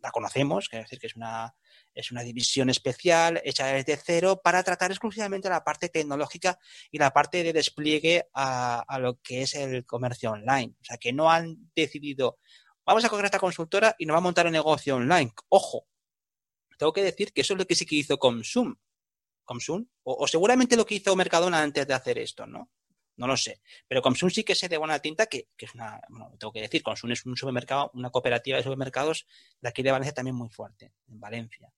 la 0.00 0.10
conocemos, 0.10 0.68
quiero 0.68 0.84
decir 0.84 0.98
que 0.98 1.08
es 1.08 1.16
una, 1.16 1.54
es 1.94 2.10
una 2.10 2.22
división 2.22 2.70
especial 2.70 3.40
hecha 3.44 3.66
desde 3.66 3.96
cero 3.96 4.40
para 4.42 4.62
tratar 4.62 4.90
exclusivamente 4.90 5.48
la 5.48 5.64
parte 5.64 5.88
tecnológica 5.88 6.58
y 6.90 6.98
la 6.98 7.12
parte 7.12 7.42
de 7.42 7.52
despliegue 7.52 8.28
a, 8.34 8.80
a 8.80 8.98
lo 8.98 9.20
que 9.20 9.42
es 9.42 9.54
el 9.54 9.86
comercio 9.86 10.32
online. 10.32 10.74
O 10.80 10.84
sea, 10.84 10.96
que 10.96 11.12
no 11.12 11.30
han 11.30 11.70
decidido, 11.74 12.38
vamos 12.84 13.04
a 13.04 13.08
coger 13.08 13.26
esta 13.26 13.38
consultora 13.38 13.94
y 13.98 14.06
nos 14.06 14.14
va 14.14 14.18
a 14.18 14.22
montar 14.22 14.46
un 14.46 14.52
negocio 14.52 14.96
online. 14.96 15.32
Ojo, 15.48 15.86
tengo 16.78 16.92
que 16.92 17.02
decir 17.02 17.32
que 17.32 17.42
eso 17.42 17.54
es 17.54 17.58
lo 17.58 17.66
que 17.66 17.74
sí 17.74 17.86
que 17.86 17.96
hizo 17.96 18.18
Comsum. 18.18 18.74
Comsum, 19.44 19.86
o, 20.02 20.24
o 20.24 20.26
seguramente 20.26 20.76
lo 20.76 20.86
que 20.86 20.96
hizo 20.96 21.14
Mercadona 21.14 21.62
antes 21.62 21.86
de 21.86 21.94
hacer 21.94 22.18
esto, 22.18 22.46
¿no? 22.46 22.70
No 23.16 23.26
lo 23.26 23.36
sé. 23.36 23.60
Pero 23.86 24.02
Comsum 24.02 24.30
sí 24.30 24.42
que 24.42 24.54
se 24.54 24.68
de 24.68 24.76
buena 24.76 24.98
tinta, 24.98 25.26
que, 25.26 25.48
que 25.56 25.66
es 25.66 25.74
una, 25.74 26.00
bueno, 26.08 26.34
tengo 26.38 26.52
que 26.52 26.60
decir, 26.60 26.82
Comsum 26.82 27.12
es 27.12 27.24
un 27.26 27.36
supermercado, 27.36 27.90
una 27.94 28.10
cooperativa 28.10 28.56
de 28.56 28.64
supermercados 28.64 29.26
de 29.60 29.68
aquí 29.68 29.82
de 29.82 29.92
Valencia 29.92 30.14
también 30.14 30.36
muy 30.36 30.48
fuerte, 30.48 30.92
en 31.06 31.20
Valencia. 31.20 31.72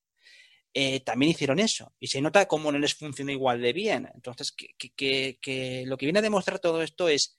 Eh, 0.79 1.01
también 1.01 1.31
hicieron 1.31 1.59
eso. 1.59 1.95
Y 1.99 2.09
se 2.09 2.21
nota 2.21 2.47
cómo 2.47 2.71
no 2.71 2.79
les 2.79 2.95
funciona 2.95 3.33
igual 3.33 3.63
de 3.63 3.73
bien. 3.73 4.11
Entonces, 4.15 4.53
que, 4.53 4.75
que, 4.77 5.39
que, 5.41 5.85
lo 5.87 5.97
que 5.97 6.05
viene 6.05 6.19
a 6.19 6.23
demostrar 6.23 6.59
todo 6.59 6.83
esto 6.83 7.09
es, 7.09 7.39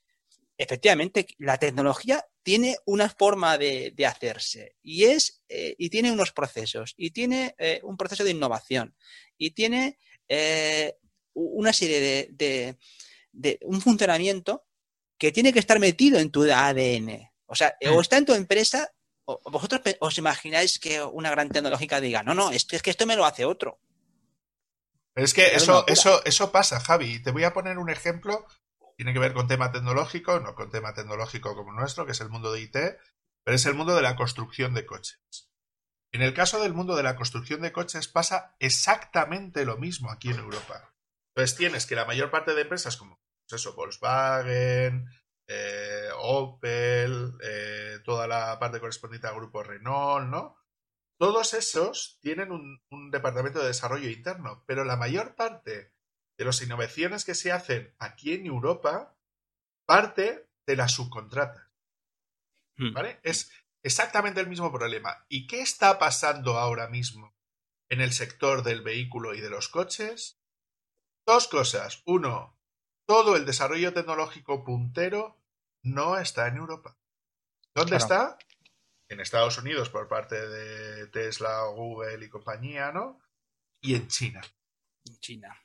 efectivamente, 0.57 1.27
la 1.37 1.59
tecnología 1.59 2.25
tiene 2.41 2.77
una 2.87 3.09
forma 3.09 3.59
de, 3.59 3.93
de 3.95 4.05
hacerse 4.07 4.75
y 4.81 5.03
es 5.03 5.43
eh, 5.49 5.75
y 5.77 5.91
tiene 5.91 6.11
unos 6.11 6.31
procesos 6.31 6.95
y 6.97 7.11
tiene 7.11 7.53
eh, 7.59 7.79
un 7.83 7.95
proceso 7.95 8.23
de 8.23 8.31
innovación 8.31 8.95
y 9.37 9.51
tiene 9.51 9.99
una 11.33 11.73
serie 11.73 11.99
de, 11.99 12.29
de, 12.31 12.77
de, 13.33 13.59
un 13.65 13.81
funcionamiento 13.81 14.65
que 15.19 15.31
tiene 15.31 15.53
que 15.53 15.59
estar 15.59 15.77
metido 15.77 16.17
en 16.17 16.31
tu 16.31 16.41
ADN. 16.51 17.29
O 17.45 17.53
sea, 17.53 17.77
o 17.93 18.01
está 18.01 18.17
en 18.17 18.25
tu 18.25 18.33
empresa 18.33 18.91
vosotros 19.27 19.81
os 19.99 20.17
imagináis 20.17 20.79
que 20.79 21.03
una 21.03 21.29
gran 21.29 21.49
tecnológica 21.49 21.99
diga, 21.99 22.23
no, 22.23 22.33
no, 22.33 22.51
es 22.51 22.65
que, 22.65 22.77
es 22.77 22.81
que 22.81 22.89
esto 22.89 23.05
me 23.05 23.15
lo 23.15 23.25
hace 23.25 23.45
otro. 23.45 23.79
Pero 25.13 25.25
es 25.25 25.33
que 25.33 25.55
eso, 25.55 25.85
eso, 25.87 26.23
eso 26.25 26.51
pasa, 26.51 26.79
Javi. 26.79 27.21
Te 27.21 27.31
voy 27.31 27.43
a 27.43 27.53
poner 27.53 27.77
un 27.77 27.89
ejemplo. 27.89 28.45
Tiene 28.95 29.13
que 29.13 29.19
ver 29.19 29.33
con 29.33 29.47
tema 29.47 29.71
tecnológico, 29.71 30.39
no 30.39 30.55
con 30.55 30.71
tema 30.71 30.93
tecnológico 30.93 31.55
como 31.55 31.73
nuestro, 31.73 32.05
que 32.05 32.13
es 32.13 32.21
el 32.21 32.29
mundo 32.29 32.51
de 32.51 32.61
IT, 32.61 32.77
pero 33.43 33.55
es 33.55 33.65
el 33.65 33.73
mundo 33.73 33.95
de 33.95 34.01
la 34.01 34.15
construcción 34.15 34.73
de 34.73 34.85
coches. 34.85 35.19
En 36.11 36.21
el 36.21 36.33
caso 36.33 36.61
del 36.61 36.73
mundo 36.73 36.95
de 36.95 37.03
la 37.03 37.15
construcción 37.15 37.61
de 37.61 37.71
coches 37.71 38.07
pasa 38.07 38.55
exactamente 38.59 39.65
lo 39.65 39.77
mismo 39.77 40.09
aquí 40.11 40.29
en 40.29 40.39
Europa. 40.39 40.93
Entonces 41.35 41.57
tienes 41.57 41.85
que 41.85 41.95
la 41.95 42.05
mayor 42.05 42.31
parte 42.31 42.53
de 42.53 42.61
empresas 42.61 42.97
como 42.97 43.19
pues 43.47 43.61
eso, 43.61 43.73
Volkswagen, 43.75 45.07
eh, 45.47 46.09
Opel, 46.17 47.33
eh, 47.41 47.99
toda 48.03 48.27
la 48.27 48.59
parte 48.59 48.79
correspondiente 48.79 49.27
al 49.27 49.35
grupo 49.35 49.63
Renault, 49.63 50.29
¿no? 50.29 50.57
Todos 51.17 51.53
esos 51.53 52.19
tienen 52.21 52.51
un, 52.51 52.81
un, 52.91 53.09
departamento 53.09 53.59
de 53.59 53.67
desarrollo 53.67 54.09
interno, 54.09 54.63
pero 54.67 54.83
la 54.83 54.97
mayor 54.97 55.35
parte 55.35 55.93
de 56.37 56.45
las 56.45 56.61
innovaciones 56.61 57.25
que 57.25 57.33
se 57.33 57.51
hacen 57.51 57.95
aquí 57.97 58.33
en 58.33 58.45
Europa 58.45 59.17
parte 59.87 60.47
de 60.67 60.75
las 60.75 60.91
subcontratas. 60.91 61.65
¿Vale? 62.93 63.19
Es 63.23 63.51
exactamente 63.81 64.39
el 64.39 64.47
mismo 64.47 64.71
problema. 64.71 65.25
¿Y 65.29 65.47
qué 65.47 65.61
está 65.61 65.97
pasando 65.97 66.59
ahora 66.59 66.87
mismo 66.87 67.35
en 67.89 68.01
el 68.01 68.13
sector 68.13 68.61
del 68.61 68.81
vehículo 68.81 69.33
y 69.33 69.41
de 69.41 69.49
los 69.49 69.67
coches? 69.69 70.39
Dos 71.25 71.47
cosas. 71.47 72.03
Uno, 72.05 72.55
todo 73.07 73.35
el 73.35 73.45
desarrollo 73.45 73.93
tecnológico 73.93 74.63
puntero 74.63 75.36
no 75.87 76.17
está 76.17 76.47
en 76.47 76.57
Europa. 76.57 76.97
¿Dónde 77.73 77.97
claro. 77.97 78.03
está? 78.03 78.37
En 79.09 79.19
Estados 79.19 79.57
Unidos 79.57 79.89
por 79.89 80.07
parte 80.07 80.35
de 80.35 81.07
Tesla, 81.07 81.63
Google 81.67 82.25
y 82.25 82.29
compañía, 82.29 82.91
¿no? 82.91 83.19
Y 83.81 83.95
en 83.95 84.07
China. 84.07 84.41
En 85.05 85.17
China. 85.19 85.55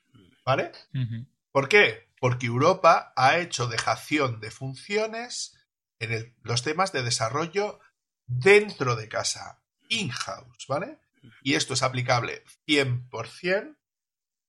¿Vale? 0.44 0.72
Uh 0.94 0.98
-huh. 0.98 1.26
¿Por 1.50 1.68
qué? 1.68 2.08
Porque 2.20 2.46
Europa 2.46 3.12
ha 3.16 3.38
hecho 3.38 3.66
dejación 3.66 4.40
de 4.40 4.50
funciones 4.50 5.58
en 5.98 6.12
el, 6.12 6.34
los 6.42 6.62
temas 6.62 6.92
de 6.92 7.02
desarrollo 7.02 7.80
dentro 8.26 8.96
de 8.96 9.08
casa, 9.08 9.62
in-house, 9.88 10.66
¿vale? 10.66 10.98
Y 11.42 11.54
esto 11.54 11.74
es 11.74 11.82
aplicable 11.82 12.44
100% 12.66 13.76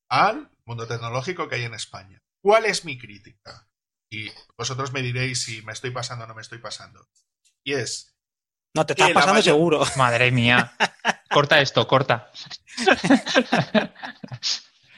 al 0.10 0.50
mundo 0.66 0.88
tecnológico 0.88 1.48
que 1.48 1.56
hay 1.56 1.64
en 1.64 1.74
España. 1.74 2.24
¿Cuál 2.42 2.66
es 2.66 2.86
mi 2.86 2.98
crítica? 2.98 3.68
Y 4.14 4.32
vosotros 4.56 4.94
me 4.94 5.02
diréis 5.02 5.42
si 5.44 5.64
me 5.64 5.74
estoy 5.74 5.90
pasando 5.90 6.26
o 6.26 6.28
no 6.28 6.36
me 6.36 6.44
estoy 6.44 6.60
pasando. 6.60 7.10
Y 7.64 7.74
es. 7.74 8.16
No, 8.76 8.86
te 8.86 8.94
estás 8.94 9.10
pasando 9.12 9.34
mayor... 9.34 9.44
seguro. 9.44 9.84
Madre 9.96 10.32
mía. 10.32 10.76
corta 11.32 11.60
esto, 11.62 11.88
corta. 11.88 12.32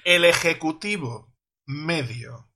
El 0.03 0.25
ejecutivo 0.25 1.33
medio 1.65 2.51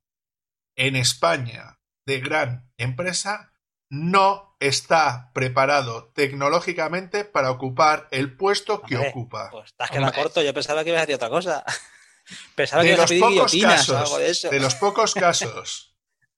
en 0.76 0.96
España 0.96 1.80
de 2.06 2.20
gran 2.20 2.70
empresa 2.76 3.54
no 3.88 4.54
está 4.60 5.30
preparado 5.32 6.12
tecnológicamente 6.12 7.24
para 7.24 7.50
ocupar 7.50 8.06
el 8.10 8.36
puesto 8.36 8.82
que 8.82 8.96
Hombre, 8.96 9.10
ocupa. 9.10 9.48
Pues 9.50 9.70
estás 9.70 9.90
quedando 9.90 10.12
corto, 10.12 10.42
yo 10.42 10.52
pensaba 10.52 10.84
que 10.84 10.90
ibas 10.90 10.98
a 10.98 11.06
decir 11.06 11.14
otra 11.14 11.30
cosa. 11.30 11.64
Pensaba 12.54 12.82
de 12.82 12.88
que 12.90 12.94
ibas 12.94 13.06
a 13.06 13.08
pedir 13.08 13.24
guillotinas 13.24 13.86
casos, 13.86 13.94
o 13.94 13.98
algo 13.98 14.18
de 14.18 14.30
eso. 14.30 14.50
De 14.50 14.60
los 14.60 14.74
pocos 14.76 15.14
casos 15.14 15.89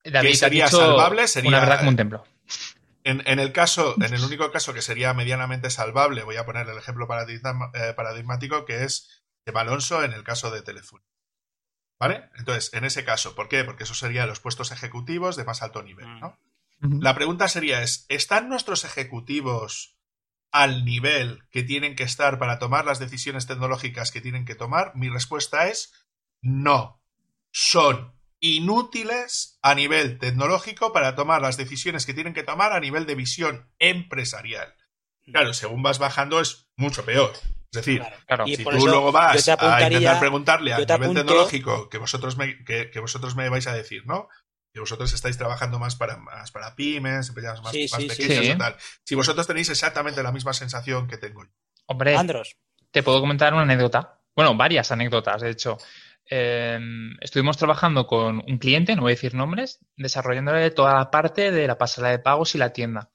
David, 0.04 0.30
que 0.30 0.36
sería 0.36 0.68
salvable, 0.68 1.28
sería. 1.28 1.48
Una 1.48 1.60
verdad 1.60 1.78
como 1.78 1.90
un 1.90 1.96
templo. 1.96 2.24
En, 3.04 3.22
en, 3.26 3.38
el 3.40 3.52
caso, 3.52 3.96
en 4.00 4.14
el 4.14 4.22
único 4.22 4.50
caso 4.52 4.72
que 4.74 4.82
sería 4.82 5.12
medianamente 5.12 5.70
salvable, 5.70 6.22
voy 6.22 6.36
a 6.36 6.46
poner 6.46 6.68
el 6.68 6.78
ejemplo 6.78 7.08
paradigma, 7.08 7.70
eh, 7.74 7.94
paradigmático 7.94 8.64
que 8.64 8.84
es 8.84 9.24
de 9.44 9.58
Alonso 9.58 10.04
en 10.04 10.12
el 10.12 10.22
caso 10.22 10.50
de 10.50 10.62
Telefónica. 10.62 11.08
¿Vale? 11.98 12.28
Entonces, 12.36 12.72
en 12.74 12.84
ese 12.84 13.04
caso, 13.04 13.34
¿por 13.34 13.48
qué? 13.48 13.64
Porque 13.64 13.84
eso 13.84 13.94
sería 13.94 14.26
los 14.26 14.40
puestos 14.40 14.72
ejecutivos 14.72 15.36
de 15.36 15.44
más 15.44 15.62
alto 15.62 15.82
nivel, 15.82 16.20
¿no? 16.20 16.38
Uh 16.80 16.88
-huh. 16.88 17.02
La 17.02 17.14
pregunta 17.14 17.48
sería 17.48 17.82
es, 17.82 18.06
¿están 18.08 18.48
nuestros 18.48 18.84
ejecutivos 18.84 19.96
al 20.50 20.84
nivel 20.84 21.44
que 21.50 21.62
tienen 21.62 21.94
que 21.94 22.02
estar 22.02 22.38
para 22.40 22.58
tomar 22.58 22.84
las 22.84 22.98
decisiones 22.98 23.46
tecnológicas 23.46 24.10
que 24.10 24.20
tienen 24.20 24.44
que 24.44 24.56
tomar? 24.56 24.92
Mi 24.96 25.08
respuesta 25.08 25.68
es 25.68 25.92
no. 26.40 27.00
Son 27.52 28.14
inútiles 28.42 29.58
a 29.62 29.74
nivel 29.74 30.18
tecnológico 30.18 30.92
para 30.92 31.14
tomar 31.14 31.40
las 31.40 31.56
decisiones 31.56 32.04
que 32.06 32.14
tienen 32.14 32.34
que 32.34 32.42
tomar 32.42 32.72
a 32.72 32.80
nivel 32.80 33.06
de 33.06 33.14
visión 33.14 33.70
empresarial. 33.78 34.74
Claro, 35.24 35.54
según 35.54 35.82
vas 35.82 35.98
bajando 35.98 36.40
es 36.40 36.66
mucho 36.76 37.04
peor. 37.04 37.32
Es 37.34 37.76
decir, 37.76 38.00
Claro. 38.00 38.16
Claro. 38.26 38.46
si 38.46 38.56
tú 38.64 38.70
eso 38.70 38.86
luego 38.86 39.12
vas 39.12 39.48
a 39.48 39.82
intentar 39.86 40.20
preguntarle 40.20 40.72
a 40.72 40.78
nivel 40.78 40.90
apunto- 41.00 41.20
tecnológico 41.20 41.88
que 41.88 41.98
vosotros, 41.98 42.36
me, 42.36 42.64
que, 42.64 42.90
que 42.90 43.00
vosotros 43.00 43.34
me 43.36 43.48
vais 43.48 43.66
a 43.66 43.72
decir, 43.72 44.02
¿no? 44.06 44.28
Que 44.74 44.80
vosotros 44.80 45.12
estáis 45.12 45.38
trabajando 45.38 45.78
más 45.78 45.96
para, 45.96 46.16
más 46.16 46.50
para 46.50 46.74
pymes, 46.74 47.28
empresas 47.28 47.62
más, 47.62 47.72
Sí, 47.72 47.86
más 47.90 48.00
sí, 48.02 48.08
sí, 48.10 48.16
pequeñas 48.22 48.44
sí. 48.44 48.50
y 48.52 48.58
tal. 48.58 48.76
Si 49.04 49.14
vosotros 49.14 49.46
tenéis 49.46 49.68
exactamente 49.70 50.22
la 50.22 50.32
misma 50.32 50.52
sensación 50.52 51.06
que 51.06 51.16
tengo 51.18 51.44
yo. 51.44 51.50
Hombre, 51.86 52.16
Andros, 52.16 52.56
te 52.90 53.02
puedo 53.02 53.20
comentar 53.20 53.52
una 53.54 53.62
anécdota. 53.62 54.18
Bueno, 54.34 54.54
varias 54.56 54.90
anécdotas, 54.90 55.42
de 55.42 55.50
hecho. 55.50 55.78
Eh, 56.34 56.80
estuvimos 57.20 57.58
trabajando 57.58 58.06
con 58.06 58.42
un 58.48 58.56
cliente, 58.56 58.96
no 58.96 59.02
voy 59.02 59.12
a 59.12 59.16
decir 59.16 59.34
nombres, 59.34 59.80
desarrollándole 59.98 60.70
toda 60.70 60.94
la 60.94 61.10
parte 61.10 61.50
de 61.50 61.66
la 61.66 61.76
pasarela 61.76 62.12
de 62.12 62.20
pagos 62.20 62.54
y 62.54 62.58
la 62.58 62.72
tienda. 62.72 63.10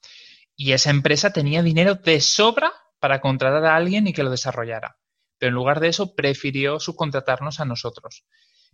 Y 0.54 0.70
esa 0.70 0.90
empresa 0.90 1.32
tenía 1.32 1.64
dinero 1.64 1.96
de 1.96 2.20
sobra 2.20 2.72
para 3.00 3.20
contratar 3.20 3.64
a 3.64 3.74
alguien 3.74 4.06
y 4.06 4.12
que 4.12 4.22
lo 4.22 4.30
desarrollara. 4.30 4.98
Pero 5.36 5.48
en 5.48 5.56
lugar 5.56 5.80
de 5.80 5.88
eso, 5.88 6.14
prefirió 6.14 6.78
subcontratarnos 6.78 7.58
a 7.58 7.64
nosotros. 7.64 8.24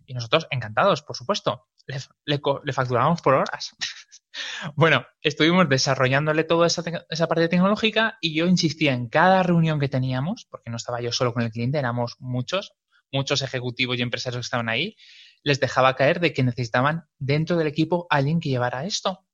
Y 0.04 0.12
nosotros, 0.12 0.46
encantados, 0.50 1.00
por 1.00 1.16
supuesto. 1.16 1.66
Le, 1.86 1.96
le, 2.26 2.38
le 2.64 2.72
facturábamos 2.74 3.22
por 3.22 3.32
horas. 3.32 3.74
bueno, 4.76 5.06
estuvimos 5.22 5.70
desarrollándole 5.70 6.44
toda 6.44 6.66
esa, 6.66 6.82
esa, 7.08 7.28
parte 7.28 7.48
tecnológica 7.48 8.18
y 8.20 8.36
yo 8.36 8.44
insistía 8.44 8.92
en 8.92 9.08
cada 9.08 9.42
reunión 9.42 9.80
que 9.80 9.88
teníamos, 9.88 10.46
porque 10.50 10.68
no 10.68 10.76
estaba 10.76 11.00
yo 11.00 11.12
solo 11.12 11.32
con 11.32 11.44
el 11.44 11.50
cliente, 11.50 11.78
éramos 11.78 12.16
muchos, 12.18 12.74
muchos 13.14 13.40
ejecutivos 13.40 13.98
y 13.98 14.02
empresarios 14.02 14.40
que 14.40 14.46
estaban 14.46 14.68
ahí, 14.68 14.96
les 15.42 15.60
dejaba 15.60 15.94
caer 15.94 16.20
de 16.20 16.32
que 16.32 16.42
necesitaban 16.42 17.04
dentro 17.18 17.56
del 17.56 17.66
equipo 17.66 18.06
alguien 18.10 18.40
que 18.40 18.48
llevara 18.48 18.84
esto, 18.84 19.24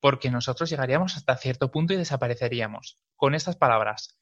porque 0.00 0.30
nosotros 0.30 0.68
llegaríamos 0.68 1.16
hasta 1.16 1.36
cierto 1.36 1.70
punto 1.70 1.94
y 1.94 1.96
desapareceríamos. 1.96 2.98
Con 3.16 3.34
estas 3.34 3.56
palabras, 3.56 4.18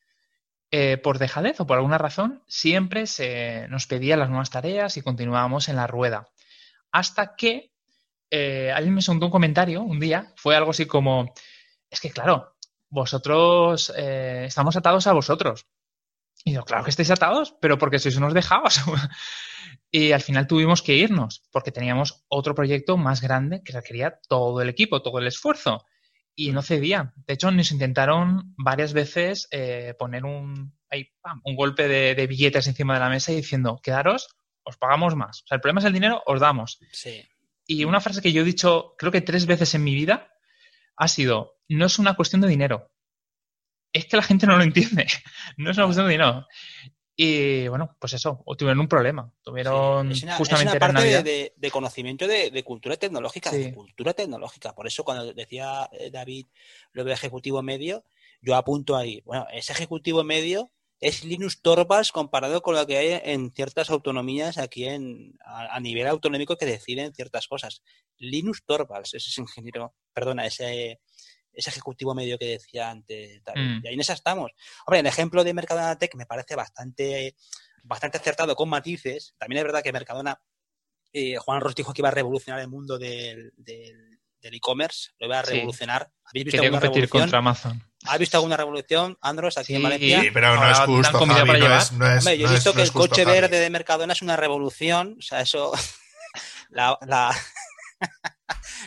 eh, 0.70 0.96
por 0.98 1.18
dejadez 1.18 1.60
o 1.60 1.66
por 1.66 1.76
alguna 1.76 1.98
razón, 1.98 2.42
siempre 2.46 3.06
se 3.06 3.68
nos 3.68 3.86
pedía 3.86 4.16
las 4.16 4.28
nuevas 4.28 4.50
tareas 4.50 4.96
y 4.96 5.02
continuábamos 5.02 5.68
en 5.68 5.76
la 5.76 5.86
rueda. 5.86 6.28
Hasta 6.92 7.36
que 7.36 7.72
eh, 8.30 8.72
alguien 8.72 8.94
me 8.94 9.02
soltó 9.02 9.26
un 9.26 9.32
comentario 9.32 9.82
un 9.82 10.00
día, 10.00 10.32
fue 10.36 10.56
algo 10.56 10.70
así 10.72 10.86
como, 10.86 11.32
es 11.88 12.00
que 12.00 12.10
claro, 12.10 12.56
vosotros 12.88 13.92
eh, 13.96 14.44
estamos 14.46 14.76
atados 14.76 15.06
a 15.06 15.12
vosotros. 15.12 15.66
Y 16.46 16.52
yo, 16.52 16.64
claro 16.64 16.84
que 16.84 16.90
estáis 16.90 17.10
atados, 17.10 17.56
pero 17.60 17.76
porque 17.76 17.98
sois 17.98 18.16
unos 18.16 18.32
dejados. 18.32 18.80
y 19.90 20.12
al 20.12 20.20
final 20.20 20.46
tuvimos 20.46 20.80
que 20.80 20.94
irnos, 20.94 21.42
porque 21.50 21.72
teníamos 21.72 22.24
otro 22.28 22.54
proyecto 22.54 22.96
más 22.96 23.20
grande 23.20 23.62
que 23.64 23.72
requería 23.72 24.20
todo 24.28 24.62
el 24.62 24.68
equipo, 24.68 25.02
todo 25.02 25.18
el 25.18 25.26
esfuerzo. 25.26 25.84
y 26.36 26.52
no 26.52 26.62
cedían. 26.62 27.14
De 27.26 27.34
hecho, 27.34 27.50
nos 27.50 27.72
intentaron 27.72 28.54
varias 28.56 28.92
veces 28.92 29.48
eh, 29.50 29.94
poner 29.98 30.24
un, 30.24 30.78
un 31.42 31.56
golpe 31.56 31.88
de, 31.88 32.26
billetes 32.28 32.68
encima 32.68 32.94
de 32.94 33.00
la 33.00 33.08
mesa 33.08 33.32
y 33.32 33.36
diciendo, 33.36 33.80
quedaros, 33.82 34.28
os 34.62 34.76
pagamos 34.76 35.16
más. 35.16 35.42
O 35.42 35.46
sea, 35.48 35.56
el 35.56 35.60
problema 35.60 35.80
es 35.80 35.86
el 35.86 35.94
dinero, 35.94 36.22
os 36.26 36.38
damos. 36.38 36.78
Sí. 36.92 37.24
Y 37.66 37.84
una 37.86 38.00
frase 38.00 38.22
que 38.22 38.32
yo 38.32 38.42
he 38.42 38.44
dicho, 38.44 38.94
creo 38.96 39.10
que 39.10 39.20
tres 39.20 39.46
veces 39.46 39.74
en 39.74 39.82
mi 39.82 39.96
vida, 39.96 40.30
ha 40.96 41.08
sido, 41.08 41.56
no 41.68 41.86
es 41.86 41.98
una 41.98 42.14
cuestión 42.14 42.40
de 42.40 42.48
dinero. 42.48 42.92
Es 43.96 44.06
que 44.06 44.16
la 44.16 44.22
gente 44.22 44.46
no 44.46 44.56
lo 44.56 44.62
entiende. 44.62 45.06
No 45.56 45.70
es 45.70 45.76
una 45.78 45.86
cuestión 45.86 46.06
de 46.06 46.12
dinero. 46.12 46.46
Y 47.18 47.66
bueno, 47.68 47.96
pues 47.98 48.12
eso, 48.12 48.44
tuvieron 48.58 48.80
un 48.80 48.88
problema. 48.88 49.32
Tuvieron 49.42 50.12
justamente 50.36 50.76
es 50.76 50.76
una 50.76 50.78
parte 50.78 51.52
de, 51.56 51.70
conocimiento 51.70 52.28
de, 52.28 52.62
cultura 52.62 52.98
tecnológica, 52.98 53.50
de 53.50 53.72
cultura 53.72 54.12
tecnológica. 54.12 54.74
Por 54.74 54.86
eso 54.86 55.02
cuando 55.02 55.32
decía 55.32 55.88
eh, 55.92 56.10
David 56.10 56.46
lo 56.92 57.04
de 57.04 57.14
ejecutivo 57.14 57.62
medio, 57.62 58.04
yo 58.42 58.54
apunto 58.54 58.96
ahí. 58.96 59.22
Bueno, 59.24 59.46
ese 59.50 59.72
ejecutivo 59.72 60.24
medio 60.24 60.70
es 61.00 61.24
Linux 61.24 61.62
Torvalds 61.62 62.12
comparado 62.12 62.60
con 62.60 62.74
lo 62.74 62.86
que 62.86 62.98
hay 62.98 63.20
en 63.24 63.50
ciertas 63.52 63.88
autonomías 63.88 64.58
aquí 64.58 64.84
en, 64.84 65.38
a, 65.42 65.80
nivel 65.80 66.06
autonómico 66.06 66.56
que 66.56 66.66
deciden 66.66 67.14
ciertas 67.14 67.48
cosas. 67.48 67.82
Linux 68.18 68.62
Torvalds, 68.66 69.14
ese 69.14 69.40
ingeniero, 69.40 69.94
perdona, 70.12 70.44
ese 70.44 71.00
ese 71.56 71.70
ejecutivo 71.70 72.14
medio 72.14 72.38
que 72.38 72.46
decía 72.46 72.90
antes. 72.90 73.40
Mm. 73.54 73.80
Y 73.82 73.88
ahí 73.88 73.94
en 73.94 74.00
esa 74.00 74.12
estamos. 74.12 74.52
Hombre, 74.86 75.00
el 75.00 75.06
ejemplo 75.06 75.42
de 75.42 75.54
Mercadona 75.54 75.98
Tech 75.98 76.14
me 76.14 76.26
parece 76.26 76.54
bastante, 76.54 77.34
bastante 77.82 78.18
acertado 78.18 78.54
con 78.54 78.68
matices. 78.68 79.34
También 79.38 79.58
es 79.58 79.64
verdad 79.64 79.82
que 79.82 79.92
Mercadona, 79.92 80.40
eh, 81.12 81.36
Juan 81.36 81.60
Ross 81.60 81.74
dijo 81.74 81.92
que 81.92 82.02
iba 82.02 82.08
a 82.08 82.12
revolucionar 82.12 82.60
el 82.60 82.68
mundo 82.68 82.98
del, 82.98 83.52
e-commerce, 84.42 85.10
lo 85.18 85.26
iba 85.26 85.40
a 85.40 85.42
revolucionar. 85.42 86.10
¿Habéis 86.24 86.44
visto 86.44 86.62
alguna 86.62 86.80
revolución? 86.80 87.22
contra 87.22 87.38
Amazon. 87.38 87.82
¿Has 88.04 88.18
visto 88.18 88.36
alguna 88.36 88.56
revolución, 88.56 89.18
Andros, 89.20 89.58
aquí 89.58 89.74
en 89.74 89.82
Valencia? 89.82 90.20
Sí, 90.20 90.30
pero 90.32 90.54
no 90.54 90.70
es 90.70 90.78
justo, 90.78 91.26
Javi, 91.26 91.58
no 91.58 91.76
es, 91.76 91.92
no 91.92 92.06
Hombre, 92.06 92.38
yo 92.38 92.46
he 92.46 92.52
visto 92.52 92.72
que 92.72 92.82
el 92.82 92.92
coche 92.92 93.24
verde 93.24 93.58
de 93.58 93.70
Mercadona 93.70 94.12
es 94.12 94.22
una 94.22 94.36
revolución, 94.36 95.16
o 95.18 95.22
sea, 95.22 95.40
eso... 95.40 95.72
la, 96.70 96.98
la 97.06 97.34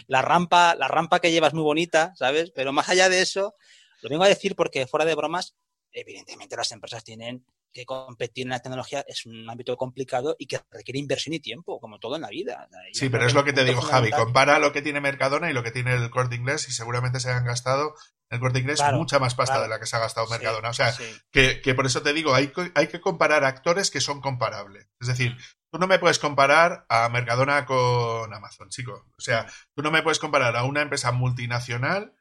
rampa, 0.08 0.76
la 0.76 0.88
rampa 0.88 1.20
que 1.20 1.32
lleva 1.32 1.47
es 1.47 1.54
muy 1.54 1.64
bonita, 1.64 2.14
¿sabes? 2.16 2.52
Pero 2.52 2.74
más 2.74 2.89
allá 2.89 3.10
de 3.10 3.22
eso, 3.22 3.56
lo 4.02 4.10
vengo 4.10 4.24
a 4.24 4.30
decir 4.30 4.56
porque 4.56 4.88
fuera 4.88 5.06
de 5.06 5.16
bromas, 5.16 5.56
evidentemente 5.91 6.56
las 6.56 6.72
empresas 6.72 7.04
tienen 7.04 7.45
que 7.74 7.86
competir 7.86 8.45
en 8.45 8.50
la 8.50 8.60
tecnología 8.60 9.06
es 9.08 9.26
un 9.26 9.47
ámbito 9.50 9.78
complicado 9.78 10.36
y 10.39 10.47
que 10.47 10.60
requiere 10.72 11.00
inversión 11.00 11.34
y 11.34 11.39
tiempo, 11.39 11.80
como 11.80 12.00
todo 12.00 12.16
en 12.16 12.24
la 12.24 12.30
vida. 12.30 12.68
sí, 12.93 13.10
pero 13.10 13.26
es 13.26 13.34
lo 13.34 13.43
que 13.43 13.54
te 13.54 13.64
digo, 13.64 13.82
Javi. 13.82 14.12
Compara 14.12 14.60
lo 14.60 14.72
que 14.72 14.82
tiene 14.82 15.02
Mercadona 15.02 15.50
y 15.50 15.54
lo 15.54 15.64
que 15.64 15.72
tiene 15.72 15.93
el 15.93 16.10
corte 16.10 16.36
inglés 16.36 16.68
y 16.68 16.72
seguramente 16.72 17.20
se 17.20 17.30
han 17.30 17.45
gastado 17.45 17.93
el 18.30 18.39
corte 18.39 18.60
inglés 18.60 18.82
mucha 18.93 19.20
más 19.20 19.36
pasta 19.36 19.62
de 19.62 19.68
la 19.68 19.80
que 19.80 19.86
se 19.86 19.95
ha 19.95 20.00
gastado 20.00 20.28
Mercadona. 20.28 20.70
o 20.70 20.74
sea, 20.74 20.93
que, 21.32 21.62
que, 21.62 21.74
por 21.74 21.86
eso 21.86 22.02
te 22.02 22.14
digo, 22.14 22.34
hay, 22.34 22.52
hay 22.76 22.88
que 22.88 23.02
comparar 23.02 23.43
actores 23.43 23.91
que 23.91 24.02
son 24.02 24.22
comparables. 24.22 24.88
Es 25.00 25.08
decir, 25.08 25.36
Tú 25.72 25.78
no 25.78 25.88
me 25.88 25.99
puedes 25.99 26.20
comparar 26.20 26.86
a 26.89 27.07
Mercadona 27.09 27.65
con 27.65 28.34
Amazon, 28.34 28.70
chico. 28.70 29.05
O 29.17 29.22
sea, 29.22 29.45
tú 29.76 29.84
no 29.84 29.91
me 29.91 30.01
puedes 30.01 30.20
comparar 30.20 30.55
a 30.55 30.63
una 30.63 30.82
empresa 30.82 31.11
multinacional, 31.11 32.15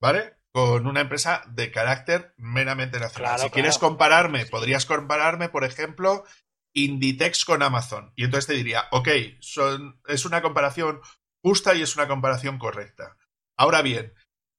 ¿vale? 0.00 0.36
Con 0.52 0.86
una 0.86 1.00
empresa 1.00 1.42
de 1.48 1.72
carácter 1.72 2.34
meramente 2.36 3.00
nacional. 3.00 3.40
si 3.40 3.50
quieres 3.50 3.78
compararme, 3.78 4.46
podrías 4.46 4.86
compararme, 4.86 5.48
por 5.48 5.64
ejemplo, 5.64 6.24
Inditex 6.72 7.44
con 7.44 7.62
Amazon. 7.62 8.12
Y 8.14 8.24
entonces 8.24 8.46
te 8.46 8.54
diría, 8.54 8.84
ok, 8.92 9.08
son, 9.40 10.00
es 10.06 10.24
una 10.24 10.42
comparación 10.42 11.00
justa 11.42 11.74
y 11.74 11.82
es 11.82 11.96
una 11.96 12.06
comparación 12.06 12.58
correcta. 12.58 13.16
Ahora 13.56 13.82
bien, 13.82 14.14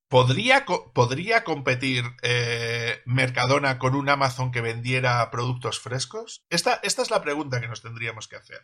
¿Podría, 0.07 0.65
¿Podría 0.93 1.43
competir 1.43 2.03
eh, 2.21 3.01
Mercadona 3.05 3.79
con 3.79 3.95
un 3.95 4.07
Amazon 4.07 4.51
que 4.51 4.61
vendiera 4.61 5.29
productos 5.31 5.79
frescos? 5.79 6.45
Esta, 6.49 6.79
esta 6.83 7.01
es 7.01 7.09
la 7.09 7.23
pregunta 7.23 7.59
que 7.59 7.67
nos 7.67 7.81
tendríamos 7.81 8.27
que 8.27 8.35
hacer. 8.35 8.61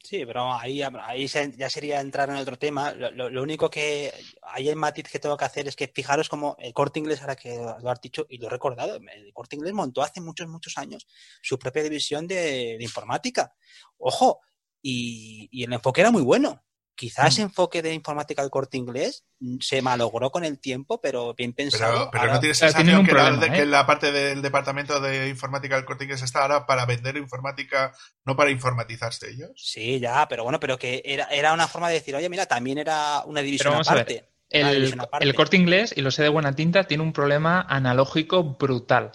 Sí, 0.00 0.24
pero 0.26 0.52
ahí, 0.52 0.82
ahí 0.82 1.26
ya 1.26 1.70
sería 1.70 2.00
entrar 2.00 2.28
en 2.28 2.36
otro 2.36 2.58
tema. 2.58 2.92
Lo, 2.92 3.42
único 3.42 3.70
que 3.70 4.12
hay 4.42 4.68
el 4.68 4.76
matiz 4.76 5.08
que 5.10 5.18
tengo 5.18 5.36
que 5.36 5.46
hacer 5.46 5.66
es 5.66 5.76
que 5.76 5.88
fijaros 5.88 6.28
como 6.28 6.56
el 6.58 6.74
corte 6.74 6.98
inglés, 6.98 7.20
ahora 7.22 7.34
que 7.34 7.56
lo 7.56 7.90
has 7.90 8.00
dicho 8.00 8.26
y 8.28 8.38
lo 8.38 8.46
he 8.46 8.50
recordado, 8.50 8.96
el 8.96 9.32
corte 9.32 9.56
inglés 9.56 9.72
montó 9.72 10.02
hace 10.02 10.20
muchos, 10.20 10.46
muchos 10.46 10.76
años 10.78 11.06
su 11.42 11.58
propia 11.58 11.82
división 11.82 12.26
de, 12.26 12.76
informática. 12.80 13.54
Ojo, 13.96 14.40
y, 14.82 15.48
y 15.50 15.64
el 15.64 15.72
enfoque 15.72 16.02
era 16.02 16.10
muy 16.10 16.22
bueno 16.22 16.62
quizás 16.98 17.28
ese 17.28 17.42
mm. 17.42 17.44
enfoque 17.44 17.80
de 17.80 17.94
informática 17.94 18.42
del 18.42 18.50
corte 18.50 18.76
inglés 18.76 19.24
se 19.60 19.80
malogró 19.80 20.30
con 20.30 20.44
el 20.44 20.58
tiempo, 20.58 21.00
pero 21.00 21.32
bien 21.32 21.52
pensado. 21.52 22.10
Pero, 22.10 22.32
no 22.32 22.40
tienes 22.40 22.58
sensación 22.58 23.06
que, 23.06 23.12
la, 23.12 23.38
que, 23.40 23.62
¿eh? 23.62 23.66
la, 23.66 23.86
parte 23.86 24.10
del 24.10 24.42
departamento 24.42 25.00
de 25.00 25.28
informática 25.28 25.76
del 25.76 25.84
corte 25.84 26.04
inglés 26.04 26.22
está 26.22 26.42
ahora 26.42 26.66
para 26.66 26.84
vender 26.86 27.16
informática, 27.16 27.92
no 28.24 28.36
para 28.36 28.50
informatizarse 28.50 29.30
ellos. 29.30 29.52
Sí, 29.54 30.00
ya, 30.00 30.26
pero 30.28 30.42
bueno, 30.42 30.58
pero 30.58 30.76
que 30.76 31.00
era, 31.04 31.26
era 31.26 31.52
una 31.52 31.68
forma 31.68 31.88
de 31.88 31.94
decir, 31.94 32.16
oye, 32.16 32.28
mira, 32.28 32.46
también 32.46 32.78
era 32.78 33.22
una 33.24 33.40
división 33.40 33.74
aparte. 33.74 34.28
El, 34.50 34.98
el 35.20 35.34
corte 35.34 35.56
inglés, 35.56 35.94
y 35.96 36.00
lo 36.00 36.10
sé 36.10 36.22
de 36.22 36.30
buena 36.30 36.54
tinta, 36.54 36.84
tiene 36.84 37.04
un 37.04 37.12
problema 37.12 37.64
analógico 37.68 38.42
brutal. 38.42 39.12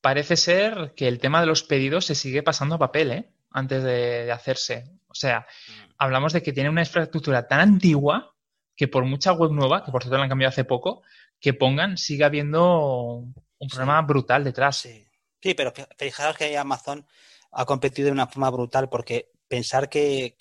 Parece 0.00 0.36
ser 0.36 0.94
que 0.96 1.06
el 1.06 1.18
tema 1.18 1.40
de 1.40 1.46
los 1.46 1.64
pedidos 1.64 2.06
se 2.06 2.14
sigue 2.14 2.42
pasando 2.42 2.76
a 2.76 2.78
papel, 2.78 3.10
¿eh? 3.12 3.30
Antes 3.50 3.82
de 3.82 4.32
hacerse. 4.32 4.99
O 5.20 5.26
sea, 5.26 5.46
mm 5.68 5.90
hablamos 6.00 6.32
de 6.32 6.42
que 6.42 6.52
tiene 6.54 6.70
una 6.70 6.80
infraestructura 6.80 7.46
tan 7.46 7.60
antigua 7.60 8.34
que 8.74 8.88
por 8.88 9.04
mucha 9.04 9.32
web 9.32 9.52
nueva, 9.52 9.84
que 9.84 9.92
por 9.92 10.02
cierto 10.02 10.16
la 10.16 10.24
han 10.24 10.30
cambiado 10.30 10.48
hace 10.48 10.64
poco, 10.64 11.02
que 11.38 11.52
pongan, 11.52 11.98
sigue 11.98 12.24
habiendo 12.24 13.26
un 13.58 13.68
problema 13.68 14.00
brutal 14.00 14.42
detrás. 14.42 14.78
Sí. 14.78 15.06
sí, 15.42 15.52
pero 15.52 15.74
fijaros 15.98 16.38
que 16.38 16.56
Amazon 16.56 17.06
ha 17.52 17.66
competido 17.66 18.06
de 18.06 18.12
una 18.12 18.26
forma 18.26 18.48
brutal 18.48 18.88
porque 18.88 19.30
pensar 19.46 19.90
que, 19.90 20.34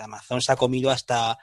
Amazon 0.00 0.40
se 0.40 0.52
ha 0.52 0.56
comido 0.56 0.90
hasta 0.90 1.36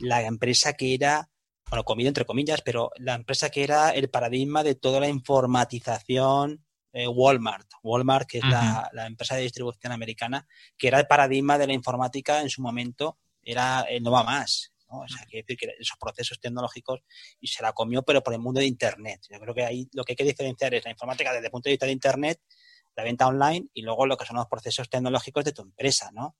la 0.00 0.22
empresa 0.22 0.72
que 0.72 0.94
era, 0.94 1.30
bueno, 1.70 1.84
comido 1.84 2.08
entre 2.08 2.24
comillas, 2.24 2.62
pero 2.62 2.90
la 2.96 3.14
empresa 3.14 3.50
que 3.50 3.62
era 3.62 3.90
el 3.90 4.10
paradigma 4.10 4.64
de 4.64 4.74
toda 4.74 4.98
la 4.98 5.08
informatización 5.08 6.63
eh, 6.94 7.08
Walmart. 7.08 7.66
Walmart, 7.82 8.28
que 8.28 8.38
es 8.38 8.44
la, 8.44 8.88
empresa 9.06 9.34
de 9.34 9.42
distribución 9.42 9.92
americana, 9.92 10.46
que 10.78 10.86
era 10.86 11.00
el 11.00 11.06
paradigma 11.08 11.58
de 11.58 11.66
la 11.66 11.72
informática 11.72 12.40
en 12.40 12.48
su 12.48 12.62
momento, 12.62 13.18
era 13.42 13.80
el 13.82 14.02
no 14.02 14.12
va 14.12 14.22
más. 14.22 14.72
O 14.86 15.08
sea, 15.08 15.26
que 15.26 15.44
esos 15.80 15.98
procesos 15.98 16.38
tecnológicos 16.38 17.00
y 17.40 17.48
se 17.48 17.64
la 17.64 17.72
comió, 17.72 18.04
pero 18.04 18.22
por 18.22 18.32
el 18.32 18.38
mundo 18.38 18.60
de 18.60 18.66
Internet. 18.66 19.22
Yo 19.28 19.40
creo 19.40 19.52
que 19.52 19.64
ahí 19.64 19.88
lo 19.92 20.04
que 20.04 20.12
hay 20.12 20.16
que 20.16 20.24
diferenciar 20.24 20.72
es 20.72 20.84
la 20.84 20.92
informática 20.92 21.32
desde 21.32 21.46
el 21.46 21.50
punto 21.50 21.68
de 21.68 21.72
vista 21.72 21.86
de 21.86 21.92
Internet, 21.92 22.40
la 22.94 23.02
venta 23.02 23.26
online 23.26 23.66
y 23.74 23.82
luego 23.82 24.06
lo 24.06 24.16
que 24.16 24.24
son 24.24 24.36
los 24.36 24.46
procesos 24.46 24.88
tecnológicos 24.88 25.44
de 25.44 25.52
tu 25.52 25.62
empresa, 25.62 26.10
¿no? 26.12 26.36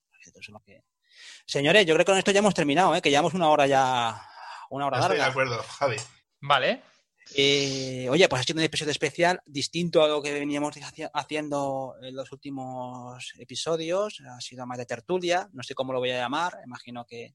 Señores, 1.46 1.84
yo 1.84 1.94
creo 1.94 2.04
que 2.04 2.12
con 2.12 2.18
esto 2.18 2.30
ya 2.30 2.38
hemos 2.38 2.54
terminado, 2.54 2.94
¿eh? 2.94 3.02
que 3.02 3.10
llevamos 3.10 3.34
una 3.34 3.48
hora 3.48 3.66
ya, 3.66 4.22
una 4.70 4.86
hora 4.86 4.98
Estoy 4.98 5.16
larga. 5.16 5.24
de 5.24 5.30
acuerdo, 5.30 5.62
Javi. 5.62 5.96
Vale. 6.40 6.93
Eh, 7.34 8.06
oye, 8.10 8.28
pues 8.28 8.40
ha 8.40 8.44
sido 8.44 8.58
un 8.58 8.64
episodio 8.64 8.92
especial, 8.92 9.40
distinto 9.46 10.02
a 10.04 10.08
lo 10.08 10.22
que 10.22 10.32
veníamos 10.32 10.74
haciendo 11.14 11.94
en 12.02 12.14
los 12.14 12.30
últimos 12.32 13.32
episodios. 13.38 14.20
Ha 14.28 14.40
sido 14.40 14.66
más 14.66 14.78
de 14.78 14.86
tertulia, 14.86 15.48
no 15.52 15.62
sé 15.62 15.74
cómo 15.74 15.92
lo 15.92 16.00
voy 16.00 16.10
a 16.10 16.18
llamar, 16.18 16.58
imagino 16.64 17.06
que 17.06 17.34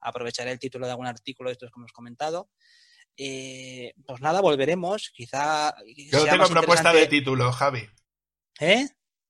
aprovecharé 0.00 0.50
el 0.52 0.58
título 0.58 0.86
de 0.86 0.92
algún 0.92 1.06
artículo 1.06 1.48
de 1.48 1.52
estos 1.52 1.70
que 1.70 1.78
hemos 1.78 1.92
comentado. 1.92 2.50
Eh, 3.16 3.94
pues 4.06 4.20
nada, 4.20 4.40
volveremos. 4.40 5.10
Quizá. 5.10 5.74
Yo 6.12 6.24
tengo 6.24 6.46
propuesta 6.48 6.92
de 6.92 7.06
título, 7.06 7.52
Javi. 7.52 7.88
¿Eh? 8.60 8.88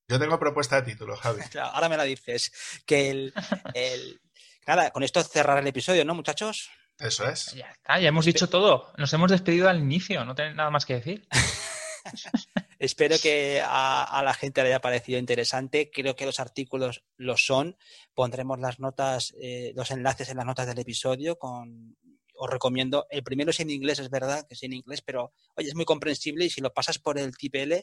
Yo 0.08 0.18
tengo 0.18 0.38
propuesta 0.38 0.80
de 0.80 0.90
título, 0.90 1.16
Javi. 1.16 1.42
Ahora 1.60 1.88
me 1.88 1.96
la 1.96 2.04
dices. 2.04 2.52
Que 2.86 3.10
el, 3.10 3.34
el... 3.74 4.20
Nada, 4.66 4.90
con 4.90 5.02
esto 5.02 5.22
cerrar 5.22 5.58
el 5.58 5.66
episodio, 5.66 6.04
¿no, 6.04 6.14
muchachos? 6.14 6.70
Eso 6.98 7.28
es. 7.28 7.52
Ya 7.52 7.70
está, 7.70 8.00
ya 8.00 8.08
hemos 8.08 8.24
dicho 8.24 8.48
todo. 8.48 8.92
Nos 8.96 9.12
hemos 9.12 9.30
despedido 9.30 9.68
al 9.68 9.78
inicio, 9.78 10.24
no 10.24 10.34
tenemos 10.34 10.56
nada 10.56 10.70
más 10.70 10.84
que 10.84 10.94
decir. 10.94 11.28
Espero 12.78 13.16
que 13.20 13.60
a, 13.64 14.22
la 14.24 14.34
gente 14.34 14.62
le 14.62 14.68
haya 14.68 14.80
parecido 14.80 15.18
interesante. 15.18 15.90
Creo 15.92 16.16
que 16.16 16.26
los 16.26 16.40
artículos 16.40 17.04
lo 17.16 17.36
son. 17.36 17.76
Pondremos 18.14 18.58
las 18.58 18.78
notas, 18.78 19.34
eh, 19.40 19.72
los 19.74 19.90
enlaces 19.90 20.28
en 20.28 20.36
las 20.36 20.46
notas 20.46 20.66
del 20.66 20.78
episodio. 20.78 21.36
Con, 21.38 21.96
os 22.38 22.50
recomiendo. 22.50 23.06
El 23.10 23.22
primero 23.22 23.50
es 23.50 23.60
en 23.60 23.70
inglés, 23.70 23.98
es 23.98 24.10
verdad 24.10 24.46
que 24.46 24.54
es 24.54 24.62
en 24.62 24.72
inglés, 24.72 25.02
pero 25.02 25.32
oye, 25.56 25.68
es 25.68 25.74
muy 25.74 25.84
comprensible 25.84 26.44
y 26.44 26.50
si 26.50 26.60
lo 26.60 26.72
pasas 26.72 26.98
por 26.98 27.18
el 27.18 27.36
TPL, 27.36 27.74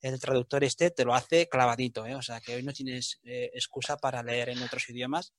el 0.00 0.20
traductor 0.20 0.64
este 0.64 0.90
te 0.90 1.04
lo 1.04 1.14
hace 1.14 1.48
clavadito. 1.48 2.06
¿eh? 2.06 2.14
O 2.14 2.22
sea 2.22 2.40
que 2.40 2.54
hoy 2.54 2.62
no 2.62 2.72
tienes 2.72 3.20
eh, 3.24 3.50
excusa 3.52 3.96
para 3.96 4.22
leer 4.22 4.50
en 4.50 4.62
otros 4.62 4.88
idiomas 4.88 5.34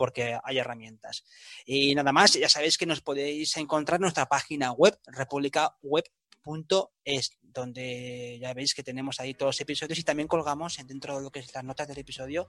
porque 0.00 0.38
hay 0.42 0.56
herramientas. 0.56 1.26
Y 1.66 1.94
nada 1.94 2.10
más, 2.10 2.32
ya 2.32 2.48
sabéis 2.48 2.78
que 2.78 2.86
nos 2.86 3.02
podéis 3.02 3.54
encontrar 3.58 3.98
en 3.98 4.04
nuestra 4.04 4.24
página 4.24 4.72
web, 4.72 4.98
republicaweb.es, 5.04 7.38
donde 7.42 8.38
ya 8.40 8.54
veis 8.54 8.72
que 8.72 8.82
tenemos 8.82 9.20
ahí 9.20 9.34
todos 9.34 9.56
los 9.56 9.60
episodios 9.60 9.98
y 9.98 10.02
también 10.02 10.26
colgamos 10.26 10.78
dentro 10.86 11.18
de 11.18 11.24
lo 11.24 11.30
que 11.30 11.40
es 11.40 11.54
las 11.54 11.64
notas 11.64 11.86
del 11.86 11.98
episodio 11.98 12.48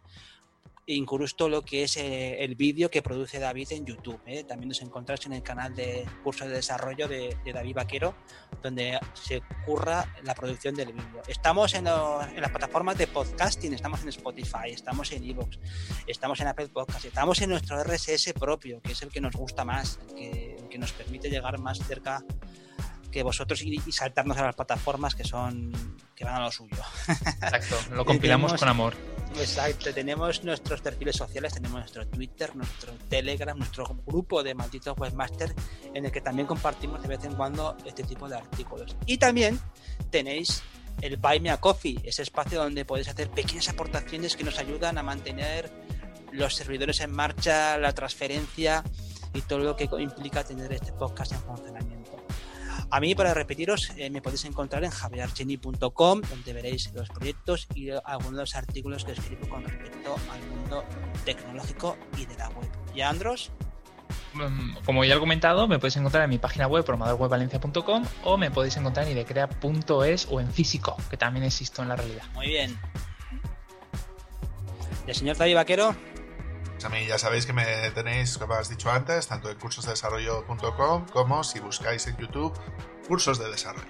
incluso 0.86 1.48
lo 1.50 1.62
que 1.62 1.84
es 1.84 1.98
eh, 1.98 2.44
el 2.44 2.56
vídeo 2.56 2.90
que 2.90 3.02
produce 3.02 3.40
David 3.40 3.72
en 3.72 3.86
YouTube. 3.86 4.20
¿eh? 4.26 4.44
También 4.44 4.70
nos 4.70 4.82
encontráis 4.82 5.26
en 5.26 5.34
el 5.34 5.44
canal 5.44 5.76
de 5.76 6.06
curso 6.24 6.46
de 6.46 6.56
desarrollo 6.56 7.08
de, 7.08 7.38
David 7.54 7.76
Vaquero, 7.76 8.16
donde 8.62 9.00
se 9.14 9.42
curra 9.66 10.06
la 10.24 10.34
producción 10.34 10.76
del 10.76 10.94
vídeo. 10.94 11.22
Estamos 11.28 11.74
en, 11.74 11.86
las 11.86 12.50
plataformas 12.50 12.98
de 12.98 13.08
podcasting, 13.08 13.74
estamos 13.74 14.02
en 14.04 14.10
Spotify, 14.10 14.70
estamos 14.72 15.12
en 15.12 15.24
Evox, 15.24 15.60
estamos 16.08 16.40
en 16.40 16.48
Apple 16.48 16.70
Podcast, 16.70 17.06
estamos 17.06 17.42
en 17.42 17.50
nuestro 17.50 17.84
RSS 17.84 18.34
propio, 18.34 18.82
que 18.82 18.94
es 18.94 19.02
el 19.02 19.10
que 19.10 19.22
nos 19.22 19.36
gusta 19.36 19.66
más, 19.66 20.00
que, 20.16 20.56
el 20.60 20.68
que 20.70 20.78
nos 20.78 20.92
permite 20.94 21.30
llegar 21.30 21.60
más 21.60 21.80
cerca 21.80 22.24
que 23.12 23.24
vosotros 23.24 23.62
y, 23.62 23.80
saltarnos 23.92 24.38
a 24.38 24.44
las 24.44 24.56
plataformas 24.56 25.16
que 25.16 25.24
son 25.24 25.72
que 26.16 26.24
van 26.24 26.36
a 26.36 26.46
lo 26.46 26.52
suyo. 26.52 26.78
Exacto, 27.08 27.76
lo 27.92 28.06
compilamos 28.06 28.54
con 28.54 28.68
amor. 28.68 28.96
Exacto, 29.38 29.94
tenemos 29.94 30.44
nuestros 30.44 30.82
perfiles 30.82 31.16
sociales, 31.16 31.54
tenemos 31.54 31.80
nuestro 31.80 32.08
Twitter, 32.08 32.56
nuestro 32.56 32.94
Telegram, 33.10 33.58
nuestro 33.58 33.86
grupo 34.06 34.44
de 34.44 34.54
malditos 34.54 34.98
webmasters 34.98 35.54
en 35.94 36.06
el 36.06 36.12
que 36.12 36.22
también 36.22 36.48
compartimos 36.48 37.02
de 37.02 37.08
vez 37.08 37.24
en 37.24 37.34
cuando 37.36 37.78
este 37.86 38.04
tipo 38.04 38.28
de 38.28 38.38
artículos. 38.38 38.96
Y 39.06 39.18
también 39.18 39.60
tenéis 40.10 40.64
el 41.02 41.18
Buy 41.18 41.40
Me 41.40 41.50
a 41.50 41.58
Coffee, 41.58 42.00
ese 42.04 42.22
espacio 42.24 42.62
donde 42.62 42.86
podéis 42.86 43.08
hacer 43.08 43.30
pequeñas 43.30 43.70
aportaciones 43.70 44.36
que 44.36 44.44
nos 44.44 44.60
ayudan 44.60 44.98
a 44.98 45.04
mantener 45.04 45.72
los 46.32 46.56
servidores 46.56 47.00
en 47.02 47.12
marcha, 47.12 47.78
la 47.78 47.94
transferencia 47.94 48.84
y 49.34 49.42
todo 49.42 49.60
lo 49.60 49.76
que 49.76 49.90
implica 50.00 50.44
tener 50.44 50.72
este 50.74 50.92
podcast 50.94 51.32
en 51.34 51.40
funcionamiento. 51.42 51.91
A 52.94 53.00
mí, 53.00 53.16
para 53.16 53.34
repetiros, 53.34 53.92
eh, 53.96 54.10
me 54.10 54.22
podéis 54.22 54.44
encontrar 54.44 54.84
en 54.84 54.92
javierchini.com, 54.92 56.22
donde 56.22 56.54
veréis 56.54 56.92
los 56.94 57.08
proyectos 57.08 57.68
y 57.74 57.90
algunos 57.90 58.34
de 58.34 58.42
los 58.42 58.56
artículos 58.56 59.06
que 59.06 59.14
escribo 59.14 59.48
con 59.48 59.64
respecto 59.64 60.16
al 60.30 60.42
mundo 60.50 60.84
tecnológico 61.24 61.98
y 62.18 62.26
de 62.26 62.36
la 62.36 62.50
web. 62.50 62.70
¿Y 62.94 63.00
Andros? 63.00 63.52
Mm, 64.34 64.84
como 64.86 65.06
ya 65.06 65.16
he 65.16 65.20
comentado, 65.20 65.70
me 65.70 65.80
podéis 65.80 65.96
encontrar 65.96 66.26
en 66.26 66.32
mi 66.32 66.38
página 66.38 66.68
web, 66.68 66.84
programadorwebvalencia.com, 66.84 68.04
o 68.26 68.38
me 68.38 68.52
podéis 68.52 68.76
encontrar 68.76 69.08
en 69.08 69.14
idecrea.es 69.14 70.28
o 70.30 70.42
en 70.42 70.52
físico, 70.52 70.98
que 71.10 71.16
también 71.16 71.46
existo 71.46 71.82
en 71.82 71.88
la 71.88 71.96
realidad. 71.96 72.24
Muy 72.34 72.48
bien. 72.48 72.78
¿Y 75.08 75.10
el 75.10 75.16
señor 75.16 75.38
David 75.38 75.56
Vaquero? 75.56 75.96
A 76.84 76.90
mí 76.90 77.06
ya 77.06 77.18
sabéis 77.18 77.46
que 77.46 77.54
me 77.54 77.92
tenéis, 77.92 78.38
como 78.38 78.54
has 78.54 78.70
dicho 78.70 78.90
antes, 78.90 79.28
tanto 79.28 79.50
en 79.50 79.58
cursosdesarrollo.com 79.58 81.06
como 81.08 81.44
si 81.44 81.60
buscáis 81.60 82.08
en 82.08 82.18
YouTube 82.18 82.54
cursos 83.08 83.40
de 83.40 83.50
desarrollo. 83.50 83.88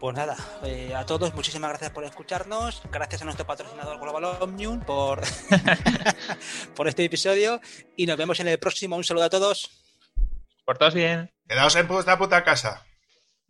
Pues 0.00 0.16
nada, 0.16 0.36
eh, 0.62 0.94
a 0.94 1.06
todos 1.06 1.34
muchísimas 1.34 1.70
gracias 1.70 1.90
por 1.90 2.04
escucharnos, 2.04 2.82
gracias 2.92 3.22
a 3.22 3.24
nuestro 3.24 3.46
patrocinador 3.46 3.98
Global 3.98 4.24
Omnium 4.40 4.80
por, 4.80 5.22
por 6.76 6.88
este 6.88 7.04
episodio 7.04 7.60
y 7.96 8.06
nos 8.06 8.16
vemos 8.16 8.40
en 8.40 8.48
el 8.48 8.58
próximo. 8.58 8.96
Un 8.96 9.04
saludo 9.04 9.24
a 9.24 9.30
todos. 9.30 9.70
Portaos 10.64 10.94
bien. 10.94 11.30
Quedaos 11.48 11.76
en 11.76 11.86
puta 11.86 12.18
puta 12.18 12.44
casa. 12.44 12.85